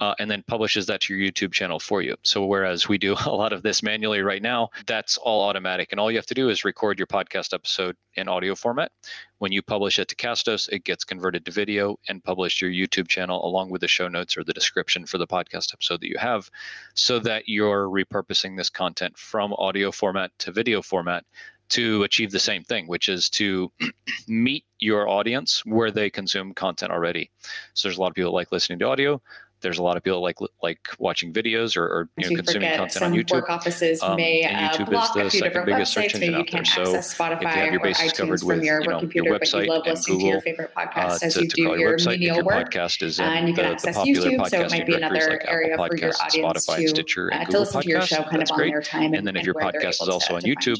uh, 0.00 0.14
and 0.18 0.30
then 0.30 0.42
publishes 0.46 0.86
that 0.86 1.00
to 1.02 1.14
your 1.14 1.30
YouTube 1.30 1.52
channel 1.52 1.78
for 1.78 2.02
you. 2.02 2.16
So 2.22 2.44
whereas 2.44 2.88
we 2.88 2.98
do 2.98 3.14
a 3.26 3.30
lot 3.30 3.52
of 3.52 3.62
this 3.62 3.82
manually 3.82 4.20
right 4.20 4.42
now, 4.42 4.70
that's 4.86 5.18
all 5.18 5.48
automatic, 5.48 5.88
and 5.90 6.00
all 6.00 6.10
you 6.10 6.18
have 6.18 6.26
to 6.26 6.34
do 6.34 6.48
is 6.48 6.64
record 6.64 6.98
your 6.98 7.06
podcast 7.06 7.52
episode 7.52 7.96
in 8.14 8.28
audio 8.28 8.54
format. 8.54 8.92
When 9.38 9.52
you 9.52 9.62
publish 9.62 9.98
it 9.98 10.08
to 10.08 10.16
Castos, 10.16 10.68
it 10.70 10.84
gets 10.84 11.04
converted 11.04 11.44
to 11.44 11.52
video 11.52 11.98
and 12.08 12.22
published 12.22 12.58
to 12.60 12.68
your 12.68 12.86
YouTube 12.86 13.08
channel 13.08 13.44
along 13.44 13.70
with 13.70 13.80
the 13.80 13.88
show 13.88 14.08
notes 14.08 14.36
or 14.36 14.44
the 14.44 14.52
description 14.52 15.06
for 15.06 15.18
the 15.18 15.26
podcast 15.26 15.72
episode 15.72 16.00
that 16.00 16.08
you 16.08 16.18
have, 16.18 16.50
so 16.94 17.18
that 17.20 17.48
you're 17.48 17.88
repurposing 17.88 18.56
this 18.56 18.70
content 18.70 19.16
from 19.16 19.52
audio 19.54 19.92
format 19.92 20.30
to 20.38 20.52
video 20.52 20.82
format 20.82 21.24
to 21.68 22.02
achieve 22.02 22.30
the 22.30 22.38
same 22.38 22.64
thing, 22.64 22.86
which 22.86 23.08
is 23.08 23.28
to 23.28 23.70
meet 24.28 24.64
your 24.78 25.08
audience 25.08 25.64
where 25.66 25.90
they 25.90 26.08
consume 26.10 26.54
content 26.54 26.90
already. 26.90 27.30
So 27.74 27.88
there's 27.88 27.98
a 27.98 28.00
lot 28.00 28.08
of 28.08 28.14
people 28.14 28.32
like 28.32 28.52
listening 28.52 28.78
to 28.80 28.86
audio 28.86 29.20
there's 29.60 29.78
a 29.78 29.82
lot 29.82 29.96
of 29.96 30.02
people 30.02 30.22
like 30.22 30.36
like 30.62 30.78
watching 30.98 31.32
videos 31.32 31.76
or, 31.76 31.84
or 31.84 32.08
you 32.16 32.30
know 32.30 32.36
consuming 32.36 32.76
content 32.76 33.04
on 33.04 33.12
YouTube. 33.12 33.32
Work 33.32 33.50
offices 33.50 34.02
um, 34.02 34.16
may 34.16 34.44
uh, 34.44 34.70
YouTube 34.70 34.90
block 34.90 35.16
is 35.16 35.32
the 35.32 35.38
second 35.38 35.66
biggest 35.66 35.92
search 35.92 36.14
engine 36.14 36.34
out 36.34 36.50
there. 36.50 36.64
So 36.64 36.82
Spotify 36.94 37.36
if 37.36 37.42
you 37.42 37.48
have 37.48 37.72
your 37.72 37.82
bases 37.82 38.12
covered 38.12 38.42
with 38.42 38.62
your, 38.62 38.80
you 38.82 38.88
know, 38.88 39.00
your 39.14 39.24
website 39.24 39.66
you 39.66 39.72
and 39.72 40.04
Google 40.04 40.28
your 40.28 40.40
favorite 40.40 40.74
podcast 40.74 41.24
uh, 41.24 41.40
to, 41.40 41.46
to 41.46 41.62
call 41.64 41.78
your 41.78 41.96
website, 41.96 42.20
your 42.20 42.44
work, 42.44 42.72
podcast 42.72 43.02
is 43.02 43.18
in 43.18 43.24
and 43.24 43.48
you 43.48 43.54
can 43.54 43.64
the, 43.64 43.70
access 43.72 43.94
the 43.94 44.00
popular 44.00 44.30
YouTube, 44.30 44.48
so 44.48 44.60
it 44.60 44.70
might 44.70 44.86
be 44.86 44.94
another 44.94 45.30
like 45.30 45.44
area 45.46 45.74
Apple 45.74 45.86
for 45.86 45.96
your 45.96 46.10
Podcasts, 46.10 46.20
audience 46.20 46.66
Spotify, 46.66 46.76
to, 46.76 46.88
Stitcher, 46.88 47.28
and 47.28 47.42
uh, 47.42 47.44
Google 47.46 47.60
listen 47.60 47.82
to 47.82 47.88
your 47.88 48.02
show 48.02 48.22
kind 48.22 48.42
of 48.42 48.50
on 48.50 48.58
their 48.58 48.82
time. 48.82 49.14
And 49.14 49.26
then 49.26 49.36
if 49.36 49.44
your 49.44 49.54
podcast 49.54 50.02
is 50.02 50.08
also 50.08 50.36
on 50.36 50.42
YouTube, 50.42 50.78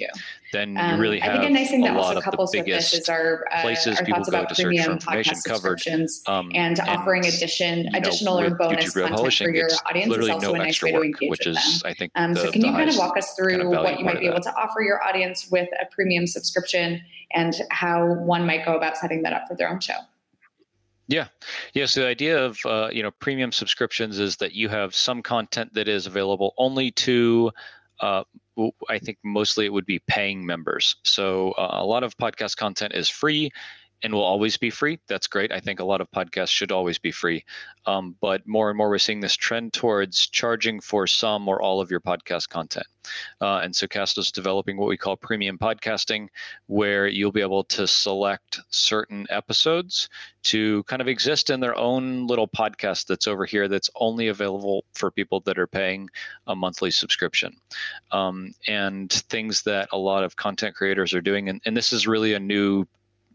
then 0.52 0.70
you 0.72 0.78
um, 0.78 1.00
really 1.00 1.18
have 1.18 1.42
a 1.42 1.50
nice 1.50 1.70
thing 1.70 1.82
a 1.82 1.88
that 1.88 1.96
lot 1.96 2.16
of 2.16 2.24
the 2.24 2.48
biggest 2.52 3.08
uh, 3.08 3.60
places 3.60 4.00
people 4.04 4.24
go 4.24 4.44
to 4.44 4.54
search 4.54 4.78
for 4.84 4.92
information 4.92 5.36
covered. 5.44 5.80
And 6.26 6.80
offering 6.80 7.26
addition 7.26 7.94
additional 7.94 8.40
or 8.40 8.50
with 8.50 8.58
bonus 8.68 8.94
YouTube 8.94 9.08
content 9.08 9.34
for 9.34 9.50
your 9.50 9.68
audience 9.86 10.16
is 10.16 10.28
also 10.28 10.54
a 10.54 10.58
nice 10.58 10.82
way 10.82 10.92
work, 10.92 11.02
to 11.02 11.06
engage 11.06 11.30
which 11.30 11.46
with 11.46 11.56
is, 11.56 11.80
them. 11.80 11.90
I 11.90 11.94
think, 11.94 12.12
um, 12.14 12.34
the, 12.34 12.40
so 12.40 12.52
can 12.52 12.64
you 12.64 12.72
kind 12.72 12.90
of 12.90 12.96
walk 12.96 13.16
us 13.16 13.34
through 13.34 13.50
kind 13.50 13.62
of 13.62 13.68
what 13.68 13.98
you 13.98 14.04
might 14.04 14.20
be 14.20 14.26
able 14.26 14.40
to 14.40 14.54
offer 14.54 14.80
your 14.82 15.02
audience 15.02 15.50
with 15.50 15.68
a 15.80 15.86
premium 15.86 16.26
subscription 16.26 17.00
and 17.32 17.54
how 17.70 18.06
one 18.06 18.46
might 18.46 18.64
go 18.64 18.76
about 18.76 18.96
setting 18.96 19.22
that 19.22 19.32
up 19.32 19.42
for 19.48 19.56
their 19.56 19.68
own 19.68 19.80
show? 19.80 19.98
Yeah, 21.08 21.28
yeah. 21.72 21.86
So 21.86 22.02
the 22.02 22.06
idea 22.06 22.44
of 22.44 22.58
uh, 22.66 22.90
you 22.92 23.02
know 23.02 23.10
premium 23.12 23.50
subscriptions 23.50 24.18
is 24.18 24.36
that 24.36 24.52
you 24.52 24.68
have 24.68 24.94
some 24.94 25.22
content 25.22 25.72
that 25.74 25.88
is 25.88 26.06
available 26.06 26.54
only 26.58 26.90
to. 26.92 27.50
Uh, 28.00 28.24
I 28.88 28.98
think 28.98 29.18
mostly 29.24 29.66
it 29.66 29.72
would 29.72 29.86
be 29.86 30.00
paying 30.08 30.44
members. 30.44 30.96
So 31.04 31.52
uh, 31.52 31.78
a 31.80 31.84
lot 31.86 32.02
of 32.02 32.16
podcast 32.18 32.56
content 32.56 32.92
is 32.92 33.08
free 33.08 33.50
and 34.02 34.12
will 34.12 34.22
always 34.22 34.56
be 34.56 34.70
free. 34.70 34.98
That's 35.08 35.26
great. 35.26 35.52
I 35.52 35.60
think 35.60 35.80
a 35.80 35.84
lot 35.84 36.00
of 36.00 36.10
podcasts 36.10 36.50
should 36.50 36.72
always 36.72 36.98
be 36.98 37.10
free. 37.10 37.44
Um, 37.86 38.16
but 38.20 38.46
more 38.46 38.68
and 38.70 38.76
more, 38.76 38.88
we're 38.88 38.98
seeing 38.98 39.20
this 39.20 39.36
trend 39.36 39.72
towards 39.72 40.28
charging 40.28 40.80
for 40.80 41.06
some 41.06 41.48
or 41.48 41.60
all 41.60 41.80
of 41.80 41.90
your 41.90 42.00
podcast 42.00 42.48
content. 42.48 42.86
Uh, 43.40 43.58
and 43.58 43.74
so 43.74 43.86
Castos 43.86 44.18
is 44.18 44.32
developing 44.32 44.76
what 44.76 44.88
we 44.88 44.96
call 44.96 45.16
premium 45.16 45.58
podcasting, 45.58 46.28
where 46.66 47.06
you'll 47.08 47.32
be 47.32 47.40
able 47.40 47.64
to 47.64 47.86
select 47.86 48.60
certain 48.70 49.26
episodes 49.30 50.08
to 50.42 50.82
kind 50.84 51.02
of 51.02 51.08
exist 51.08 51.50
in 51.50 51.60
their 51.60 51.76
own 51.76 52.26
little 52.26 52.48
podcast 52.48 53.06
that's 53.06 53.26
over 53.26 53.46
here 53.46 53.66
that's 53.66 53.90
only 53.96 54.28
available 54.28 54.84
for 54.94 55.10
people 55.10 55.40
that 55.40 55.58
are 55.58 55.66
paying 55.66 56.08
a 56.46 56.54
monthly 56.54 56.90
subscription. 56.90 57.56
Um, 58.12 58.52
and 58.66 59.10
things 59.10 59.62
that 59.62 59.88
a 59.92 59.98
lot 59.98 60.24
of 60.24 60.36
content 60.36 60.74
creators 60.76 61.14
are 61.14 61.20
doing, 61.20 61.48
and, 61.48 61.60
and 61.64 61.76
this 61.76 61.92
is 61.92 62.06
really 62.06 62.34
a 62.34 62.40
new 62.40 62.86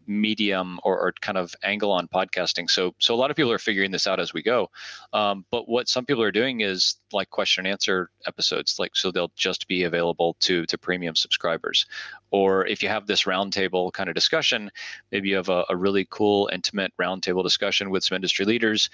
medium 0.07 0.79
or, 0.83 0.99
or, 0.99 1.13
kind 1.21 1.37
of 1.37 1.55
angle 1.63 1.91
on 1.91 2.07
podcasting. 2.07 2.69
So 2.69 2.93
so 2.99 3.13
a 3.13 3.17
lot 3.17 3.31
of 3.31 3.35
people 3.35 3.51
are 3.51 3.59
figuring 3.59 3.91
this 3.91 4.07
out 4.07 4.19
as 4.19 4.33
we 4.33 4.41
go. 4.41 4.69
Um, 5.13 5.45
but 5.51 5.67
what 5.67 5.87
some 5.87 6.05
people 6.05 6.23
are 6.23 6.31
doing 6.31 6.61
is 6.61 6.95
like 7.11 7.29
question 7.29 7.65
and 7.65 7.71
answer 7.71 8.09
episodes, 8.27 8.77
like 8.79 8.95
so 8.95 9.11
they'll 9.11 9.31
just 9.35 9.67
be 9.67 9.83
available 9.83 10.35
to 10.41 10.65
to 10.65 10.77
premium 10.77 11.15
subscribers. 11.15 11.85
Or 12.31 12.65
if 12.65 12.81
you 12.81 12.89
have 12.89 13.07
this 13.07 13.23
roundtable 13.23 13.93
kind 13.93 14.09
of 14.09 14.15
discussion, 14.15 14.71
maybe 15.11 15.29
you 15.29 15.35
have 15.35 15.49
a, 15.49 15.65
a 15.69 15.75
really 15.75 16.07
cool, 16.09 16.49
intimate 16.51 16.91
roundtable 16.99 17.43
discussion 17.43 17.89
with 17.89 18.03
some 18.03 18.15
industry 18.15 18.45
leaders 18.45 18.89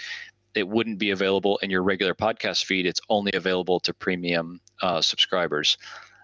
it 0.55 0.67
wouldn't 0.67 0.97
be 0.97 1.11
available 1.11 1.57
in 1.57 1.69
your 1.69 1.83
regular 1.83 2.15
podcast 2.15 2.65
feed. 2.65 2.85
It's 2.85 3.01
only 3.09 3.31
available 3.33 3.79
to 3.81 3.93
premium 3.93 4.59
uh, 4.81 5.01
subscribers. 5.01 5.77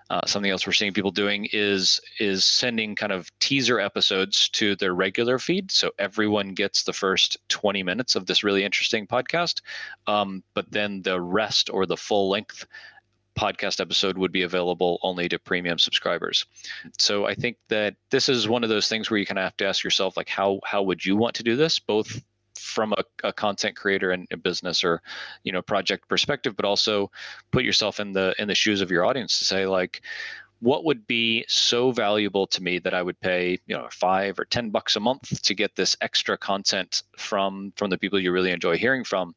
Uh, 0.09 0.21
something 0.25 0.51
else 0.51 0.67
we're 0.67 0.73
seeing 0.73 0.93
people 0.93 1.11
doing 1.11 1.47
is 1.51 1.99
is 2.19 2.45
sending 2.45 2.95
kind 2.95 3.11
of 3.11 3.27
teaser 3.39 3.79
episodes 3.79 4.49
to 4.49 4.75
their 4.75 4.93
regular 4.93 5.39
feed, 5.39 5.71
so 5.71 5.91
everyone 5.97 6.53
gets 6.53 6.83
the 6.83 6.93
first 6.93 7.37
20 7.49 7.81
minutes 7.83 8.15
of 8.15 8.25
this 8.25 8.43
really 8.43 8.63
interesting 8.63 9.07
podcast, 9.07 9.61
um, 10.07 10.43
but 10.53 10.69
then 10.71 11.01
the 11.01 11.19
rest 11.19 11.69
or 11.71 11.85
the 11.85 11.97
full 11.97 12.29
length 12.29 12.67
podcast 13.35 13.81
episode 13.81 14.17
would 14.17 14.31
be 14.31 14.43
available 14.43 14.99
only 15.03 15.27
to 15.27 15.37
premium 15.37 15.77
subscribers. 15.77 16.45
So 16.97 17.25
I 17.25 17.35
think 17.35 17.57
that 17.69 17.95
this 18.09 18.29
is 18.29 18.47
one 18.47 18.63
of 18.63 18.69
those 18.69 18.87
things 18.87 19.09
where 19.09 19.19
you 19.19 19.25
kind 19.25 19.37
of 19.37 19.43
have 19.43 19.57
to 19.57 19.67
ask 19.67 19.83
yourself, 19.83 20.15
like, 20.17 20.29
how 20.29 20.59
how 20.63 20.83
would 20.83 21.05
you 21.05 21.15
want 21.15 21.35
to 21.35 21.43
do 21.43 21.55
this, 21.55 21.79
both 21.79 22.21
from 22.57 22.93
a, 22.93 23.03
a 23.23 23.33
content 23.33 23.75
creator 23.75 24.11
and 24.11 24.27
a 24.31 24.37
business 24.37 24.83
or 24.83 25.01
you 25.43 25.51
know 25.51 25.61
project 25.61 26.07
perspective 26.07 26.55
but 26.55 26.65
also 26.65 27.11
put 27.51 27.63
yourself 27.63 27.99
in 27.99 28.13
the 28.13 28.33
in 28.39 28.47
the 28.47 28.55
shoes 28.55 28.81
of 28.81 28.91
your 28.91 29.05
audience 29.05 29.39
to 29.39 29.45
say 29.45 29.65
like 29.65 30.01
what 30.59 30.85
would 30.85 31.05
be 31.05 31.45
so 31.47 31.91
valuable 31.91 32.47
to 32.47 32.63
me 32.63 32.79
that 32.79 32.93
I 32.93 33.01
would 33.01 33.19
pay, 33.19 33.59
you 33.67 33.75
know, 33.75 33.87
five 33.91 34.39
or 34.39 34.45
ten 34.45 34.69
bucks 34.69 34.95
a 34.95 34.99
month 34.99 35.41
to 35.43 35.53
get 35.53 35.75
this 35.75 35.97
extra 36.01 36.37
content 36.37 37.03
from 37.17 37.73
from 37.75 37.89
the 37.89 37.97
people 37.97 38.19
you 38.19 38.31
really 38.31 38.51
enjoy 38.51 38.77
hearing 38.77 39.03
from? 39.03 39.35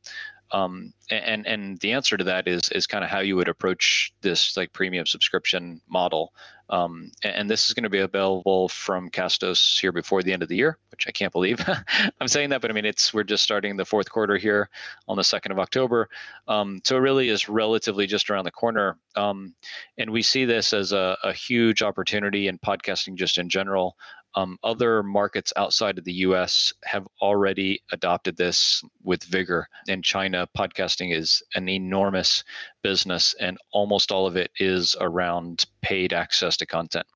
Um, 0.53 0.95
and 1.11 1.47
and 1.47 1.79
the 1.81 1.93
answer 1.93 2.17
to 2.17 2.25
that 2.25 2.49
is 2.49 2.69
is 2.71 2.87
kind 2.87 3.05
of 3.05 3.11
how 3.11 3.21
you 3.21 3.37
would 3.37 3.49
approach 3.49 4.13
this 4.23 4.57
like 4.57 4.73
premium 4.73 5.07
subscription 5.07 5.81
model 5.89 6.33
um, 6.71 7.11
and 7.23 7.49
this 7.49 7.67
is 7.67 7.75
going 7.75 7.85
to 7.85 7.91
be 7.91 7.99
available 7.99 8.69
from 8.69 9.11
Castos 9.11 9.81
here 9.81 9.93
before 9.93 10.23
the 10.23 10.33
end 10.33 10.43
of 10.43 10.49
the 10.49 10.57
year, 10.57 10.79
which 10.91 11.07
I 11.07 11.11
can't 11.11 11.33
believe 11.33 11.61
I'm 12.21 12.29
saying 12.29 12.51
that, 12.51 12.61
but 12.61 12.71
I 12.71 12.75
mean 12.75 12.85
it's 12.85 13.13
we're 13.15 13.25
just 13.25 13.43
starting 13.43 13.77
the 13.77 13.85
fourth 13.85 14.11
quarter 14.11 14.37
here 14.37 14.69
on 15.07 15.17
the 15.17 15.25
second 15.25 15.53
of 15.53 15.59
October, 15.59 16.09
um, 16.47 16.81
so 16.85 16.97
it 16.97 17.01
really 17.01 17.29
is 17.29 17.49
relatively 17.49 18.07
just 18.07 18.31
around 18.31 18.45
the 18.45 18.51
corner. 18.51 18.99
Um, 19.17 19.55
and 19.97 20.11
we 20.11 20.23
see 20.23 20.45
this 20.45 20.73
as 20.73 20.93
a, 20.93 21.17
a 21.25 21.33
huge 21.33 21.83
opportunity 21.83 22.49
in 22.49 22.59
podcasting 22.59 23.17
just 23.17 23.39
in 23.39 23.49
general. 23.49 23.97
Um, 24.35 24.59
other 24.63 25.03
markets 25.03 25.53
outside 25.57 25.99
of 25.99 26.05
the 26.05 26.13
US 26.13 26.73
have 26.85 27.07
already 27.21 27.83
adopted 27.93 28.37
this 28.37 28.83
with 29.03 29.25
vigor. 29.25 29.69
In 29.89 30.03
China, 30.03 30.49
podcasting 30.57 31.15
is 31.15 31.43
an 31.55 31.69
enormous 31.69 32.45
business, 32.83 33.35
and 33.41 33.59
almost 33.73 34.13
all 34.13 34.27
of 34.27 34.37
it 34.37 34.51
is 34.59 34.95
around 35.01 35.65
paid 35.83 36.13
access 36.13 36.57
to 36.59 36.67
content. 36.67 37.07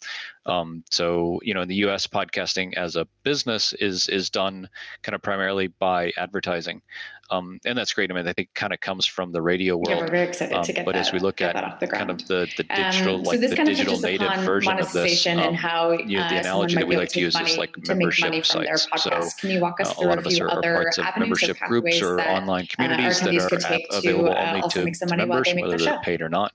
Um, 0.46 0.82
so, 0.90 1.38
you 1.42 1.54
know, 1.54 1.62
in 1.62 1.68
the 1.68 1.76
U.S., 1.86 2.06
podcasting 2.06 2.74
as 2.74 2.96
a 2.96 3.06
business 3.22 3.72
is 3.74 4.08
is 4.08 4.30
done 4.30 4.68
kind 5.02 5.14
of 5.14 5.22
primarily 5.22 5.68
by 5.68 6.12
advertising, 6.16 6.82
um, 7.32 7.58
and 7.64 7.78
that's 7.78 7.94
great. 7.94 8.10
I 8.10 8.14
mean, 8.14 8.28
I 8.28 8.34
think 8.34 8.50
kind 8.54 8.74
of 8.74 8.80
comes 8.80 9.06
from 9.06 9.32
the 9.32 9.40
radio 9.40 9.76
world. 9.76 9.88
Yeah, 9.88 10.00
we're 10.00 10.08
very 10.08 10.28
excited 10.28 10.54
um, 10.54 10.64
to 10.64 10.72
get 10.72 10.84
But 10.84 10.92
that, 10.92 11.06
as 11.06 11.12
we 11.12 11.18
look 11.18 11.40
at 11.40 11.54
kind 11.90 12.10
of 12.10 12.18
the 12.28 12.46
the 12.58 12.64
digital, 12.64 13.16
um, 13.16 13.22
like 13.22 13.40
so 13.40 13.48
the 13.48 13.56
digital 13.56 13.98
native 13.98 14.44
version 14.44 14.78
of 14.78 14.92
this, 14.92 15.26
and 15.26 15.40
um, 15.40 15.54
how 15.54 15.92
you 15.92 16.18
know, 16.18 16.28
the 16.28 16.36
uh, 16.36 16.40
analogy 16.40 16.74
that 16.74 16.86
we 16.86 16.96
like 16.96 17.08
to 17.10 17.20
use 17.20 17.34
is 17.40 17.56
like 17.56 17.74
membership 17.88 18.24
make 18.24 18.30
money 18.30 18.42
from 18.42 18.66
sites. 18.66 19.02
So 19.02 19.28
Can 19.40 19.50
you 19.50 19.60
walk 19.60 19.80
us 19.80 19.90
uh, 19.90 19.94
through 19.94 20.06
a 20.06 20.08
lot 20.08 20.18
of 20.18 20.26
us 20.26 20.40
are, 20.40 20.60
parts 20.60 20.98
of 20.98 21.06
membership 21.16 21.56
groups 21.66 22.02
or 22.02 22.20
online 22.20 22.66
communities 22.66 23.22
uh, 23.22 23.24
that 23.24 23.52
are 23.52 23.98
available 23.98 24.28
to, 24.28 24.38
uh, 24.38 24.48
only 24.48 24.92
to, 24.92 25.06
to 25.06 25.16
members, 25.16 25.46
they 25.46 25.54
make 25.54 25.64
whether 25.64 25.78
they're 25.78 26.00
paid 26.00 26.20
or 26.20 26.28
not. 26.28 26.52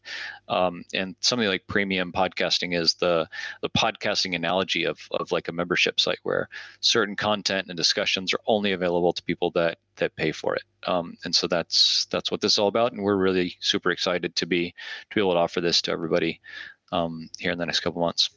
Um, 0.47 0.83
and 0.93 1.15
something 1.21 1.47
like 1.47 1.65
premium 1.67 2.11
podcasting 2.11 2.79
is 2.79 2.93
the 2.93 3.27
the 3.61 3.69
podcasting 3.71 4.35
analogy 4.35 4.83
of 4.83 4.99
of 5.11 5.31
like 5.31 5.47
a 5.47 5.51
membership 5.51 5.99
site 5.99 6.19
where 6.21 6.47
certain 6.81 7.15
content 7.15 7.67
and 7.67 7.75
discussions 7.75 8.31
are 8.31 8.39
only 8.45 8.73
available 8.73 9.11
to 9.11 9.23
people 9.23 9.49
that 9.51 9.79
that 9.97 10.15
pay 10.15 10.31
for 10.31 10.55
it. 10.55 10.63
Um, 10.85 11.17
and 11.25 11.35
so 11.35 11.47
that's 11.47 12.07
that's 12.11 12.31
what 12.31 12.41
this 12.41 12.53
is 12.53 12.57
all 12.57 12.67
about. 12.67 12.93
And 12.93 13.01
we're 13.01 13.15
really 13.15 13.55
super 13.59 13.91
excited 13.91 14.35
to 14.35 14.45
be 14.45 14.73
to 15.09 15.15
be 15.15 15.21
able 15.21 15.33
to 15.33 15.39
offer 15.39 15.61
this 15.61 15.81
to 15.83 15.91
everybody 15.91 16.39
um, 16.91 17.29
here 17.37 17.51
in 17.51 17.57
the 17.57 17.65
next 17.65 17.81
couple 17.81 18.01
months. 18.01 18.29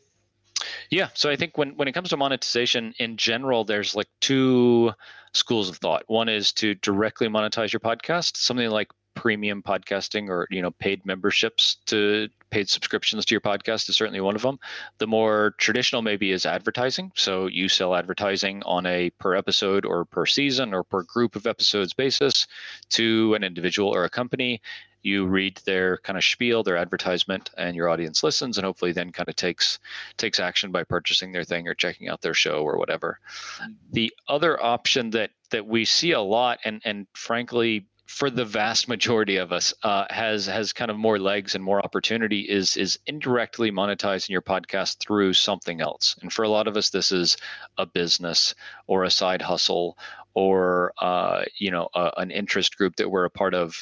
Yeah, 0.91 1.09
so 1.15 1.31
I 1.31 1.37
think 1.37 1.57
when 1.57 1.77
when 1.77 1.89
it 1.89 1.93
comes 1.93 2.11
to 2.11 2.17
monetization 2.17 2.95
in 2.99 3.17
general, 3.17 3.65
there's 3.65 3.95
like 3.95 4.09
two 4.21 4.93
schools 5.33 5.69
of 5.69 5.77
thought. 5.77 6.05
One 6.07 6.29
is 6.29 6.53
to 6.55 6.75
directly 6.77 7.29
monetize 7.29 7.73
your 7.73 7.81
podcast, 7.81 8.37
something 8.37 8.69
like 8.69 8.89
premium 9.15 9.63
podcasting 9.63 10.29
or 10.29 10.47
you 10.51 10.63
know 10.63 10.71
paid 10.71 11.05
memberships 11.07 11.77
to 11.87 12.29
paid 12.51 12.69
subscriptions 12.69 13.25
to 13.25 13.35
your 13.35 13.41
podcast 13.41 13.89
is 13.89 13.97
certainly 13.97 14.21
one 14.21 14.37
of 14.37 14.43
them. 14.43 14.59
The 14.99 15.07
more 15.07 15.55
traditional 15.59 16.03
maybe 16.03 16.33
is 16.33 16.47
advertising. 16.47 17.13
So 17.15 17.47
you 17.47 17.69
sell 17.69 17.95
advertising 17.95 18.63
on 18.65 18.87
a 18.87 19.11
per 19.11 19.35
episode 19.35 19.85
or 19.85 20.05
per 20.05 20.27
season 20.27 20.75
or 20.75 20.85
per 20.85 21.03
group 21.03 21.37
of 21.37 21.47
episodes 21.47 21.93
basis 21.93 22.47
to 22.91 23.35
an 23.35 23.45
individual 23.45 23.95
or 23.95 24.05
a 24.05 24.11
company. 24.11 24.61
You 25.03 25.27
read 25.27 25.57
their 25.65 25.97
kind 25.99 26.19
of 26.19 26.25
spiel 26.25 26.63
their 26.63 26.77
advertisement 26.77 27.51
and 27.57 27.75
your 27.75 27.89
audience 27.89 28.23
listens 28.23 28.59
and 28.59 28.67
hopefully 28.67 28.93
then 28.93 29.13
kind 29.13 29.29
of 29.29 29.37
takes 29.37 29.79
takes 30.19 30.39
action 30.39 30.73
by 30.73 30.85
purchasing 30.85 31.33
their 31.33 31.45
thing 31.45 31.67
or 31.69 31.75
checking 31.75 32.09
out 32.09 32.21
their 32.21 32.35
show 32.35 32.63
or 32.63 32.77
whatever. 32.77 33.19
Mm-hmm. 33.63 33.73
The 33.93 34.13
other 34.29 34.63
option 34.63 35.11
that 35.11 35.31
that 35.51 35.67
we 35.67 35.85
see 35.85 36.13
a 36.13 36.21
lot 36.21 36.59
and 36.65 36.83
and 36.85 37.07
frankly 37.15 37.87
for 38.11 38.29
the 38.29 38.45
vast 38.45 38.89
majority 38.89 39.37
of 39.37 39.53
us 39.53 39.73
uh, 39.85 40.05
has 40.11 40.45
has 40.45 40.73
kind 40.73 40.91
of 40.91 40.97
more 40.97 41.17
legs 41.17 41.55
and 41.55 41.63
more 41.63 41.81
opportunity 41.81 42.41
is 42.41 42.77
is 42.77 42.99
indirectly 43.07 43.71
monetizing 43.71 44.31
your 44.31 44.43
podcast 44.43 44.99
through 44.99 45.33
something 45.33 45.81
else. 45.81 46.17
And 46.21 46.33
for 46.33 46.43
a 46.43 46.49
lot 46.49 46.67
of 46.67 46.77
us 46.77 46.91
this 46.91 47.13
is 47.13 47.37
a 47.79 47.87
business 47.87 48.53
or 48.89 49.05
a 49.05 49.11
side 49.11 49.41
hustle 49.41 49.97
or 50.35 50.93
uh, 51.01 51.45
you 51.57 51.71
know 51.71 51.89
a, 51.95 52.11
an 52.17 52.33
interest 52.33 52.77
group 52.77 52.97
that 52.97 53.09
we're 53.09 53.27
a 53.27 53.31
part 53.31 53.55
of 53.55 53.81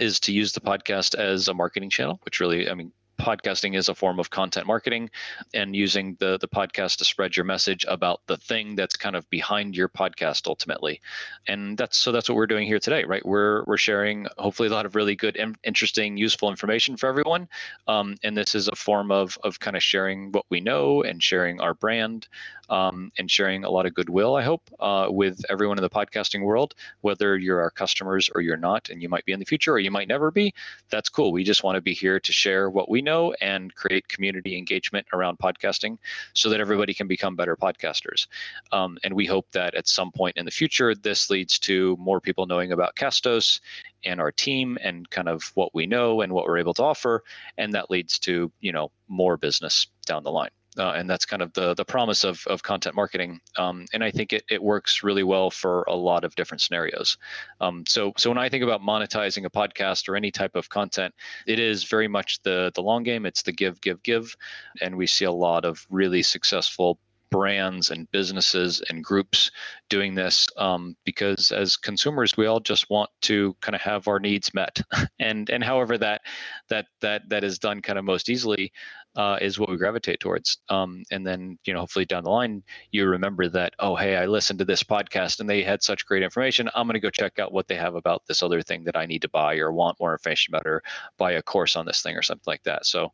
is 0.00 0.18
to 0.20 0.32
use 0.32 0.52
the 0.52 0.60
podcast 0.60 1.14
as 1.14 1.48
a 1.48 1.54
marketing 1.54 1.90
channel 1.90 2.18
which 2.24 2.40
really 2.40 2.68
i 2.70 2.74
mean 2.74 2.92
podcasting 3.18 3.76
is 3.76 3.88
a 3.88 3.94
form 3.94 4.18
of 4.18 4.30
content 4.30 4.66
marketing 4.66 5.10
and 5.54 5.74
using 5.74 6.16
the 6.20 6.38
the 6.38 6.48
podcast 6.48 6.98
to 6.98 7.04
spread 7.04 7.36
your 7.36 7.44
message 7.44 7.84
about 7.88 8.20
the 8.26 8.36
thing 8.36 8.76
that's 8.76 8.96
kind 8.96 9.16
of 9.16 9.28
behind 9.30 9.76
your 9.76 9.88
podcast 9.88 10.46
ultimately. 10.46 11.00
And 11.48 11.78
that's 11.78 11.96
so 11.96 12.12
that's 12.12 12.28
what 12.28 12.36
we're 12.36 12.46
doing 12.46 12.66
here 12.66 12.78
today 12.78 13.04
right? 13.04 13.24
We're 13.24 13.64
we're 13.64 13.76
sharing 13.76 14.26
hopefully 14.38 14.68
a 14.68 14.72
lot 14.72 14.86
of 14.86 14.94
really 14.94 15.16
good 15.16 15.36
interesting 15.64 16.16
useful 16.16 16.50
information 16.50 16.96
for 16.96 17.08
everyone. 17.08 17.48
Um, 17.86 18.16
and 18.22 18.36
this 18.36 18.54
is 18.54 18.68
a 18.68 18.76
form 18.76 19.10
of 19.10 19.38
of 19.42 19.60
kind 19.60 19.76
of 19.76 19.82
sharing 19.82 20.32
what 20.32 20.44
we 20.50 20.60
know 20.60 21.02
and 21.02 21.22
sharing 21.22 21.60
our 21.60 21.74
brand 21.74 22.28
um, 22.68 23.12
and 23.18 23.30
sharing 23.30 23.64
a 23.64 23.70
lot 23.70 23.86
of 23.86 23.94
goodwill, 23.94 24.36
I 24.36 24.42
hope, 24.42 24.70
uh, 24.80 25.06
with 25.10 25.40
everyone 25.48 25.78
in 25.78 25.82
the 25.82 25.90
podcasting 25.90 26.42
world, 26.42 26.74
whether 27.00 27.36
you're 27.36 27.60
our 27.60 27.70
customers 27.70 28.30
or 28.34 28.40
you're 28.40 28.56
not, 28.56 28.88
and 28.90 29.02
you 29.02 29.08
might 29.08 29.24
be 29.24 29.32
in 29.32 29.40
the 29.40 29.46
future 29.46 29.72
or 29.72 29.78
you 29.78 29.90
might 29.90 30.08
never 30.08 30.30
be. 30.30 30.52
That's 30.90 31.08
cool. 31.08 31.32
We 31.32 31.44
just 31.44 31.62
want 31.62 31.76
to 31.76 31.80
be 31.80 31.94
here 31.94 32.18
to 32.20 32.32
share 32.32 32.70
what 32.70 32.88
we 32.88 33.02
know 33.02 33.34
and 33.40 33.74
create 33.74 34.08
community 34.08 34.56
engagement 34.56 35.06
around 35.12 35.38
podcasting 35.38 35.98
so 36.34 36.48
that 36.50 36.60
everybody 36.60 36.94
can 36.94 37.06
become 37.06 37.36
better 37.36 37.56
podcasters. 37.56 38.26
Um, 38.72 38.98
and 39.04 39.14
we 39.14 39.26
hope 39.26 39.46
that 39.52 39.74
at 39.74 39.88
some 39.88 40.10
point 40.10 40.36
in 40.36 40.44
the 40.44 40.50
future, 40.50 40.94
this 40.94 41.30
leads 41.30 41.58
to 41.60 41.96
more 41.98 42.20
people 42.20 42.46
knowing 42.46 42.72
about 42.72 42.96
Castos 42.96 43.60
and 44.04 44.20
our 44.20 44.32
team 44.32 44.78
and 44.82 45.08
kind 45.10 45.28
of 45.28 45.50
what 45.54 45.74
we 45.74 45.86
know 45.86 46.20
and 46.20 46.32
what 46.32 46.46
we're 46.46 46.58
able 46.58 46.74
to 46.74 46.82
offer 46.82 47.22
and 47.58 47.72
that 47.74 47.90
leads 47.90 48.18
to 48.18 48.50
you 48.60 48.72
know 48.72 48.90
more 49.08 49.36
business 49.36 49.86
down 50.06 50.22
the 50.22 50.30
line 50.30 50.50
uh, 50.78 50.92
and 50.96 51.08
that's 51.08 51.24
kind 51.24 51.42
of 51.42 51.52
the 51.54 51.74
the 51.74 51.84
promise 51.84 52.24
of, 52.24 52.44
of 52.46 52.62
content 52.62 52.94
marketing. 52.94 53.40
Um, 53.56 53.86
and 53.92 54.02
i 54.04 54.10
think 54.10 54.32
it, 54.32 54.44
it 54.50 54.62
works 54.62 55.02
really 55.02 55.22
well 55.22 55.50
for 55.50 55.82
a 55.88 55.94
lot 55.94 56.24
of 56.24 56.34
different 56.34 56.60
scenarios. 56.60 57.18
Um, 57.60 57.84
so 57.86 58.12
so 58.16 58.30
when 58.30 58.38
i 58.38 58.48
think 58.48 58.62
about 58.62 58.80
monetizing 58.80 59.44
a 59.44 59.50
podcast 59.50 60.08
or 60.08 60.16
any 60.16 60.30
type 60.30 60.56
of 60.56 60.68
content 60.68 61.14
it 61.46 61.58
is 61.58 61.84
very 61.84 62.08
much 62.08 62.42
the 62.42 62.72
the 62.74 62.82
long 62.82 63.02
game. 63.02 63.26
It's 63.26 63.42
the 63.42 63.52
give 63.52 63.80
give 63.80 64.02
give. 64.02 64.36
And 64.80 64.96
we 64.96 65.06
see 65.06 65.24
a 65.24 65.32
lot 65.32 65.64
of 65.64 65.86
really 65.90 66.22
successful 66.22 66.98
brands 67.30 67.90
and 67.90 68.10
businesses 68.10 68.82
and 68.88 69.04
groups 69.04 69.50
doing 69.88 70.14
this 70.14 70.46
um, 70.56 70.96
because 71.04 71.52
as 71.52 71.76
consumers 71.76 72.36
we 72.36 72.46
all 72.46 72.60
just 72.60 72.90
want 72.90 73.10
to 73.22 73.54
kind 73.60 73.74
of 73.74 73.80
have 73.80 74.08
our 74.08 74.18
needs 74.18 74.52
met. 74.54 74.80
And 75.18 75.48
and 75.50 75.64
however 75.64 75.96
that 75.98 76.20
that 76.68 76.86
that 77.00 77.28
that 77.30 77.42
is 77.42 77.58
done 77.58 77.80
kind 77.80 77.98
of 77.98 78.04
most 78.04 78.28
easily 78.28 78.70
uh, 79.16 79.38
is 79.40 79.58
what 79.58 79.70
we 79.70 79.78
gravitate 79.78 80.20
towards. 80.20 80.58
Um, 80.68 81.02
and 81.10 81.26
then 81.26 81.58
you 81.64 81.72
know 81.72 81.80
hopefully 81.80 82.04
down 82.04 82.24
the 82.24 82.30
line 82.30 82.62
you 82.92 83.06
remember 83.06 83.48
that 83.48 83.72
oh 83.78 83.96
hey 83.96 84.16
i 84.16 84.26
listened 84.26 84.58
to 84.58 84.64
this 84.64 84.82
podcast 84.82 85.40
and 85.40 85.48
they 85.48 85.62
had 85.62 85.82
such 85.82 86.06
great 86.06 86.22
information. 86.22 86.68
I'm 86.74 86.86
going 86.86 86.94
to 86.94 87.00
go 87.00 87.10
check 87.10 87.38
out 87.38 87.52
what 87.52 87.66
they 87.66 87.76
have 87.76 87.94
about 87.94 88.26
this 88.26 88.42
other 88.42 88.62
thing 88.62 88.84
that 88.84 88.96
i 88.96 89.06
need 89.06 89.22
to 89.22 89.28
buy 89.28 89.56
or 89.56 89.72
want 89.72 89.98
more 89.98 90.12
information 90.12 90.54
about 90.54 90.66
or 90.66 90.82
buy 91.16 91.32
a 91.32 91.42
course 91.42 91.76
on 91.76 91.86
this 91.86 92.02
thing 92.02 92.16
or 92.16 92.22
something 92.22 92.44
like 92.46 92.62
that. 92.64 92.86
So 92.86 93.12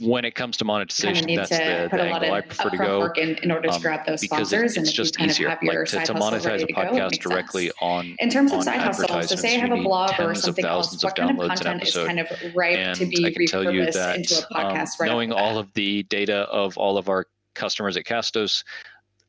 when 0.00 0.24
it 0.24 0.34
comes 0.34 0.56
to 0.58 0.64
monetization, 0.64 1.34
that's 1.34 1.50
the, 1.50 1.88
the 1.90 2.02
angle 2.02 2.32
I 2.32 2.40
prefer 2.40 2.70
to 2.70 2.76
go. 2.76 3.12
In, 3.16 3.36
in 3.42 3.50
order 3.50 3.68
to 3.68 3.74
um, 3.74 3.82
grab 3.82 4.06
those 4.06 4.20
sponsors, 4.20 4.76
it's, 4.76 4.88
it's 4.88 4.92
just 4.92 5.20
easier. 5.20 5.48
Like 5.48 5.60
to, 5.60 6.04
to 6.04 6.14
monetize 6.14 6.62
a 6.62 6.66
podcast 6.66 7.18
directly 7.20 7.72
on 7.80 8.14
in 8.20 8.30
terms 8.30 8.52
of 8.52 8.62
side 8.62 8.80
hustles. 8.80 9.28
So 9.28 9.36
say 9.36 9.56
I 9.56 9.58
have 9.58 9.72
a 9.72 9.82
blog 9.82 10.12
or 10.20 10.34
something 10.34 10.64
else, 10.64 11.02
what 11.02 11.16
kind 11.16 11.30
of 11.30 11.48
content 11.48 11.82
is 11.82 11.94
kind 11.94 12.20
of 12.20 12.28
ripe 12.54 12.94
to 12.96 13.06
be 13.06 13.24
repurposed 13.24 13.94
that, 13.94 14.16
into 14.16 14.46
a 14.50 14.54
podcast? 14.54 15.00
Um, 15.00 15.06
knowing 15.06 15.32
all 15.32 15.58
of 15.58 15.72
the 15.74 16.04
data 16.04 16.42
of 16.50 16.78
all 16.78 16.96
of 16.96 17.08
our 17.08 17.26
customers 17.54 17.96
at 17.96 18.04
Castos, 18.04 18.62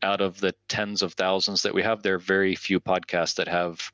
out 0.04 0.22
of 0.22 0.40
the 0.40 0.54
tens 0.68 1.02
of 1.02 1.14
thousands 1.14 1.64
that 1.64 1.74
we 1.74 1.82
have, 1.82 2.04
there 2.04 2.16
are 2.16 2.20
very 2.20 2.56
few 2.56 2.80
podcasts 2.80 3.36
that 3.36 3.48
have 3.48 3.92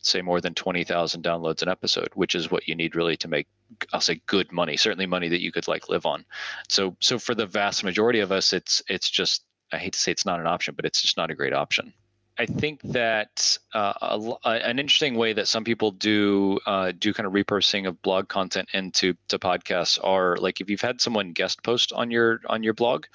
say 0.00 0.22
more 0.22 0.40
than 0.40 0.54
20,000 0.54 1.22
downloads 1.22 1.62
an 1.62 1.68
episode, 1.68 2.08
which 2.14 2.34
is 2.34 2.50
what 2.50 2.66
you 2.68 2.74
need 2.74 2.94
really 2.94 3.16
to 3.16 3.28
make 3.28 3.48
I'll 3.92 4.00
say 4.00 4.20
good 4.26 4.52
money, 4.52 4.76
certainly 4.76 5.06
money 5.06 5.28
that 5.28 5.40
you 5.40 5.52
could 5.52 5.68
like 5.68 5.88
live 5.88 6.06
on. 6.06 6.24
So 6.68 6.96
so 7.00 7.18
for 7.18 7.34
the 7.34 7.46
vast 7.46 7.84
majority 7.84 8.20
of 8.20 8.32
us 8.32 8.52
it's 8.52 8.82
it's 8.88 9.10
just 9.10 9.44
I 9.72 9.78
hate 9.78 9.94
to 9.94 9.98
say 9.98 10.12
it's 10.12 10.26
not 10.26 10.40
an 10.40 10.46
option, 10.46 10.74
but 10.74 10.84
it's 10.84 11.02
just 11.02 11.16
not 11.16 11.30
a 11.30 11.34
great 11.34 11.52
option. 11.52 11.92
I 12.38 12.44
think 12.44 12.82
that 12.82 13.58
uh, 13.72 14.34
a, 14.44 14.48
an 14.48 14.78
interesting 14.78 15.14
way 15.14 15.32
that 15.32 15.48
some 15.48 15.64
people 15.64 15.90
do 15.90 16.58
uh, 16.66 16.92
do 16.98 17.14
kind 17.14 17.26
of 17.26 17.32
repurposing 17.32 17.88
of 17.88 18.00
blog 18.02 18.28
content 18.28 18.68
into 18.74 19.14
to 19.28 19.38
podcasts 19.38 19.98
are 20.02 20.36
like 20.36 20.60
if 20.60 20.68
you've 20.68 20.82
had 20.82 21.00
someone 21.00 21.32
guest 21.32 21.62
post 21.62 21.92
on 21.94 22.10
your 22.10 22.40
on 22.48 22.62
your 22.62 22.74
blog, 22.74 23.06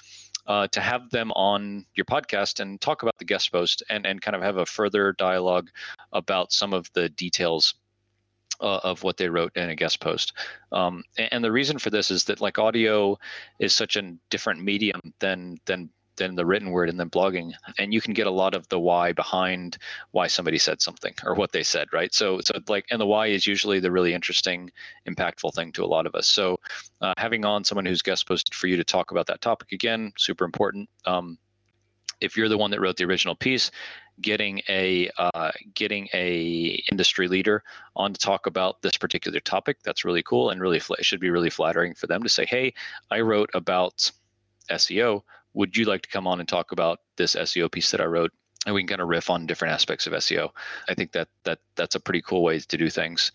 uh, 0.46 0.66
to 0.68 0.80
have 0.80 1.08
them 1.10 1.30
on 1.32 1.86
your 1.94 2.04
podcast 2.04 2.60
and 2.60 2.80
talk 2.80 3.02
about 3.02 3.16
the 3.18 3.24
guest 3.24 3.52
post 3.52 3.82
and, 3.88 4.06
and 4.06 4.20
kind 4.20 4.34
of 4.34 4.42
have 4.42 4.56
a 4.56 4.66
further 4.66 5.12
dialogue 5.12 5.70
about 6.12 6.52
some 6.52 6.72
of 6.72 6.90
the 6.94 7.08
details 7.10 7.74
uh, 8.62 8.80
of 8.84 9.02
what 9.02 9.16
they 9.16 9.28
wrote 9.28 9.52
in 9.56 9.68
a 9.68 9.76
guest 9.76 10.00
post. 10.00 10.32
Um, 10.70 11.02
and, 11.18 11.28
and, 11.32 11.44
the 11.44 11.52
reason 11.52 11.78
for 11.78 11.90
this 11.90 12.10
is 12.10 12.24
that 12.24 12.40
like 12.40 12.58
audio 12.58 13.18
is 13.58 13.74
such 13.74 13.96
a 13.96 14.14
different 14.30 14.62
medium 14.62 15.00
than 15.18 15.58
than 15.66 15.90
than 16.16 16.34
the 16.34 16.44
written 16.44 16.70
word 16.70 16.90
and 16.90 17.00
then 17.00 17.08
blogging 17.08 17.52
and 17.78 17.92
you 17.94 18.00
can 18.00 18.12
get 18.12 18.26
a 18.26 18.30
lot 18.30 18.54
of 18.54 18.68
the 18.68 18.78
why 18.78 19.12
behind 19.12 19.78
why 20.10 20.26
somebody 20.26 20.58
said 20.58 20.80
something 20.80 21.14
or 21.24 21.34
what 21.34 21.52
they 21.52 21.62
said 21.62 21.88
right? 21.92 22.12
So 22.14 22.40
so 22.44 22.58
like 22.68 22.84
and 22.90 23.00
the 23.00 23.06
why 23.06 23.28
is 23.28 23.46
usually 23.46 23.80
the 23.80 23.90
really 23.90 24.14
interesting 24.14 24.70
impactful 25.08 25.54
thing 25.54 25.72
to 25.72 25.84
a 25.84 25.86
lot 25.86 26.06
of 26.06 26.14
us. 26.14 26.28
So 26.28 26.58
uh, 27.00 27.14
having 27.16 27.44
on 27.44 27.64
someone 27.64 27.86
who's 27.86 28.02
guest 28.02 28.28
posted 28.28 28.54
for 28.54 28.66
you 28.66 28.76
to 28.76 28.84
talk 28.84 29.10
about 29.10 29.26
that 29.26 29.40
topic 29.40 29.72
again 29.72 30.12
super 30.16 30.44
important. 30.44 30.88
Um, 31.06 31.38
if 32.22 32.36
you're 32.36 32.48
the 32.48 32.58
one 32.58 32.70
that 32.70 32.80
wrote 32.80 32.96
the 32.96 33.04
original 33.04 33.34
piece 33.34 33.70
getting 34.20 34.60
a 34.68 35.10
uh, 35.18 35.50
getting 35.74 36.08
a 36.12 36.82
industry 36.90 37.28
leader 37.28 37.62
on 37.96 38.12
to 38.12 38.20
talk 38.20 38.46
about 38.46 38.82
this 38.82 38.96
particular 38.96 39.40
topic 39.40 39.78
that's 39.82 40.04
really 40.04 40.22
cool 40.22 40.50
and 40.50 40.60
really 40.60 40.78
fl- 40.78 40.94
should 41.00 41.20
be 41.20 41.30
really 41.30 41.50
flattering 41.50 41.94
for 41.94 42.06
them 42.06 42.22
to 42.22 42.28
say 42.28 42.44
hey 42.44 42.72
i 43.10 43.20
wrote 43.20 43.50
about 43.54 44.10
seo 44.70 45.22
would 45.54 45.76
you 45.76 45.84
like 45.84 46.02
to 46.02 46.08
come 46.08 46.26
on 46.26 46.40
and 46.40 46.48
talk 46.48 46.72
about 46.72 47.00
this 47.16 47.34
SEO 47.34 47.70
piece 47.70 47.90
that 47.90 48.00
I 48.00 48.06
wrote? 48.06 48.32
And 48.64 48.74
we 48.74 48.82
can 48.82 48.88
kind 48.88 49.00
of 49.00 49.08
riff 49.08 49.28
on 49.28 49.46
different 49.46 49.74
aspects 49.74 50.06
of 50.06 50.12
SEO. 50.12 50.50
I 50.88 50.94
think 50.94 51.12
that 51.12 51.28
that 51.44 51.58
that's 51.74 51.96
a 51.96 52.00
pretty 52.00 52.22
cool 52.22 52.44
way 52.44 52.60
to 52.60 52.76
do 52.76 52.88
things 52.88 53.32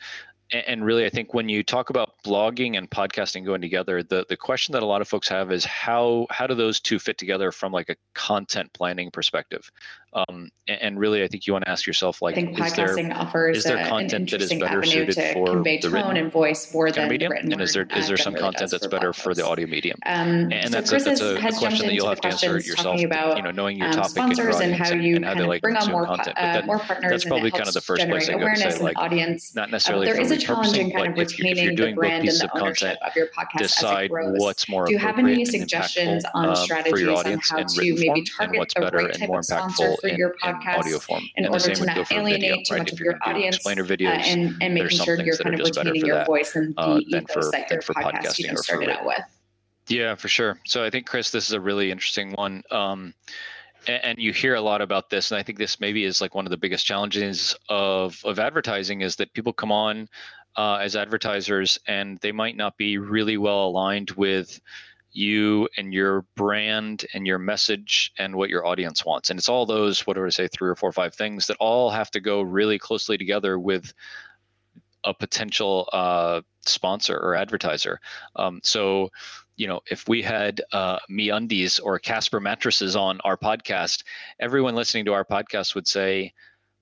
and 0.52 0.86
really 0.86 1.06
i 1.06 1.10
think 1.10 1.34
when 1.34 1.50
you 1.50 1.64
talk 1.64 1.89
about 1.89 2.14
blogging 2.26 2.78
and 2.78 2.89
podcasting 2.89 3.45
going 3.45 3.62
together 3.62 4.02
the, 4.04 4.26
the 4.30 4.38
question 4.38 4.74
that 4.74 4.84
a 4.84 4.86
lot 4.86 5.02
of 5.02 5.08
folks 5.08 5.28
have 5.28 5.52
is 5.52 5.66
how 5.66 6.26
how 6.30 6.48
do 6.48 6.56
those 6.56 6.80
two 6.80 7.00
fit 7.00 7.18
together 7.18 7.52
from 7.52 7.72
like 7.72 7.89
a 7.89 7.95
content 8.14 8.72
planning 8.74 9.12
perspective 9.12 9.70
um, 10.14 10.49
and, 10.68 10.99
really 10.99 11.24
i 11.24 11.28
think 11.28 11.45
you 11.45 11.53
want 11.53 11.66
to 11.66 11.70
ask 11.70 11.86
yourself 11.86 12.22
like 12.22 12.34
I 12.34 12.36
think 12.36 12.58
podcasting 12.58 13.10
there, 13.10 13.18
offers 13.18 13.58
is 13.58 13.64
there 13.64 13.86
content 13.88 14.32
that 14.32 14.41
is 14.41 14.53
better 14.53 14.84
suited 14.84 15.16
for 15.34 15.47
convey 15.47 15.80
the 15.80 15.89
written 15.89 16.18
and 16.18 16.32
voice 16.32 16.74
more 16.74 16.91
than 16.91 17.10
medium? 17.10 17.32
written 17.32 17.51
and 17.51 17.62
is 17.62 17.74
there 17.74 17.88
is 17.95 18.08
there 18.08 18.18
some 18.18 18.34
content 18.36 18.72
that's 18.72 18.88
better 18.88 19.14
for 19.14 19.34
the 19.34 19.45
audio 19.45 19.68
medium? 19.68 19.97
Um, 20.05 20.51
and 20.51 20.66
so 20.66 20.70
that's, 20.70 20.89
Chris 20.89 21.05
a, 21.05 21.10
that's 21.10 21.22
a, 21.22 21.36
a 21.36 21.60
question 21.60 21.88
that 21.88 21.93
you'll 21.93 22.10
have 22.10 22.22
to 22.22 22.28
answer 22.30 22.58
yourself 22.58 23.01
about, 23.01 23.38
you 23.38 23.43
know 23.43 23.51
knowing 23.51 23.78
your 23.78 23.88
um, 23.88 23.93
topic 23.93 24.12
sponsors 24.12 24.55
and, 24.55 24.74
and 24.74 24.76
how 24.76 24.93
you 24.93 25.16
and 25.18 25.26
how 25.26 25.36
they 25.36 25.43
like 25.43 25.62
bring 25.62 25.76
on 25.76 25.91
more, 25.91 26.05
content 26.05 26.36
but 26.36 26.64
uh, 26.64 26.66
more 26.66 26.80
partners 26.80 27.12
that's 27.12 27.26
probably 27.26 27.51
kind 27.51 27.68
of 27.68 27.74
the 27.74 27.82
first 27.82 28.08
place 28.08 28.30
I 28.30 28.34
go 28.34 28.47
to 28.47 28.55
say 28.55 28.80
like 28.80 28.97
audience. 28.97 29.55
not 29.55 29.72
necessarily 29.72 30.05
there 30.05 30.20
is 30.20 30.32
a 30.32 30.38
challenge 30.38 30.78
in 30.78 30.91
kind 30.91 31.12
of 31.12 31.18
retaining 31.18 31.76
the 31.76 31.93
brand 31.93 32.28
and 32.28 32.38
the 32.38 32.49
ownership 32.60 32.97
of 33.05 33.16
your 33.16 33.28
podcast 33.28 33.58
decide 33.58 34.12
what's 34.12 34.70
more 34.70 34.86
do 34.86 34.93
you 34.93 34.99
have 34.99 35.20
any 35.20 35.45
suggestions 35.45 36.24
on 36.34 36.55
strategies 36.55 37.08
on 37.08 37.39
how 37.39 37.64
to 37.64 37.93
maybe 37.95 38.24
target 38.24 38.72
the 38.76 38.89
right 38.91 39.14
type 39.14 39.30
of 39.30 39.45
sponsor 39.45 39.95
for 40.00 40.08
your 40.08 40.36
podcast 40.41 40.80
audio 40.80 41.00
form. 41.00 41.24
in 41.36 41.45
and 41.45 41.54
order 41.54 41.74
to 41.74 41.86
not 41.86 42.12
alienate 42.12 42.66
too 42.66 42.78
much 42.78 42.91
of 42.91 43.00
your 43.00 43.18
audience 43.26 43.66
uh, 43.66 43.70
videos, 43.70 44.26
and, 44.26 44.56
and 44.62 44.74
making 44.74 45.00
sure 45.00 45.20
you're 45.22 45.38
kind 45.38 45.60
of 45.60 45.66
retaining 45.66 46.06
your 46.06 46.26
voice 46.26 46.56
and 46.56 46.76
the 46.76 47.04
ethos 47.08 47.52
that 47.52 47.70
your 47.70 47.82
podcast 47.82 48.39
you 48.39 48.48
know, 48.48 48.56
started 48.56 48.89
out 48.89 49.06
with. 49.06 49.22
Yeah, 49.88 50.16
for 50.16 50.28
sure. 50.28 50.60
So 50.66 50.84
I 50.84 50.89
think 50.89 51.06
Chris, 51.06 51.32
this 51.32 51.48
is 51.48 51.54
a 51.54 51.62
really 51.62 51.91
interesting 51.91 52.34
one. 52.34 52.62
Um, 52.72 53.14
and 53.88 54.20
you 54.20 54.34
hear 54.34 54.56
a 54.56 54.62
lot 54.62 54.82
about 54.82 55.10
this 55.10 55.32
and 55.32 55.39
i 55.39 55.43
think 55.43 55.58
this 55.58 55.80
maybe 55.80 56.04
is 56.04 56.20
like 56.20 56.36
one 56.36 56.45
of 56.45 56.50
the 56.50 56.58
biggest 56.58 56.86
challenges 56.86 57.56
of 57.70 58.20
of 58.26 58.38
advertising 58.38 59.00
is 59.00 59.16
that 59.16 59.32
people 59.34 59.54
come 59.54 59.72
on 59.72 60.10
uh, 60.58 60.76
as 60.82 60.95
advertisers 60.95 61.78
and 61.88 62.18
they 62.20 62.32
might 62.32 62.58
not 62.58 62.76
be 62.78 62.98
really 62.98 63.38
well 63.38 63.68
aligned 63.68 64.12
with 64.12 64.60
you 65.12 65.68
and 65.78 65.93
your 65.93 66.24
brand 66.36 67.05
and 67.14 67.26
your 67.26 67.39
message 67.39 68.12
and 68.18 68.36
what 68.36 68.49
your 68.49 68.66
audience 68.66 69.05
wants. 69.05 69.30
And 69.30 69.39
it's 69.39 69.49
all 69.49 69.66
those, 69.66 70.05
what 70.05 70.16
do 70.16 70.26
I 70.26 70.30
say, 70.30 70.47
three 70.47 70.70
or 70.70 70.76
four 70.76 70.89
or 70.89 70.93
five 70.93 71.16
things 71.16 71.47
that 71.47 71.58
all 71.60 71.89
have 71.89 72.12
to 72.12 72.20
go 72.20 72.41
really 72.41 72.78
closely 72.78 73.18
together 73.18 73.58
with 73.58 73.93
a 75.03 75.14
potential 75.14 75.89
uh, 75.93 76.41
sponsor 76.66 77.18
or 77.18 77.36
advertiser. 77.36 77.99
Um, 78.36 78.60
so, 78.64 79.10
you 79.55 79.68
know, 79.68 79.80
if 79.89 80.08
we 80.08 80.22
had 80.22 80.62
uh, 80.74 80.99
MeUndies 81.10 81.80
or 81.82 81.97
Casper 81.97 82.39
mattresses 82.39 82.95
on 82.95 83.20
our 83.24 83.38
podcast, 83.38 84.03
everyone 84.39 84.76
listening 84.76 85.05
to 85.05 85.14
our 85.14 85.26
podcast 85.26 85.74
would 85.74 85.88
say, 85.88 86.34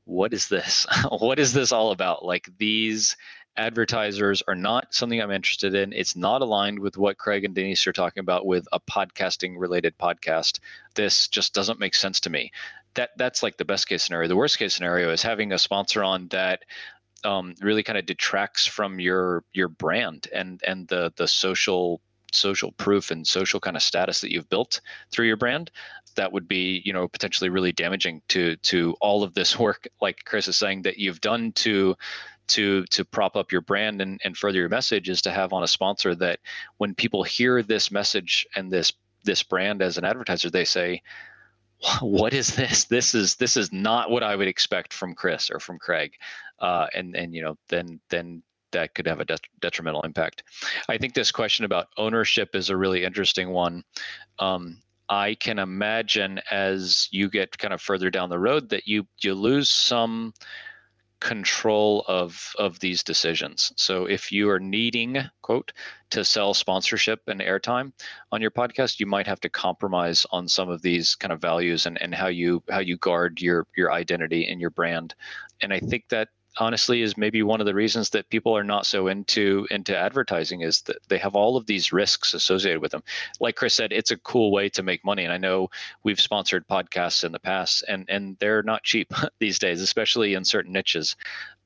"What 0.05 0.34
is 0.34 0.49
this? 0.49 0.86
what 1.19 1.39
is 1.39 1.53
this 1.53 1.71
all 1.71 1.91
about?" 1.91 2.26
Like 2.26 2.49
these 2.57 3.15
advertisers 3.57 4.43
are 4.47 4.55
not 4.55 4.93
something 4.93 5.21
I'm 5.21 5.31
interested 5.31 5.75
in. 5.75 5.93
It's 5.93 6.15
not 6.15 6.41
aligned 6.41 6.79
with 6.79 6.97
what 6.97 7.17
Craig 7.17 7.45
and 7.45 7.55
Denise 7.55 7.87
are 7.87 7.93
talking 7.93 8.21
about 8.21 8.45
with 8.45 8.67
a 8.71 8.79
podcasting 8.79 9.55
related 9.57 9.97
podcast. 9.97 10.59
This 10.95 11.27
just 11.27 11.53
doesn't 11.53 11.79
make 11.79 11.95
sense 11.95 12.19
to 12.21 12.29
me. 12.29 12.51
That 12.95 13.11
that's 13.17 13.43
like 13.43 13.57
the 13.57 13.65
best 13.65 13.87
case 13.87 14.03
scenario. 14.03 14.27
The 14.27 14.35
worst 14.35 14.57
case 14.57 14.73
scenario 14.73 15.11
is 15.11 15.21
having 15.21 15.51
a 15.51 15.59
sponsor 15.59 16.03
on 16.03 16.27
that 16.29 16.63
um, 17.23 17.55
really 17.61 17.83
kind 17.83 17.97
of 17.97 18.05
detracts 18.05 18.65
from 18.65 18.99
your 18.99 19.43
your 19.53 19.67
brand 19.67 20.27
and 20.33 20.61
and 20.65 20.87
the 20.87 21.11
the 21.15 21.27
social 21.27 22.01
social 22.32 22.71
proof 22.73 23.11
and 23.11 23.26
social 23.26 23.59
kind 23.59 23.76
of 23.76 23.84
status 23.84 24.21
that 24.21 24.32
you've 24.32 24.49
built 24.49 24.82
through 25.11 25.28
your 25.28 25.38
brand 25.38 25.71
that 26.15 26.32
would 26.32 26.47
be 26.47 26.82
you 26.86 26.93
know 26.93 27.07
potentially 27.07 27.49
really 27.49 27.71
damaging 27.71 28.21
to 28.28 28.55
to 28.57 28.95
all 29.01 29.23
of 29.23 29.34
this 29.34 29.59
work 29.59 29.88
like 30.01 30.23
chris 30.26 30.47
is 30.47 30.57
saying 30.57 30.82
that 30.82 30.97
you've 30.97 31.21
done 31.21 31.51
to 31.53 31.95
to 32.47 32.86
to 32.86 33.03
prop 33.03 33.36
up 33.36 33.51
your 33.51 33.61
brand 33.61 34.01
and, 34.01 34.21
and 34.23 34.38
further 34.38 34.59
your 34.59 34.69
message 34.69 35.09
is 35.09 35.21
to 35.21 35.32
have 35.32 35.53
on 35.53 35.63
a 35.63 35.67
sponsor 35.67 36.13
that 36.13 36.39
when 36.78 36.93
people 36.93 37.23
hear 37.23 37.63
this 37.63 37.91
message 37.91 38.45
and 38.55 38.71
this 38.71 38.93
this 39.23 39.41
brand 39.41 39.82
as 39.82 39.97
an 39.97 40.05
advertiser 40.05 40.49
they 40.49 40.65
say 40.65 41.01
what 42.01 42.34
is 42.34 42.55
this? 42.55 42.86
This 42.86 43.13
is 43.13 43.36
this 43.36 43.57
is 43.57 43.71
not 43.71 44.09
what 44.09 44.23
I 44.23 44.36
would 44.36 44.47
expect 44.47 44.93
from 44.93 45.13
Chris 45.13 45.49
or 45.49 45.59
from 45.59 45.78
Craig, 45.80 46.13
uh, 46.59 46.88
and 46.93 47.15
and 47.15 47.34
you 47.34 47.41
know 47.41 47.57
then 47.69 47.99
then 48.09 48.43
that 48.72 48.93
could 48.93 49.07
have 49.07 49.20
a 49.20 49.26
de- 49.26 49.38
detrimental 49.59 50.01
impact. 50.01 50.43
I 50.89 50.97
think 50.97 51.13
this 51.13 51.32
question 51.32 51.66
about 51.66 51.88
ownership 51.97 52.55
is 52.55 52.70
a 52.70 52.78
really 52.78 53.03
interesting 53.03 53.49
one. 53.49 53.84
Um, 54.39 54.82
I 55.09 55.36
can 55.36 55.59
imagine 55.59 56.39
as 56.51 57.07
you 57.11 57.30
get 57.30 57.57
kind 57.57 57.74
of 57.74 57.82
further 57.82 58.09
down 58.09 58.30
the 58.30 58.39
road 58.39 58.70
that 58.70 58.88
you 58.88 59.07
you 59.22 59.36
lose 59.36 59.70
some 59.70 60.34
control 61.20 62.03
of 62.07 62.53
of 62.59 62.80
these 62.80 63.03
decisions. 63.03 63.72
So 63.78 64.05
if 64.05 64.32
you 64.32 64.49
are 64.49 64.59
needing 64.59 65.18
quote 65.41 65.72
to 66.11 66.26
sell 66.26 66.53
sponsorship 66.53 67.22
and 67.28 67.39
airtime 67.39 67.93
on 68.32 68.41
your 68.41 68.51
podcast, 68.51 68.99
you 68.99 69.05
might 69.05 69.28
have 69.28 69.39
to 69.41 69.49
compromise 69.49 70.26
on 70.32 70.47
some 70.47 70.70
of 70.70 70.82
these 70.82 71.16
kind 71.16 71.32
of 71.32 71.41
values 71.41 71.86
and, 71.86 72.01
and 72.01 72.13
how 72.13 72.28
you 72.28 72.63
how 72.70 72.80
you 72.80 72.97
guard 72.97 73.41
your 73.41 73.66
your 73.76 73.91
identity 73.91 74.47
and 74.47 74.59
your 74.59 74.72
brand. 74.72 75.16
And 75.61 75.74
I 75.74 75.80
think 75.80 76.05
that 76.09 76.30
honestly 76.57 77.01
is 77.01 77.17
maybe 77.17 77.43
one 77.43 77.59
of 77.59 77.65
the 77.65 77.73
reasons 77.73 78.09
that 78.11 78.29
people 78.29 78.55
are 78.55 78.63
not 78.63 78.85
so 78.85 79.07
into 79.07 79.67
into 79.71 79.95
advertising 79.95 80.61
is 80.61 80.81
that 80.81 80.97
they 81.07 81.17
have 81.17 81.35
all 81.35 81.57
of 81.57 81.65
these 81.65 81.91
risks 81.91 82.33
associated 82.33 82.81
with 82.81 82.91
them. 82.91 83.03
Like 83.39 83.55
chris 83.55 83.73
said 83.73 83.91
it's 83.91 84.11
a 84.11 84.17
cool 84.17 84.51
way 84.51 84.69
to 84.69 84.83
make 84.83 85.03
money 85.03 85.23
and 85.23 85.33
i 85.33 85.37
know 85.37 85.69
we've 86.03 86.19
sponsored 86.19 86.67
podcasts 86.67 87.23
in 87.23 87.31
the 87.31 87.39
past 87.39 87.83
and 87.87 88.05
and 88.09 88.37
they're 88.39 88.63
not 88.63 88.83
cheap 88.83 89.11
these 89.39 89.59
days 89.59 89.81
especially 89.81 90.33
in 90.33 90.45
certain 90.45 90.73
niches. 90.73 91.15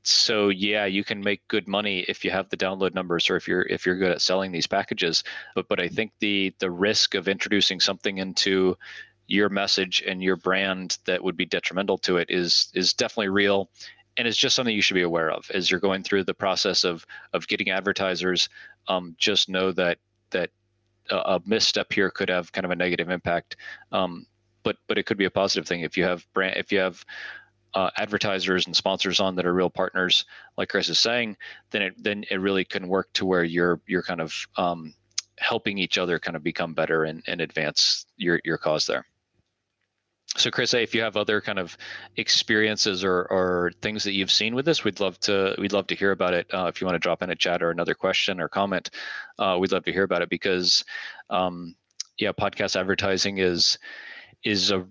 So 0.04 0.50
yeah 0.50 0.86
you 0.86 1.04
can 1.04 1.22
make 1.22 1.48
good 1.48 1.68
money 1.68 2.06
if 2.08 2.24
you 2.24 2.32
have 2.32 2.50
the 2.50 2.58
download 2.58 2.94
numbers 2.94 3.30
or 3.30 3.36
if 3.36 3.48
you're 3.48 3.64
if 3.64 3.86
you're 3.86 3.98
good 3.98 4.12
at 4.12 4.22
selling 4.22 4.52
these 4.52 4.68
packages 4.68 5.24
but 5.56 5.68
but 5.68 5.80
i 5.80 5.88
think 5.88 6.14
the 6.20 6.54
the 6.60 6.72
risk 6.72 7.16
of 7.16 7.28
introducing 7.28 7.80
something 7.80 8.18
into 8.18 8.78
your 9.30 9.50
message 9.50 10.02
and 10.08 10.24
your 10.24 10.36
brand 10.36 10.98
that 11.06 11.24
would 11.24 11.38
be 11.38 11.46
detrimental 11.46 11.98
to 12.00 12.18
it 12.18 12.30
is 12.30 12.70
is 12.74 12.94
definitely 12.94 13.30
real 13.30 13.70
and 14.20 14.28
it's 14.28 14.38
just 14.38 14.54
something 14.54 14.76
you 14.76 14.82
should 14.82 14.96
be 14.96 15.02
aware 15.02 15.32
of 15.32 15.50
as 15.52 15.72
you're 15.72 15.80
going 15.80 16.04
through 16.04 16.26
the 16.26 16.34
process 16.34 16.84
of 16.84 17.08
of 17.34 17.48
getting 17.48 17.70
advertisers. 17.70 18.50
Um, 18.90 19.16
just 19.18 19.48
know 19.48 19.72
that 19.72 19.98
that 20.32 20.52
a, 21.10 21.42
misstep 21.46 21.92
here 21.92 22.12
could 22.12 22.30
have 22.30 22.52
kind 22.52 22.66
of 22.66 22.72
a 22.72 22.76
negative 22.76 23.10
impact, 23.10 23.56
um, 23.94 24.28
but 24.62 24.76
but 24.88 24.98
it 24.98 25.06
could 25.06 25.18
be 25.18 25.26
a 25.26 25.32
positive 25.32 25.66
thing 25.66 25.82
if 25.82 25.98
you 25.98 26.04
have 26.04 26.28
brand 26.34 26.58
if 26.58 26.70
you 26.72 26.80
have 26.80 27.04
uh, 27.76 27.90
advertisers 27.98 28.66
and 28.66 28.76
sponsors 28.76 29.20
on 29.22 29.36
that 29.36 29.46
are 29.46 29.54
real 29.54 29.70
partners, 29.70 30.26
like 30.58 30.70
Chris 30.70 30.90
is 30.90 31.00
saying, 31.00 31.38
then 31.72 31.82
it 31.82 32.04
then 32.04 32.26
it 32.30 32.42
really 32.42 32.66
can 32.66 32.90
work 32.90 33.08
to 33.14 33.26
where 33.26 33.46
you're 33.46 33.80
you're 33.88 34.04
kind 34.04 34.20
of 34.20 34.36
um, 34.58 34.94
helping 35.38 35.78
each 35.78 35.98
other 35.98 36.20
kind 36.20 36.36
of 36.36 36.44
become 36.44 36.74
better 36.74 37.06
and, 37.06 37.24
and 37.28 37.40
advance 37.40 38.06
your 38.18 38.42
your 38.44 38.58
cause 38.58 38.86
there 38.86 39.06
so 40.38 40.52
chris 40.52 40.74
if 40.74 40.94
you 40.94 41.02
have 41.02 41.18
other 41.18 41.42
kind 41.42 41.60
of 41.60 41.78
experiences 42.18 43.04
or, 43.04 43.26
or 43.32 43.72
things 43.82 44.04
that 44.04 44.14
you've 44.14 44.32
seen 44.32 44.56
with 44.56 44.66
this 44.66 44.84
we'd 44.84 45.00
love 45.00 45.20
to 45.20 45.56
we'd 45.58 45.74
love 45.74 45.88
to 45.88 45.96
hear 45.96 46.12
about 46.12 46.34
it 46.34 46.48
uh, 46.54 46.66
if 46.66 46.80
you 46.80 46.86
want 46.86 46.96
to 46.96 47.00
drop 47.00 47.22
in 47.22 47.30
a 47.30 47.36
chat 47.36 47.64
or 47.64 47.72
another 47.72 47.94
question 47.94 48.40
or 48.40 48.48
comment 48.48 48.90
uh, 49.40 49.58
we'd 49.60 49.72
love 49.72 49.84
to 49.84 49.94
hear 49.94 50.04
about 50.04 50.22
it 50.22 50.30
because 50.30 50.84
um, 51.30 51.76
yeah 52.18 52.32
podcast 52.32 52.76
advertising 52.76 53.40
is 53.40 53.80
is 54.44 54.72
a 54.72 54.86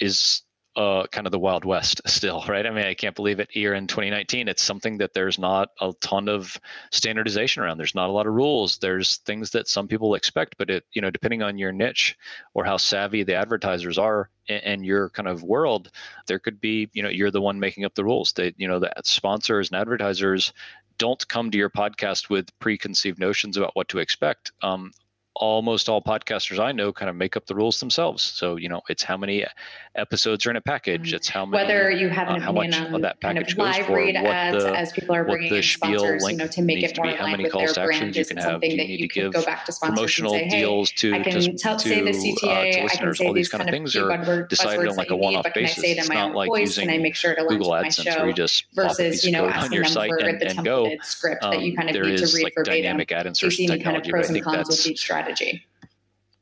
is 0.00 0.42
uh, 0.74 1.06
kind 1.12 1.26
of 1.26 1.30
the 1.32 1.38
wild 1.38 1.64
west 1.64 2.00
still, 2.06 2.44
right? 2.48 2.66
I 2.66 2.70
mean, 2.70 2.86
I 2.86 2.94
can't 2.94 3.14
believe 3.14 3.40
it 3.40 3.50
here 3.50 3.74
in 3.74 3.86
2019. 3.86 4.48
It's 4.48 4.62
something 4.62 4.98
that 4.98 5.12
there's 5.12 5.38
not 5.38 5.68
a 5.80 5.92
ton 6.00 6.28
of 6.28 6.58
standardization 6.90 7.62
around. 7.62 7.78
There's 7.78 7.94
not 7.94 8.08
a 8.08 8.12
lot 8.12 8.26
of 8.26 8.32
rules. 8.32 8.78
There's 8.78 9.18
things 9.18 9.50
that 9.50 9.68
some 9.68 9.88
people 9.88 10.14
expect, 10.14 10.56
but 10.58 10.70
it, 10.70 10.84
you 10.92 11.02
know, 11.02 11.10
depending 11.10 11.42
on 11.42 11.58
your 11.58 11.72
niche 11.72 12.16
or 12.54 12.64
how 12.64 12.76
savvy 12.76 13.22
the 13.22 13.34
advertisers 13.34 13.98
are 13.98 14.30
and 14.48 14.84
your 14.84 15.10
kind 15.10 15.28
of 15.28 15.42
world, 15.42 15.90
there 16.26 16.38
could 16.38 16.60
be, 16.60 16.90
you 16.92 17.02
know, 17.02 17.08
you're 17.08 17.30
the 17.30 17.40
one 17.40 17.60
making 17.60 17.84
up 17.84 17.94
the 17.94 18.04
rules. 18.04 18.32
That 18.32 18.54
you 18.58 18.68
know, 18.68 18.78
the 18.78 18.92
sponsors 19.04 19.70
and 19.70 19.80
advertisers 19.80 20.52
don't 20.98 21.26
come 21.28 21.50
to 21.50 21.58
your 21.58 21.70
podcast 21.70 22.28
with 22.30 22.56
preconceived 22.58 23.18
notions 23.18 23.56
about 23.56 23.74
what 23.74 23.88
to 23.88 23.98
expect. 23.98 24.52
Um, 24.62 24.92
almost 25.34 25.88
all 25.88 26.02
podcasters 26.02 26.58
I 26.58 26.72
know 26.72 26.92
kind 26.92 27.08
of 27.08 27.16
make 27.16 27.36
up 27.36 27.46
the 27.46 27.54
rules 27.54 27.80
themselves. 27.80 28.22
So, 28.22 28.56
you 28.56 28.68
know, 28.68 28.82
it's 28.88 29.02
how 29.02 29.16
many 29.16 29.44
episodes 29.94 30.46
are 30.46 30.50
in 30.50 30.56
a 30.56 30.60
package. 30.60 31.12
It's 31.12 31.28
how 31.28 31.46
many, 31.46 31.62
whether 31.62 31.90
you 31.90 32.08
have 32.08 32.28
an 32.28 32.42
uh, 32.42 32.50
opinion 32.50 32.94
on 32.94 33.00
that 33.02 33.20
kind 33.20 33.38
of 33.38 33.56
live 33.56 33.88
read 33.88 34.16
ads 34.16 34.62
the, 34.62 34.76
as 34.76 34.92
people 34.92 35.14
are 35.14 35.24
bringing 35.24 35.54
in 35.54 35.62
sponsors, 35.62 36.28
you 36.28 36.36
know, 36.36 36.46
to 36.46 36.62
make 36.62 36.82
it 36.82 36.96
more 36.96 37.14
how 37.14 37.26
many 37.26 37.44
with 37.44 37.52
calls 37.52 37.74
their 37.74 37.86
brand. 37.86 38.14
You 38.14 38.24
can 38.24 38.36
have. 38.38 38.60
Do 38.60 38.66
you 38.68 38.76
need 38.76 38.98
to 38.98 39.08
give 39.08 39.32
go 39.32 39.44
back 39.44 39.64
to 39.66 39.72
promotional 39.80 40.32
say, 40.32 40.44
hey, 40.44 40.60
deals 40.60 40.90
to, 40.92 41.14
I 41.14 41.22
can 41.22 41.40
to, 41.40 41.52
tell, 41.54 41.76
to, 41.76 41.88
say 41.88 42.00
the 42.02 42.10
CTA, 42.10 42.82
uh, 42.82 42.86
I 42.86 42.96
can 42.96 43.14
say 43.14 43.26
all 43.26 43.32
these 43.32 43.48
kind 43.48 43.62
of 43.62 43.70
things 43.70 43.96
are 43.96 44.46
decided 44.48 44.88
on 44.88 44.96
like 44.96 45.10
a 45.10 45.16
one-off 45.16 45.46
basis. 45.54 45.84
It's 45.84 46.08
not 46.08 46.34
like 46.34 46.50
using 46.58 46.88
can 46.88 46.94
I 46.94 46.98
make 46.98 47.14
sure 47.14 47.34
to 47.34 47.44
Google 47.44 47.70
AdSense 47.70 48.16
where 48.16 48.28
you 48.28 48.32
just 48.32 48.66
versus, 48.74 49.24
you 49.24 49.32
know, 49.32 49.46
asking 49.46 49.82
them 49.82 49.92
for 49.92 50.16
the 50.18 50.46
templated 50.46 51.04
script 51.04 51.42
that 51.42 51.62
you 51.62 51.76
kind 51.76 51.90
of 51.90 51.96
need 51.96 52.18
to 52.18 52.36
read 52.36 52.52
verbatim. 52.54 52.82
Dynamic 52.82 53.12
ad 53.12 53.26
insertion 53.26 53.66
technology, 53.66 54.10
pros 54.10 54.30
and 54.30 54.42
cons 54.42 54.68
with 54.68 54.86
each 54.86 55.10
strategy 55.22 55.44
strategy 55.44 55.66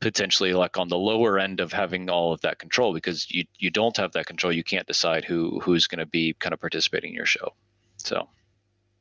potentially 0.00 0.54
like 0.54 0.78
on 0.78 0.88
the 0.88 0.96
lower 0.96 1.38
end 1.38 1.60
of 1.60 1.72
having 1.72 2.08
all 2.08 2.32
of 2.32 2.40
that 2.40 2.58
control 2.58 2.94
because 2.94 3.30
you 3.30 3.44
you 3.58 3.70
don't 3.70 3.98
have 3.98 4.12
that 4.12 4.26
control 4.26 4.50
you 4.50 4.64
can't 4.64 4.86
decide 4.86 5.24
who 5.24 5.60
who's 5.60 5.86
going 5.86 5.98
to 5.98 6.06
be 6.06 6.34
kind 6.38 6.54
of 6.54 6.60
participating 6.60 7.10
in 7.10 7.16
your 7.16 7.26
show 7.26 7.52
so 7.98 8.26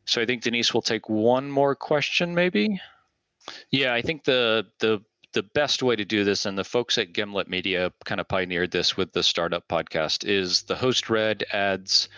so 0.06 0.22
i 0.22 0.26
think 0.26 0.42
denise 0.42 0.74
will 0.74 0.82
take 0.82 1.08
one 1.08 1.50
more 1.50 1.74
question 1.74 2.36
maybe 2.36 2.82
yeah 3.72 3.94
i 3.94 4.02
think 4.02 4.26
the 4.26 4.66
the 4.80 5.02
the 5.32 5.44
best 5.44 5.82
way 5.84 5.96
to 5.96 6.04
do 6.04 6.26
this 6.26 6.46
and 6.46 6.58
the 6.58 6.64
folks 6.64 6.98
at 6.98 7.14
gimlet 7.14 7.48
media 7.48 7.94
kind 8.04 8.20
of 8.20 8.28
pioneered 8.28 8.72
this 8.72 8.98
with 8.98 9.14
the 9.14 9.24
startup 9.24 9.66
podcast 9.70 10.28
is 10.28 10.64
the 10.64 10.76
host 10.76 11.10
read 11.10 11.46
ads 11.54 12.10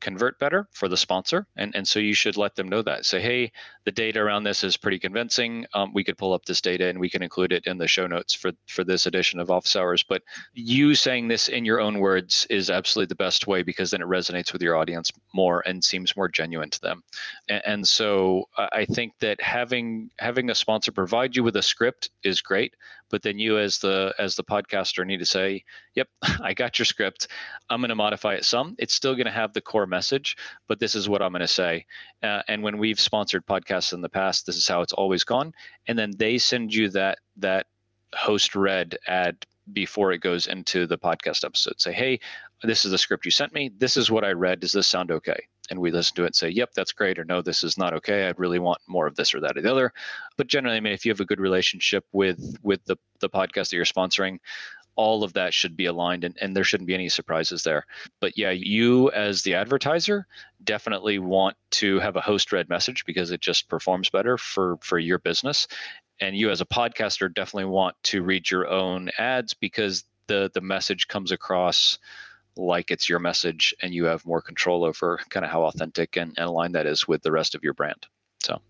convert 0.00 0.38
better 0.38 0.68
for 0.72 0.88
the 0.88 0.96
sponsor. 0.96 1.46
And, 1.56 1.74
and 1.74 1.86
so 1.86 1.98
you 1.98 2.14
should 2.14 2.36
let 2.36 2.56
them 2.56 2.68
know 2.68 2.82
that. 2.82 3.04
Say, 3.04 3.20
hey, 3.20 3.52
the 3.88 3.92
data 3.92 4.20
around 4.20 4.44
this 4.44 4.64
is 4.64 4.76
pretty 4.76 4.98
convincing. 4.98 5.64
Um, 5.72 5.94
we 5.94 6.04
could 6.04 6.18
pull 6.18 6.34
up 6.34 6.44
this 6.44 6.60
data 6.60 6.88
and 6.88 7.00
we 7.00 7.08
can 7.08 7.22
include 7.22 7.52
it 7.52 7.66
in 7.66 7.78
the 7.78 7.88
show 7.88 8.06
notes 8.06 8.34
for, 8.34 8.52
for 8.66 8.84
this 8.84 9.06
edition 9.06 9.40
of 9.40 9.50
Office 9.50 9.74
Hours. 9.76 10.04
But 10.06 10.20
you 10.52 10.94
saying 10.94 11.28
this 11.28 11.48
in 11.48 11.64
your 11.64 11.80
own 11.80 11.98
words 11.98 12.46
is 12.50 12.68
absolutely 12.68 13.08
the 13.08 13.14
best 13.14 13.46
way 13.46 13.62
because 13.62 13.90
then 13.90 14.02
it 14.02 14.06
resonates 14.06 14.52
with 14.52 14.60
your 14.60 14.76
audience 14.76 15.10
more 15.32 15.62
and 15.66 15.82
seems 15.82 16.14
more 16.18 16.28
genuine 16.28 16.68
to 16.68 16.80
them. 16.82 17.02
And, 17.48 17.62
and 17.64 17.88
so 17.88 18.50
I 18.58 18.84
think 18.84 19.14
that 19.20 19.40
having 19.40 20.10
having 20.18 20.50
a 20.50 20.54
sponsor 20.54 20.92
provide 20.92 21.34
you 21.34 21.42
with 21.42 21.56
a 21.56 21.62
script 21.62 22.10
is 22.22 22.42
great, 22.42 22.74
but 23.10 23.22
then 23.22 23.38
you 23.38 23.58
as 23.58 23.78
the 23.78 24.14
as 24.18 24.36
the 24.36 24.44
podcaster 24.44 25.06
need 25.06 25.18
to 25.18 25.26
say, 25.26 25.64
"Yep, 25.94 26.08
I 26.42 26.54
got 26.54 26.78
your 26.78 26.86
script. 26.86 27.28
I'm 27.70 27.80
going 27.80 27.88
to 27.88 27.94
modify 27.94 28.34
it 28.34 28.44
some. 28.44 28.74
It's 28.78 28.94
still 28.94 29.14
going 29.14 29.26
to 29.26 29.32
have 29.32 29.52
the 29.52 29.60
core 29.60 29.86
message, 29.86 30.36
but 30.66 30.78
this 30.78 30.94
is 30.94 31.08
what 31.08 31.22
I'm 31.22 31.32
going 31.32 31.40
to 31.40 31.48
say." 31.48 31.86
Uh, 32.22 32.42
and 32.48 32.62
when 32.62 32.78
we've 32.78 33.00
sponsored 33.00 33.46
podcasts 33.46 33.77
in 33.92 34.00
the 34.00 34.08
past, 34.08 34.46
this 34.46 34.56
is 34.56 34.68
how 34.68 34.80
it's 34.82 34.92
always 34.92 35.24
gone. 35.24 35.52
And 35.86 35.98
then 35.98 36.12
they 36.16 36.38
send 36.38 36.74
you 36.74 36.88
that 36.90 37.18
that 37.36 37.66
host 38.14 38.54
read 38.54 38.96
ad 39.06 39.46
before 39.72 40.12
it 40.12 40.18
goes 40.18 40.46
into 40.46 40.86
the 40.86 40.98
podcast 40.98 41.44
episode. 41.44 41.80
Say, 41.80 41.92
"Hey, 41.92 42.20
this 42.62 42.84
is 42.84 42.90
the 42.90 42.98
script 42.98 43.24
you 43.24 43.30
sent 43.30 43.52
me. 43.52 43.70
This 43.78 43.96
is 43.96 44.10
what 44.10 44.24
I 44.24 44.32
read. 44.32 44.60
Does 44.60 44.72
this 44.72 44.86
sound 44.86 45.10
okay?" 45.10 45.48
and 45.70 45.78
we 45.78 45.90
listen 45.90 46.14
to 46.16 46.22
it 46.24 46.28
and 46.28 46.34
say, 46.34 46.48
yep, 46.48 46.72
that's 46.74 46.92
great, 46.92 47.18
or 47.18 47.24
no, 47.24 47.42
this 47.42 47.62
is 47.62 47.76
not 47.76 47.92
okay. 47.94 48.26
I'd 48.26 48.38
really 48.38 48.58
want 48.58 48.80
more 48.86 49.06
of 49.06 49.16
this 49.16 49.34
or 49.34 49.40
that 49.40 49.56
or 49.56 49.62
the 49.62 49.70
other. 49.70 49.92
But 50.36 50.46
generally, 50.46 50.76
I 50.76 50.80
mean, 50.80 50.92
if 50.92 51.04
you 51.04 51.12
have 51.12 51.20
a 51.20 51.24
good 51.24 51.40
relationship 51.40 52.04
with 52.12 52.56
with 52.62 52.84
the 52.86 52.96
the 53.20 53.28
podcast 53.28 53.70
that 53.70 53.72
you're 53.72 53.84
sponsoring, 53.84 54.38
all 54.98 55.22
of 55.22 55.32
that 55.32 55.54
should 55.54 55.76
be 55.76 55.86
aligned 55.86 56.24
and, 56.24 56.36
and 56.40 56.54
there 56.54 56.64
shouldn't 56.64 56.88
be 56.88 56.94
any 56.94 57.08
surprises 57.08 57.62
there. 57.62 57.86
But 58.20 58.36
yeah, 58.36 58.50
you 58.50 59.10
as 59.12 59.42
the 59.42 59.54
advertiser 59.54 60.26
definitely 60.64 61.20
want 61.20 61.56
to 61.70 62.00
have 62.00 62.16
a 62.16 62.20
host 62.20 62.52
read 62.52 62.68
message 62.68 63.04
because 63.06 63.30
it 63.30 63.40
just 63.40 63.68
performs 63.68 64.10
better 64.10 64.36
for 64.36 64.76
for 64.82 64.98
your 64.98 65.20
business. 65.20 65.68
And 66.20 66.36
you 66.36 66.50
as 66.50 66.60
a 66.60 66.66
podcaster 66.66 67.32
definitely 67.32 67.70
want 67.70 67.94
to 68.04 68.24
read 68.24 68.50
your 68.50 68.68
own 68.68 69.08
ads 69.18 69.54
because 69.54 70.04
the 70.26 70.50
the 70.52 70.60
message 70.60 71.06
comes 71.06 71.30
across 71.30 71.98
like 72.56 72.90
it's 72.90 73.08
your 73.08 73.20
message 73.20 73.72
and 73.80 73.94
you 73.94 74.04
have 74.06 74.26
more 74.26 74.42
control 74.42 74.82
over 74.82 75.20
kind 75.30 75.46
of 75.46 75.52
how 75.52 75.62
authentic 75.62 76.16
and, 76.16 76.34
and 76.36 76.46
aligned 76.46 76.74
that 76.74 76.86
is 76.86 77.06
with 77.06 77.22
the 77.22 77.30
rest 77.30 77.54
of 77.54 77.62
your 77.62 77.72
brand. 77.72 78.08
So 78.42 78.60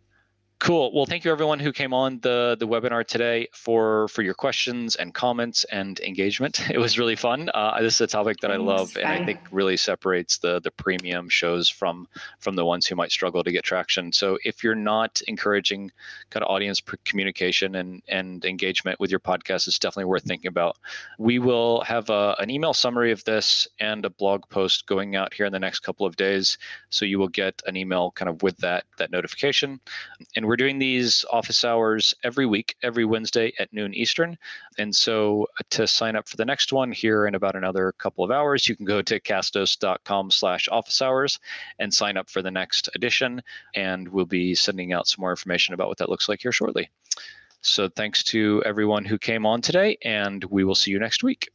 Cool. 0.61 0.92
Well, 0.92 1.06
thank 1.06 1.24
you 1.24 1.30
everyone 1.30 1.61
who 1.61 1.72
came 1.72 1.94
on 1.94 2.18
the 2.18 2.56
the 2.59 2.66
webinar 2.66 3.06
today 3.06 3.46
for 3.52 4.09
for 4.09 4.22
your 4.22 4.34
questions 4.34 4.96
and 4.96 5.14
comments 5.14 5.64
and 5.70 6.00
engagement. 6.00 6.61
It 6.78 6.78
was 6.78 6.98
really 6.98 7.16
fun. 7.16 7.48
Uh, 7.54 7.80
this 7.80 7.94
is 7.94 8.00
a 8.00 8.06
topic 8.06 8.38
that 8.40 8.50
Thanks. 8.50 8.61
I 8.61 8.64
love, 8.64 8.96
and 8.96 9.06
I 9.06 9.24
think 9.24 9.40
really 9.52 9.76
separates 9.76 10.38
the 10.38 10.61
the 10.61 10.72
premium 10.72 11.28
shows 11.28 11.68
from 11.68 12.09
from 12.40 12.56
the 12.56 12.64
ones 12.64 12.86
who 12.86 12.96
might 12.96 13.12
struggle 13.12 13.44
to 13.44 13.52
get 13.52 13.64
traction. 13.64 14.12
So 14.12 14.38
if 14.44 14.64
you're 14.64 14.74
not 14.74 15.20
encouraging 15.28 15.92
kind 16.30 16.42
of 16.42 16.50
audience 16.50 16.82
communication 17.04 17.76
and 17.76 18.02
and 18.09 18.44
engagement 18.44 18.98
with 18.98 19.11
your 19.11 19.20
podcast, 19.20 19.68
it's 19.68 19.78
definitely 19.78 20.06
worth 20.06 20.24
thinking 20.24 20.48
about. 20.48 20.76
We 21.18 21.38
will 21.38 21.82
have 21.82 22.11
a, 22.11 22.34
an 22.40 22.50
email 22.50 22.74
summary 22.74 23.12
of 23.12 23.22
this 23.24 23.68
and 23.78 24.04
a 24.04 24.11
blog 24.11 24.42
post 24.50 24.86
going 24.86 25.14
out 25.14 25.34
here 25.34 25.46
in 25.46 25.52
the 25.52 25.61
next 25.61 25.80
couple 25.80 26.04
of 26.04 26.16
days, 26.16 26.59
so 26.90 27.04
you 27.04 27.18
will 27.20 27.28
get 27.28 27.62
an 27.66 27.76
email 27.76 28.11
kind 28.11 28.28
of 28.28 28.42
with 28.42 28.56
that 28.59 28.84
that 28.98 29.12
notification. 29.12 29.80
And 30.34 30.47
we're 30.49 30.57
doing 30.57 30.78
these 30.78 31.26
office 31.30 31.62
hours 31.62 32.14
every 32.24 32.46
week, 32.46 32.74
every 32.82 33.05
Wednesday 33.05 33.53
at 33.59 33.70
noon 33.70 33.92
Eastern. 33.92 34.38
And 34.78 34.96
so 34.96 35.46
uh, 35.61 35.64
to 35.70 35.86
sign 35.86 36.16
up 36.16 36.26
for 36.26 36.38
the 36.38 36.44
next 36.46 36.72
one 36.72 36.90
here 36.90 37.26
in 37.26 37.34
about 37.34 37.55
another 37.55 37.92
couple 37.99 38.24
of 38.24 38.30
hours, 38.30 38.66
you 38.66 38.74
can 38.74 38.86
go 38.86 39.03
to 39.03 39.20
castos.com 39.20 40.30
slash 40.30 40.66
office 40.72 41.03
hours 41.03 41.38
and 41.78 41.92
sign 41.92 42.16
up 42.16 42.30
for 42.30 42.40
the 42.40 42.51
next 42.51 42.88
edition. 42.94 43.42
And 43.74 44.09
we'll 44.09 44.24
be 44.24 44.55
sending 44.55 44.94
out 44.94 45.07
some 45.07 45.20
more 45.20 45.30
information 45.32 45.74
about 45.74 45.88
what 45.88 45.99
that 45.99 46.09
looks 46.09 46.30
like 46.30 46.40
here 46.40 46.53
shortly. 46.53 46.88
So 47.61 47.90
thanks 47.90 48.24
to 48.24 48.62
everyone 48.64 49.05
who 49.05 49.18
came 49.18 49.44
on 49.44 49.61
today, 49.61 49.99
and 50.03 50.42
we 50.44 50.64
will 50.64 50.74
see 50.74 50.90
you 50.90 50.99
next 50.99 51.22
week. 51.22 51.51